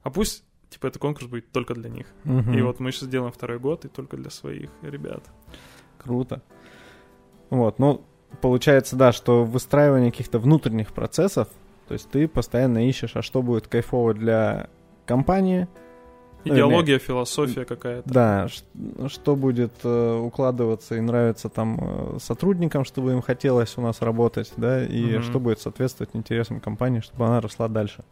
А 0.03 0.11
пусть, 0.11 0.44
типа, 0.70 0.87
этот 0.87 1.01
конкурс 1.01 1.27
будет 1.27 1.53
только 1.53 1.75
для 1.75 1.90
них. 1.90 2.07
Мгм. 2.25 2.55
И 2.55 2.62
вот 2.62 2.81
мы 2.81 2.90
сейчас 2.90 3.09
делаем 3.09 3.33
второй 3.33 3.59
год, 3.59 3.85
и 3.85 3.88
только 3.88 4.16
для 4.16 4.31
своих 4.31 4.70
ребят. 4.83 5.22
Круто. 5.98 6.42
Вот, 7.53 7.79
ну, 7.79 8.01
получается, 8.41 8.97
да, 8.97 9.12
что 9.12 9.45
выстраивание 9.45 10.11
каких-то 10.11 10.38
внутренних 10.38 10.93
процессов, 10.95 11.49
то 11.87 11.93
есть 11.93 12.09
ты 12.11 12.27
постоянно 12.27 12.88
ищешь, 12.88 13.12
а 13.15 13.21
что 13.21 13.43
будет 13.43 13.69
кайфово 13.69 14.15
для 14.15 14.69
компании, 15.05 15.69
Ну, 16.47 16.55
Идеология, 16.55 16.99
философия 16.99 17.67
какая-то. 17.67 18.09
да, 18.11 18.49
ш- 18.49 18.65
что 19.09 19.37
будет 19.37 19.73
э, 19.85 20.15
укладываться 20.19 20.97
и 20.97 21.01
нравиться 21.01 21.51
там 21.51 21.79
э, 21.81 22.19
сотрудникам, 22.21 22.85
чтобы 22.87 23.12
им 23.12 23.21
хотелось 23.21 23.77
у 23.77 23.83
нас 23.83 24.01
работать, 24.01 24.51
да, 24.57 24.83
и 24.83 25.17
Мгм. 25.17 25.23
что 25.23 25.38
будет 25.38 25.61
соответствовать 25.61 26.17
интересам 26.17 26.59
компании, 26.59 27.01
чтобы 27.01 27.27
она 27.27 27.41
росла 27.43 27.69
дальше. 27.69 28.03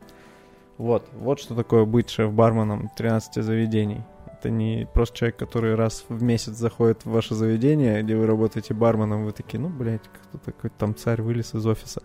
Вот, 0.77 1.09
вот 1.19 1.41
что 1.41 1.55
такое 1.55 1.87
быть 1.87 2.11
шеф-барменом 2.11 2.91
13 2.95 3.43
заведений. 3.43 4.03
Это 4.41 4.49
не 4.49 4.89
просто 4.95 5.19
человек, 5.19 5.37
который 5.37 5.75
раз 5.75 6.07
в 6.09 6.23
месяц 6.23 6.55
заходит 6.55 7.05
в 7.05 7.11
ваше 7.11 7.35
заведение, 7.35 8.03
где 8.03 8.17
вы 8.17 8.27
работаете 8.27 8.73
барменом, 8.73 9.27
вы 9.27 9.33
такие, 9.33 9.61
ну, 9.61 9.69
блядь, 9.69 10.01
кто 10.03 10.39
такой 10.39 10.71
там 10.71 10.95
царь 10.97 11.21
вылез 11.21 11.55
из 11.55 11.67
офиса. 11.67 12.03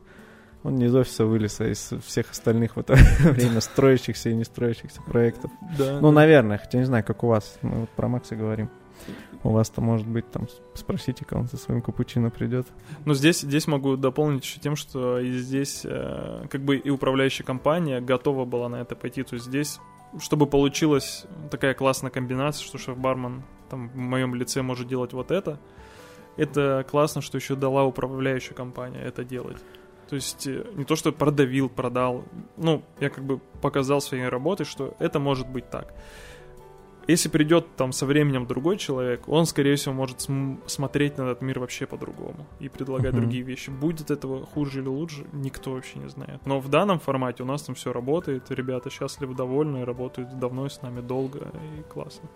Он 0.64 0.76
не 0.76 0.88
из 0.88 0.96
офиса 0.96 1.26
вылез, 1.26 1.62
а 1.62 1.68
из 1.68 1.94
всех 2.06 2.32
остальных 2.32 2.76
в 2.76 2.80
это 2.80 2.96
время 3.20 3.62
строящихся 3.62 4.30
и 4.32 4.36
не 4.36 4.44
строящихся 4.44 5.02
проектов. 5.02 5.50
Да, 5.78 6.02
Ну, 6.02 6.10
да. 6.10 6.12
наверное, 6.12 6.58
хотя 6.58 6.78
не 6.78 6.84
знаю, 6.84 7.06
как 7.06 7.24
у 7.24 7.28
вас. 7.28 7.58
Мы 7.62 7.82
вот 7.82 7.90
про 7.92 8.10
Макса 8.10 8.36
говорим. 8.36 8.70
У 9.44 9.52
вас-то, 9.52 9.80
может 9.80 10.08
быть, 10.08 10.30
там, 10.32 10.48
спросите, 10.74 11.26
он 11.32 11.48
со 11.48 11.56
своим 11.56 11.82
капучино 11.82 12.32
придет. 12.32 12.68
Ну, 13.06 13.14
здесь, 13.14 13.42
здесь 13.42 13.68
могу 13.68 13.96
дополнить 13.96 14.44
еще 14.44 14.60
тем, 14.60 14.76
что 14.76 15.20
и 15.20 15.32
здесь 15.38 15.84
э, 15.86 16.48
как 16.50 16.62
бы 16.62 16.76
и 16.78 16.90
управляющая 16.90 17.46
компания 17.46 18.02
готова 18.02 18.44
была 18.44 18.68
на 18.68 18.82
это 18.82 18.96
пойти. 18.96 19.24
То 19.24 19.36
есть 19.36 19.46
здесь, 19.46 19.80
чтобы 20.20 20.48
получилась 20.48 21.26
такая 21.52 21.74
классная 21.74 22.12
комбинация, 22.12 22.66
что 22.66 22.78
шеф-бармен 22.78 23.44
там 23.70 23.90
в 23.90 23.96
моем 23.96 24.36
лице 24.36 24.62
может 24.62 24.88
делать 24.88 25.14
вот 25.14 25.32
это, 25.32 25.60
это 26.38 26.86
классно, 26.90 27.22
что 27.22 27.38
еще 27.38 27.56
дала 27.56 27.84
управляющая 27.86 28.54
компания 28.54 29.02
это 29.02 29.24
делать. 29.24 29.58
То 30.10 30.16
есть 30.16 30.46
э, 30.48 30.66
не 30.76 30.86
то, 30.86 30.96
что 30.96 31.12
продавил, 31.12 31.70
продал. 31.70 32.24
Ну, 32.58 32.84
я 33.00 33.10
как 33.10 33.24
бы 33.24 33.40
показал 33.62 34.02
своей 34.02 34.28
работой, 34.28 34.66
что 34.66 34.96
это 35.00 35.20
может 35.20 35.48
быть 35.50 35.70
так. 35.70 35.94
Если 37.08 37.30
придет 37.30 37.68
там 37.76 37.92
со 37.92 38.06
временем 38.08 38.48
другой 38.48 38.78
человек, 38.78 39.28
он, 39.30 39.46
скорее 39.46 39.76
всего, 39.76 39.94
может 39.94 40.22
см- 40.22 40.60
смотреть 40.66 41.18
на 41.20 41.24
этот 41.24 41.42
мир 41.42 41.60
вообще 41.60 41.86
по-другому 41.86 42.48
и 42.60 42.68
предлагать 42.68 43.14
Мгм. 43.14 43.22
другие 43.22 43.44
вещи. 43.44 43.70
Будет 43.70 44.10
этого 44.10 44.46
хуже 44.46 44.80
или 44.82 44.88
лучше, 44.88 45.24
никто 45.34 45.74
вообще 45.74 46.00
не 46.00 46.10
знает. 46.10 46.40
Но 46.46 46.60
в 46.60 46.68
данном 46.70 47.00
формате 47.00 47.44
у 47.44 47.46
нас 47.46 47.62
там 47.62 47.76
все 47.76 47.94
работает, 47.94 48.50
ребята 48.50 48.90
счастливы, 48.90 49.36
довольны, 49.36 49.86
работают 49.86 50.40
давно 50.40 50.68
с 50.68 50.82
нами 50.82 51.02
долго 51.02 51.40
и 51.78 51.84
классно. 51.94 52.28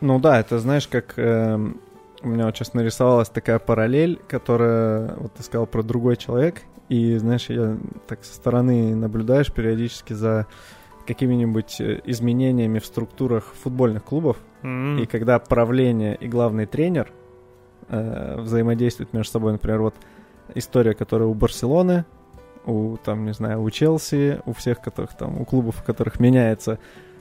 Ну 0.00 0.20
да, 0.20 0.38
это 0.38 0.58
знаешь, 0.60 0.86
как 0.86 1.14
эм, 1.16 1.80
у 2.22 2.28
меня 2.28 2.46
вот 2.46 2.56
сейчас 2.56 2.74
нарисовалась 2.74 3.28
такая 3.28 3.58
параллель, 3.58 4.20
которая, 4.28 5.16
вот 5.16 5.32
ты 5.34 5.42
сказал 5.42 5.66
про 5.66 5.82
другой 5.82 6.16
человек, 6.16 6.62
и 6.88 7.16
знаешь, 7.18 7.48
я 7.50 7.76
так 8.06 8.24
со 8.24 8.34
стороны 8.34 8.94
наблюдаешь 8.94 9.52
периодически 9.52 10.12
за 10.12 10.46
какими-нибудь 11.06 11.80
э, 11.80 12.00
изменениями 12.04 12.78
в 12.78 12.86
структурах 12.86 13.52
футбольных 13.62 14.04
клубов, 14.04 14.36
М, 14.62 14.98
И 14.98 15.06
когда 15.06 15.38
правление 15.40 16.14
и 16.14 16.28
главный 16.28 16.66
тренер 16.66 17.10
э, 17.88 18.36
взаимодействуют 18.40 19.12
между 19.12 19.32
собой, 19.32 19.52
например, 19.52 19.80
вот 19.82 19.94
история, 20.54 20.94
которая 20.94 21.28
у 21.28 21.34
Барселоны, 21.34 22.04
у 22.64 22.96
там, 22.96 23.24
не 23.26 23.32
знаю, 23.32 23.60
у 23.62 23.70
Челси, 23.70 24.40
у 24.46 24.52
всех, 24.52 24.80
которых 24.80 25.16
там, 25.16 25.40
у 25.40 25.44
клубов, 25.44 25.80
у 25.82 25.84
которых 25.84 26.20
меняется 26.20 26.78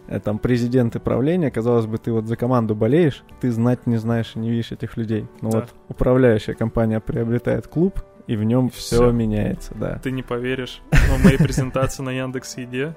э, 0.08 0.20
там 0.20 0.38
президент 0.38 0.96
и 0.96 1.00
правление, 1.00 1.50
казалось 1.50 1.88
бы, 1.88 1.98
ты 1.98 2.12
вот 2.12 2.26
за 2.28 2.36
команду 2.36 2.76
болеешь, 2.76 3.24
ты 3.40 3.52
знать 3.52 3.88
не 3.88 3.98
знаешь 3.98 4.34
и 4.36 4.40
не 4.40 4.52
видишь 4.52 4.72
этих 4.72 4.96
людей. 4.98 5.28
Но 5.42 5.50
Да. 5.50 5.60
вот 5.62 5.70
управляющая 5.90 6.54
компания 6.54 7.00
приобретает 7.00 7.68
клуб, 7.68 8.00
и 8.28 8.36
в 8.36 8.44
нем 8.44 8.70
все 8.70 9.10
меняется, 9.12 9.74
да. 9.76 10.00
Ты 10.04 10.12
не 10.12 10.22
поверишь, 10.22 10.82
но 10.92 11.18
моей 11.24 11.38
презентации 11.40 12.04
на 12.04 12.12
Яндекс 12.12 12.58
Еде 12.60 12.96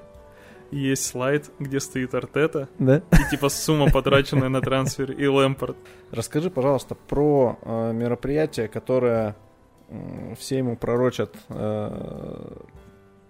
есть 0.71 1.05
слайд, 1.05 1.49
где 1.59 1.79
стоит 1.79 2.13
Артета 2.15 2.67
Да? 2.79 2.97
и 2.97 3.29
типа 3.31 3.49
сумма, 3.49 3.89
потраченная 3.91 4.49
на 4.49 4.61
трансфер, 4.61 5.11
и 5.11 5.25
Лэмпорт. 5.27 5.77
Расскажи, 6.11 6.49
пожалуйста, 6.49 6.95
про 6.95 7.57
э, 7.61 7.93
мероприятие, 7.93 8.67
которое 8.67 9.35
м, 9.89 10.35
все 10.35 10.57
ему 10.57 10.75
пророчат 10.77 11.35
э, 11.49 12.57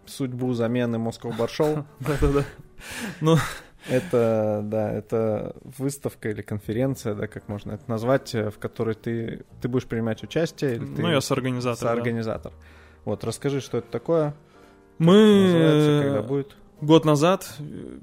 судьбу 0.05 0.53
замены 0.53 0.97
Bar 0.97 1.49
Show. 1.59 1.83
Да-да-да. 1.99 2.43
Это, 3.87 4.61
да, 4.63 4.91
это 4.91 5.55
выставка 5.77 6.29
или 6.29 6.41
конференция, 6.41 7.13
да, 7.13 7.27
как 7.27 7.47
можно 7.47 7.73
это 7.73 7.83
назвать, 7.87 8.33
э, 8.33 8.49
в 8.49 8.57
которой 8.57 8.95
ты, 8.95 9.45
ты 9.61 9.67
будешь 9.67 9.85
принимать 9.85 10.23
участие, 10.23 10.77
или 10.77 10.85
ты 10.85 11.01
Ну, 11.03 11.11
я 11.11 11.21
соорганизатор. 11.21 11.79
да. 11.81 11.93
соорганизатор. 11.93 12.51
Вот, 13.03 13.23
расскажи, 13.23 13.61
что 13.61 13.77
это 13.77 13.87
такое, 13.91 14.33
называется, 14.97 16.01
когда 16.03 16.21
Мы 16.23 16.27
будет. 16.27 16.55
Год 16.81 17.05
назад, 17.05 17.57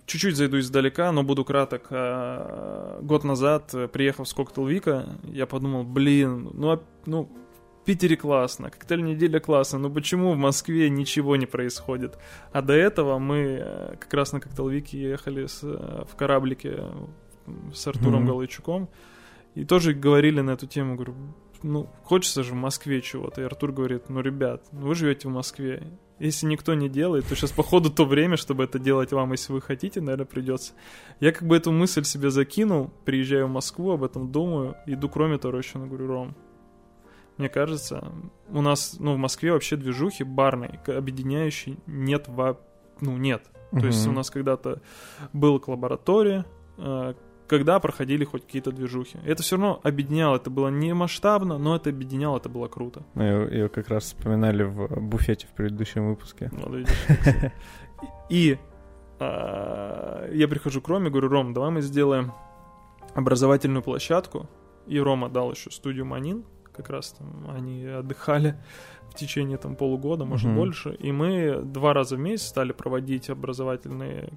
чуть-чуть 0.06 0.36
зайду 0.36 0.58
издалека, 0.58 1.12
но 1.12 1.22
буду 1.22 1.44
краток. 1.44 1.86
а, 1.90 3.00
Год 3.02 3.24
назад, 3.24 3.74
э, 3.74 3.88
приехав 3.88 4.28
с 4.28 4.34
Коктейл 4.34 4.66
Вика, 4.66 5.06
я 5.24 5.46
подумал, 5.46 5.84
блин, 5.84 6.50
ну, 6.54 6.70
а- 6.72 6.82
ну, 7.06 7.28
в 7.82 7.84
Питере 7.84 8.16
классно, 8.16 8.70
коктейль 8.70 9.02
неделя 9.02 9.40
классно, 9.40 9.78
но 9.78 9.90
почему 9.90 10.32
в 10.32 10.36
Москве 10.36 10.88
ничего 10.88 11.34
не 11.36 11.46
происходит? 11.46 12.16
А 12.52 12.62
до 12.62 12.72
этого 12.74 13.18
мы 13.18 13.58
э, 13.60 13.96
как 13.98 14.14
раз 14.14 14.32
на 14.32 14.40
Коктейл 14.40 14.68
Вике 14.68 15.00
ехали 15.00 15.46
с, 15.46 15.60
э, 15.64 16.04
в 16.08 16.14
кораблике 16.16 16.84
с 17.74 17.86
Артуром 17.88 18.20
Мгм. 18.22 18.26
Галайчуком 18.26 18.88
и 19.56 19.64
тоже 19.64 19.94
говорили 19.94 20.40
на 20.40 20.52
эту 20.52 20.66
тему, 20.68 20.94
говорю, 20.94 21.14
ну, 21.64 21.88
хочется 22.04 22.42
же 22.44 22.52
в 22.52 22.56
Москве 22.56 23.00
чего-то. 23.02 23.40
И 23.40 23.44
Артур 23.44 23.72
говорит, 23.72 24.08
ну, 24.08 24.20
ребят, 24.20 24.64
ну, 24.72 24.86
вы 24.86 24.94
живете 24.94 25.28
в 25.28 25.32
Москве. 25.32 25.82
Если 26.22 26.46
никто 26.46 26.74
не 26.74 26.88
делает, 26.88 27.26
то 27.26 27.34
сейчас, 27.34 27.50
походу, 27.50 27.90
то 27.90 28.04
время, 28.04 28.36
чтобы 28.36 28.62
это 28.62 28.78
делать 28.78 29.12
вам, 29.12 29.32
если 29.32 29.52
вы 29.52 29.60
хотите, 29.60 30.00
наверное, 30.00 30.24
придется. 30.24 30.72
Я 31.18 31.32
как 31.32 31.48
бы 31.48 31.56
эту 31.56 31.72
мысль 31.72 32.04
себе 32.04 32.30
закинул, 32.30 32.92
приезжаю 33.04 33.48
в 33.48 33.50
Москву, 33.50 33.90
об 33.90 34.04
этом 34.04 34.30
думаю, 34.30 34.76
иду 34.86 35.08
к 35.08 35.16
Роме 35.16 35.38
Торощину, 35.38 35.88
говорю, 35.88 36.06
Ром, 36.06 36.36
мне 37.38 37.48
кажется, 37.48 38.12
у 38.50 38.62
нас, 38.62 38.96
ну, 39.00 39.14
в 39.14 39.18
Москве 39.18 39.52
вообще 39.52 39.76
движухи 39.76 40.22
барной, 40.22 40.78
к- 40.84 40.96
объединяющей 40.96 41.78
нет 41.86 42.28
во... 42.28 42.60
Ну, 43.00 43.16
нет. 43.16 43.42
То 43.72 43.86
есть 43.86 44.06
у 44.06 44.12
нас 44.12 44.30
когда-то 44.30 44.80
был 45.32 45.60
лаборатория, 45.66 46.44
э, 46.78 47.14
когда 47.52 47.78
проходили 47.80 48.24
хоть 48.24 48.46
какие-то 48.46 48.72
движухи. 48.72 49.18
Это 49.26 49.42
все 49.42 49.56
равно 49.56 49.78
объединяло, 49.82 50.36
это 50.36 50.48
было 50.48 50.68
не 50.68 50.94
масштабно, 50.94 51.58
но 51.58 51.76
это 51.76 51.90
объединяло, 51.90 52.38
это 52.38 52.48
было 52.48 52.66
круто. 52.66 53.02
Мы 53.12 53.24
ее, 53.24 53.50
ее 53.50 53.68
как 53.68 53.88
раз 53.88 54.04
вспоминали 54.04 54.62
в 54.62 54.88
буфете 54.98 55.46
в 55.48 55.50
предыдущем 55.50 56.08
выпуске. 56.08 56.50
Видишь. 56.50 57.52
И 58.30 58.56
а, 59.20 60.30
я 60.32 60.48
прихожу 60.48 60.80
к 60.80 60.88
Роме, 60.88 61.10
говорю, 61.10 61.28
Ром, 61.28 61.52
давай 61.52 61.70
мы 61.70 61.82
сделаем 61.82 62.32
образовательную 63.14 63.82
площадку. 63.82 64.48
И 64.86 64.98
Рома 64.98 65.28
дал 65.28 65.50
еще 65.50 65.70
студию 65.70 66.06
Манин, 66.06 66.46
как 66.74 66.88
раз 66.88 67.10
там 67.12 67.50
они 67.54 67.84
отдыхали 67.84 68.56
в 69.10 69.14
течение 69.14 69.58
там 69.58 69.76
полугода, 69.76 70.24
может 70.24 70.46
Мгм. 70.46 70.56
больше. 70.56 70.94
И 70.94 71.12
мы 71.12 71.60
два 71.62 71.92
раза 71.92 72.16
в 72.16 72.18
месяц 72.18 72.46
стали 72.46 72.72
проводить 72.72 73.28
образовательные 73.28 74.32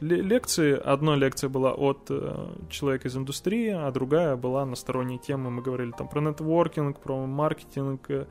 лекции. 0.00 0.72
Одна 0.72 1.16
лекция 1.16 1.48
была 1.50 1.72
от 1.72 2.06
э, 2.10 2.46
человека 2.70 3.08
из 3.08 3.16
индустрии, 3.16 3.70
а 3.70 3.90
другая 3.90 4.36
была 4.36 4.64
на 4.64 4.76
сторонние 4.76 5.18
темы. 5.18 5.50
Мы 5.50 5.62
говорили 5.62 5.92
там 5.92 6.08
про 6.08 6.20
нетворкинг, 6.20 7.00
про 7.00 7.26
маркетинг, 7.26 8.10
э, 8.10 8.26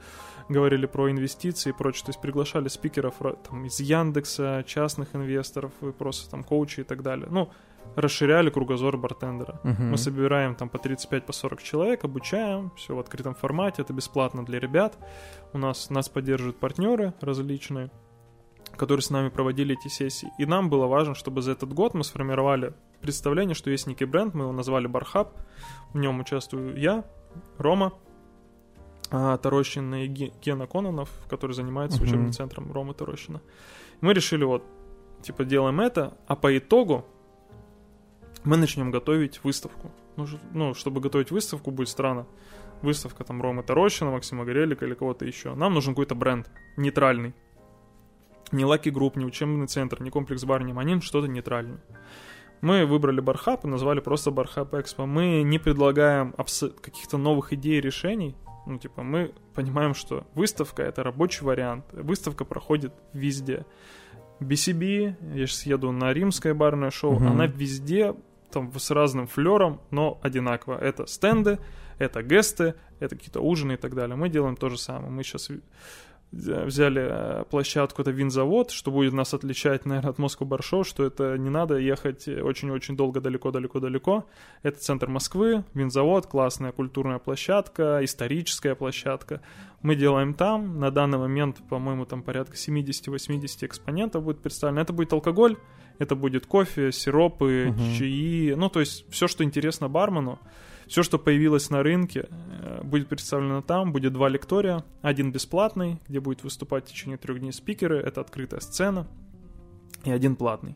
говорили 0.49 0.85
про 0.85 1.11
инвестиции 1.11 1.69
и 1.69 1.73
прочее. 1.73 2.05
То 2.05 2.09
есть 2.09 2.21
приглашали 2.21 2.67
спикеров 2.67 3.15
там, 3.47 3.65
из 3.65 3.79
Яндекса, 3.79 4.63
частных 4.65 5.15
инвесторов, 5.15 5.71
и 5.81 5.91
просто 5.91 6.29
там 6.29 6.43
коучи 6.43 6.81
и 6.81 6.83
так 6.83 7.03
далее. 7.03 7.27
Ну, 7.29 7.49
расширяли 7.95 8.49
кругозор 8.49 8.97
бартендера. 8.97 9.59
Мгм. 9.63 9.91
Мы 9.91 9.97
собираем 9.97 10.55
там 10.55 10.69
по 10.69 10.77
35, 10.77 11.25
по 11.25 11.33
40 11.33 11.63
человек, 11.63 12.03
обучаем, 12.03 12.71
все 12.75 12.95
в 12.95 12.99
открытом 12.99 13.33
формате, 13.33 13.81
это 13.81 13.93
бесплатно 13.93 14.45
для 14.45 14.59
ребят. 14.59 14.97
У 15.53 15.57
нас, 15.57 15.89
нас 15.89 16.09
поддерживают 16.09 16.57
партнеры 16.57 17.13
различные, 17.21 17.89
которые 18.77 19.01
с 19.03 19.09
нами 19.09 19.29
проводили 19.29 19.75
эти 19.79 19.87
сессии. 19.89 20.29
И 20.37 20.45
нам 20.45 20.69
было 20.69 20.87
важно, 20.87 21.15
чтобы 21.15 21.41
за 21.41 21.51
этот 21.51 21.73
год 21.73 21.93
мы 21.93 22.03
сформировали 22.03 22.73
представление, 23.01 23.55
что 23.55 23.69
есть 23.69 23.87
некий 23.87 24.05
бренд, 24.05 24.33
мы 24.33 24.43
его 24.43 24.51
назвали 24.53 24.87
Бархаб, 24.87 25.33
в 25.93 25.97
нем 25.97 26.19
участвую 26.19 26.77
я, 26.79 27.03
Рома, 27.57 27.93
а, 29.11 29.37
Тарощин 29.37 29.93
и 29.95 30.07
Ге- 30.07 30.33
Гена 30.41 30.67
Кононов, 30.67 31.09
который 31.29 31.53
занимается 31.53 31.97
Мгм. 31.99 32.07
учебным 32.07 32.31
центром 32.31 32.71
Ромы 32.71 32.93
Тарощина. 32.93 33.41
Мы 34.01 34.13
решили 34.13 34.43
вот, 34.43 34.63
типа, 35.21 35.45
делаем 35.45 35.79
это, 35.79 36.17
а 36.27 36.35
по 36.35 36.57
итогу 36.57 37.05
мы 38.43 38.57
начнем 38.57 38.91
готовить 38.91 39.43
выставку. 39.43 39.91
Ну, 40.15 40.25
ну, 40.53 40.73
чтобы 40.73 40.99
готовить 41.01 41.31
выставку, 41.31 41.71
будет 41.71 41.89
странно. 41.89 42.25
Выставка 42.81 43.23
там 43.23 43.41
Ромы 43.41 43.63
Тарощина, 43.63 44.11
Максима 44.11 44.45
Горелика 44.45 44.85
или 44.85 44.93
кого-то 44.93 45.25
еще. 45.25 45.55
Нам 45.55 45.73
нужен 45.73 45.93
какой-то 45.93 46.15
бренд 46.15 46.49
нейтральный. 46.77 47.33
Не 48.51 48.63
Lucky 48.63 48.91
Group, 48.91 49.17
не 49.17 49.25
учебный 49.25 49.67
центр, 49.67 50.01
не 50.01 50.09
комплекс 50.09 50.43
бар, 50.45 50.63
не 50.63 50.73
Манин, 50.73 51.01
что-то 51.01 51.27
нейтральное. 51.27 51.79
Мы 52.61 52.85
выбрали 52.85 53.19
Бархаб 53.21 53.65
и 53.65 53.67
назвали 53.67 53.99
просто 53.99 54.31
Бархаб 54.31 54.73
Экспо. 54.73 55.05
Мы 55.05 55.43
не 55.43 55.59
предлагаем 55.59 56.33
абс- 56.37 56.71
каких-то 56.81 57.17
новых 57.17 57.53
идей 57.53 57.77
и 57.77 57.81
решений. 57.81 58.35
Ну, 58.65 58.77
типа, 58.79 59.03
мы 59.03 59.33
понимаем, 59.53 59.93
что 59.93 60.25
выставка— 60.33 60.81
это 60.83 61.03
рабочий 61.03 61.45
вариант. 61.45 61.85
Выставка 61.93 62.45
проходит 62.45 62.93
везде. 63.13 63.65
BCB, 64.39 65.15
я 65.35 65.47
сейчас 65.47 65.65
еду 65.65 65.91
на 65.91 66.13
римское 66.13 66.53
барное 66.53 66.89
шоу, 66.91 67.13
Мгм. 67.15 67.27
она 67.27 67.45
везде, 67.47 68.15
там, 68.51 68.71
с 68.77 68.91
разным 68.91 69.27
флером, 69.27 69.81
но 69.91 70.19
одинаково. 70.21 70.77
Это 70.77 71.05
стенды, 71.05 71.59
это 71.97 72.21
гесты, 72.23 72.75
это 72.99 73.15
какие-то 73.15 73.41
ужины 73.41 73.73
и 73.73 73.77
так 73.77 73.93
далее. 73.95 74.15
Мы 74.15 74.29
делаем 74.29 74.55
то 74.55 74.69
же 74.69 74.77
самое. 74.77 75.11
Мы 75.11 75.23
сейчас 75.23 75.49
взяли 76.31 77.07
э, 77.09 77.43
площадку, 77.49 78.01
это 78.01 78.11
винзавод, 78.11 78.71
что 78.71 78.91
будет 78.91 79.13
нас 79.13 79.33
отличать, 79.33 79.85
наверное, 79.85 80.11
от 80.11 80.17
Москвы 80.19 80.45
Баршоу, 80.45 80.83
что 80.83 81.05
это 81.05 81.37
не 81.37 81.49
надо 81.49 81.77
ехать 81.77 82.27
очень-очень 82.27 82.97
долго, 82.97 83.21
далеко-далеко-далеко. 83.21 84.25
Это 84.63 84.79
центр 84.79 85.07
Москвы, 85.07 85.63
винзавод, 85.73 86.27
классная 86.27 86.71
культурная 86.71 87.19
площадка, 87.19 87.99
историческая 88.03 88.75
площадка. 88.75 89.41
Мы 89.81 89.95
делаем 89.95 90.33
там, 90.33 90.79
на 90.79 90.91
данный 90.91 91.17
момент, 91.17 91.57
по-моему, 91.69 92.05
там 92.05 92.21
порядка 92.23 92.55
70-80 92.55 93.65
экспонентов 93.65 94.23
будет 94.23 94.39
представлено. 94.39 94.81
Это 94.81 94.91
будет 94.93 95.13
алкоголь, 95.13 95.55
это 95.99 96.15
будет 96.15 96.45
кофе, 96.45 96.91
сиропы, 96.91 97.67
Мгм. 97.69 97.93
чаи, 97.97 98.53
ну, 98.55 98.69
то 98.69 98.79
есть 98.81 99.05
все, 99.09 99.27
что 99.27 99.43
интересно 99.43 99.87
бармену, 99.87 100.39
все, 100.87 101.03
что 101.03 101.19
появилось 101.19 101.69
на 101.69 101.83
рынке, 101.83 102.27
э, 102.29 102.81
будет 102.83 103.07
представлено 103.07 103.61
там. 103.61 103.91
Будет 103.91 104.13
два 104.13 104.29
лектория. 104.29 104.83
Один 105.01 105.31
бесплатный, 105.31 105.99
где 106.07 106.19
будет 106.19 106.43
выступать 106.43 106.85
в 106.85 106.89
течение 106.89 107.17
трех 107.17 107.39
дней 107.39 107.51
спикеры. 107.51 107.97
Это 107.99 108.21
открытая 108.21 108.59
сцена. 108.59 109.07
И 110.03 110.11
один 110.11 110.35
платный. 110.35 110.75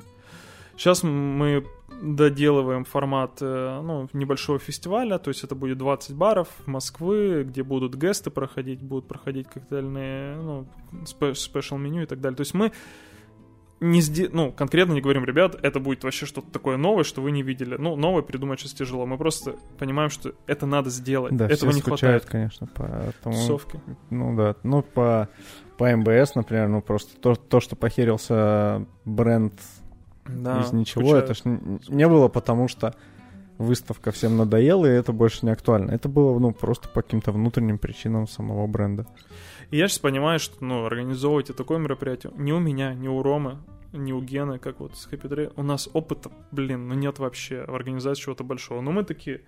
Сейчас 0.75 1.03
мы 1.03 1.65
доделываем 2.01 2.85
формат 2.85 3.37
э, 3.41 3.81
ну, 3.83 4.09
небольшого 4.13 4.57
фестиваля, 4.57 5.19
то 5.19 5.29
есть 5.29 5.43
это 5.43 5.53
будет 5.53 5.77
20 5.77 6.15
баров 6.15 6.47
Москвы, 6.65 7.43
где 7.43 7.61
будут 7.61 7.95
гесты 7.95 8.31
проходить, 8.31 8.81
будут 8.81 9.07
проходить 9.07 9.47
коктейльные, 9.47 10.37
ну, 10.37 10.67
спе- 11.03 11.35
спешл 11.35 11.77
меню 11.77 12.03
и 12.03 12.05
так 12.07 12.19
далее. 12.19 12.35
То 12.35 12.41
есть 12.41 12.55
мы 12.55 12.71
не 13.81 14.01
сде... 14.01 14.29
ну, 14.31 14.51
конкретно 14.51 14.93
не 14.93 15.01
говорим, 15.01 15.25
ребят, 15.25 15.57
это 15.61 15.79
будет 15.79 16.03
вообще 16.03 16.25
что-то 16.25 16.49
такое 16.51 16.77
новое, 16.77 17.03
что 17.03 17.21
вы 17.21 17.31
не 17.31 17.41
видели. 17.43 17.75
Ну, 17.77 17.95
новое 17.95 18.21
придумать 18.21 18.59
сейчас 18.59 18.73
тяжело. 18.73 19.05
Мы 19.05 19.17
просто 19.17 19.55
понимаем, 19.79 20.09
что 20.11 20.33
это 20.47 20.65
надо 20.67 20.89
сделать. 20.89 21.35
Да, 21.35 21.45
Этого 21.45 21.71
все 21.71 21.75
не 21.77 21.81
скучают, 21.81 22.23
хватает. 22.23 22.25
конечно, 22.25 22.67
по 22.67 23.13
тому... 23.23 23.35
Тусовки. 23.35 23.81
Ну 24.11 24.35
да, 24.37 24.55
ну 24.63 24.83
по, 24.83 25.27
по 25.77 25.95
МБС, 25.95 26.35
например, 26.35 26.69
ну 26.69 26.81
просто 26.81 27.19
то, 27.19 27.35
то, 27.35 27.59
что 27.59 27.75
похерился 27.75 28.85
бренд 29.03 29.53
Да, 30.27 30.61
из 30.61 30.71
ничего, 30.71 31.01
скучают. 31.03 31.25
это 31.25 31.33
ж 31.33 31.41
н- 31.45 31.81
не 31.89 32.07
было 32.07 32.27
потому, 32.27 32.67
что 32.67 32.93
выставка 33.57 34.11
всем 34.11 34.37
надоела, 34.37 34.85
и 34.85 34.89
это 34.89 35.11
больше 35.11 35.45
не 35.45 35.51
актуально. 35.51 35.91
Это 35.91 36.07
было, 36.09 36.37
ну, 36.39 36.51
просто 36.51 36.87
по 36.89 37.01
каким-то 37.01 37.31
внутренним 37.31 37.77
причинам 37.77 38.27
самого 38.27 38.65
бренда. 38.67 39.05
И 39.71 39.77
я 39.77 39.87
сейчас 39.87 39.99
понимаю, 39.99 40.37
что, 40.39 40.63
ну, 40.63 40.85
организовывать 40.85 41.55
такое 41.55 41.79
мероприятие 41.79 42.33
ни 42.35 42.51
у 42.51 42.59
меня, 42.59 42.93
ни 42.93 43.07
у 43.07 43.23
Ромы, 43.23 43.57
ни 43.93 44.11
у 44.11 44.21
Гены, 44.21 44.59
как 44.59 44.79
вот 44.79 44.97
с 44.97 45.07
Happy 45.07 45.29
Trade, 45.29 45.53
у 45.55 45.63
нас 45.63 45.89
опыта, 45.93 46.29
блин, 46.51 46.87
ну 46.87 46.95
нет 46.95 47.19
вообще 47.19 47.65
в 47.65 47.73
организации 47.73 48.23
чего-то 48.23 48.43
большого. 48.43 48.81
Но 48.81 48.91
мы 48.91 49.03
такие, 49.03 49.41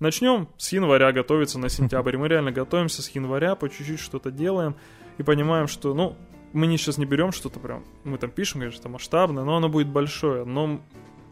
начнем 0.00 0.48
с 0.56 0.72
января 0.72 1.12
готовиться 1.12 1.58
на 1.58 1.68
сентябрь. 1.68 2.16
Мы 2.16 2.28
реально 2.28 2.52
готовимся 2.52 3.02
с 3.02 3.08
января, 3.10 3.54
по 3.54 3.68
чуть-чуть 3.68 4.00
что-то 4.00 4.30
делаем 4.30 4.74
и 5.18 5.22
понимаем, 5.22 5.68
что, 5.68 5.94
ну, 5.94 6.16
мы 6.52 6.66
не 6.66 6.76
сейчас 6.76 6.98
не 6.98 7.04
берем 7.04 7.30
что-то 7.30 7.60
прям, 7.60 7.84
мы 8.02 8.18
там 8.18 8.30
пишем, 8.30 8.60
конечно, 8.60 8.88
масштабное, 8.88 9.44
но 9.44 9.56
оно 9.56 9.68
будет 9.68 9.86
большое, 9.86 10.44
но 10.44 10.80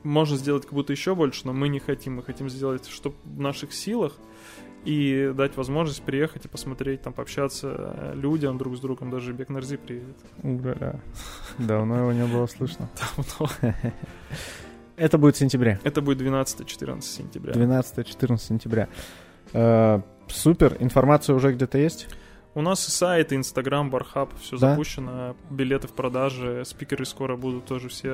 можно 0.05 0.36
сделать 0.36 0.62
как 0.62 0.74
будто 0.74 0.93
еще 0.93 1.16
больше, 1.16 1.43
но 1.45 1.53
мы 1.53 1.68
не 1.68 1.80
хотим, 1.80 2.16
мы 2.16 2.22
хотим 2.22 2.49
сделать, 2.49 2.89
что 2.89 3.12
в 3.24 3.41
наших 3.41 3.72
силах, 3.72 4.14
и 4.85 5.33
дать 5.37 5.57
возможность 5.57 6.03
приехать 6.03 6.45
и 6.45 6.49
посмотреть, 6.49 7.03
там, 7.03 7.12
пообщаться 7.12 7.74
э, 7.76 8.12
людям 8.14 8.59
друг 8.59 8.76
с 8.76 8.81
другом, 8.81 9.11
даже 9.11 9.33
Бек 9.33 9.49
Нарзи 9.49 9.76
приедет. 9.76 10.16
Ура. 10.43 11.01
Давно 11.59 11.99
его 11.99 12.12
не 12.12 12.26
было 12.26 12.47
слышно. 12.47 12.89
Давно. 13.39 13.72
Это 14.97 15.18
будет 15.18 15.37
в 15.37 15.39
сентябре. 15.39 15.79
Это 15.85 16.03
будет 16.03 16.20
12-14 16.20 17.03
сентября. 17.03 17.53
12-14 17.53 18.39
сентября. 18.39 18.89
Э, 19.53 20.01
Супер, 20.31 20.76
информация 20.81 21.35
уже 21.35 21.53
где-то 21.53 21.79
есть? 21.79 22.09
У 22.59 22.61
нас 22.61 22.89
и 22.89 22.91
сайт, 22.91 23.31
и 23.31 23.37
Инстаграм, 23.37 23.89
Бархаб, 23.89 24.31
все 24.41 24.59
Да? 24.59 24.71
запущено, 24.71 25.37
билеты 25.49 25.87
в 25.87 25.93
продаже, 25.93 26.65
спикеры 26.67 27.07
скоро 27.07 27.37
будут 27.37 27.67
тоже 27.67 27.89
все 27.89 28.11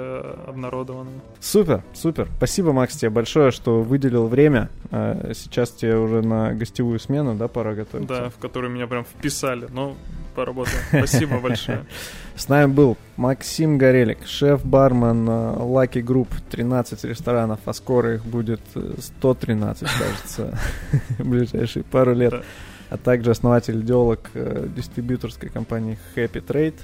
обнародованы. 0.46 1.12
Супер, 1.40 1.82
супер. 1.94 2.28
Спасибо, 2.36 2.74
Макс, 2.74 2.94
тебе 2.94 3.08
большое, 3.08 3.52
что 3.52 3.80
выделил 3.80 4.26
время. 4.26 4.68
Э, 4.90 5.32
Сейчас 5.34 5.70
тебе 5.70 5.96
уже 5.96 6.20
на 6.20 6.52
гостевую 6.52 6.98
смену, 7.00 7.34
да, 7.34 7.48
пора 7.48 7.72
готовиться? 7.72 8.14
Да, 8.14 8.28
в 8.28 8.36
который 8.36 8.68
меня 8.68 8.86
прям 8.86 9.06
вписали, 9.06 9.66
но 9.72 9.96
поработаем. 10.34 10.76
Спасибо 10.88 11.38
большое. 11.40 11.86
С 12.36 12.46
нами 12.46 12.70
был 12.70 12.98
Максим 13.16 13.78
Горелик, 13.78 14.26
шеф-бармен 14.26 15.26
э, 15.26 15.56
Lucky 15.60 16.02
Group, 16.02 16.28
13 16.50 17.02
ресторанов, 17.04 17.60
а 17.64 17.72
скоро 17.72 18.16
их 18.16 18.26
будет 18.26 18.60
э, 18.74 18.92
113, 18.98 19.88
кажется, 19.88 20.58
в 21.18 21.26
ближайшие 21.26 21.82
пару 21.82 22.12
лет. 22.12 22.44
А 22.90 22.96
также 22.96 23.30
основатель-идеолог 23.30 24.30
э, 24.34 24.68
дистрибьюторской 24.74 25.48
компании 25.48 25.98
Happy 26.14 26.44
Trade. 26.44 26.74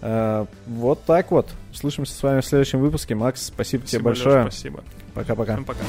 Э, 0.00 0.46
Вот 0.66 1.04
так 1.04 1.30
вот. 1.30 1.48
Услышимся 1.72 2.14
с 2.14 2.22
вами 2.22 2.40
в 2.40 2.46
следующем 2.46 2.80
выпуске. 2.80 3.14
Макс, 3.14 3.42
спасибо, 3.46 3.86
тебе 3.86 4.00
Спасибо, 4.00 4.10
Лёш, 4.10 4.18
большое. 4.18 4.42
Спасибо. 4.50 4.84
Пока-пока. 5.14 5.52
Всем 5.54 5.64
пока. 5.64 5.80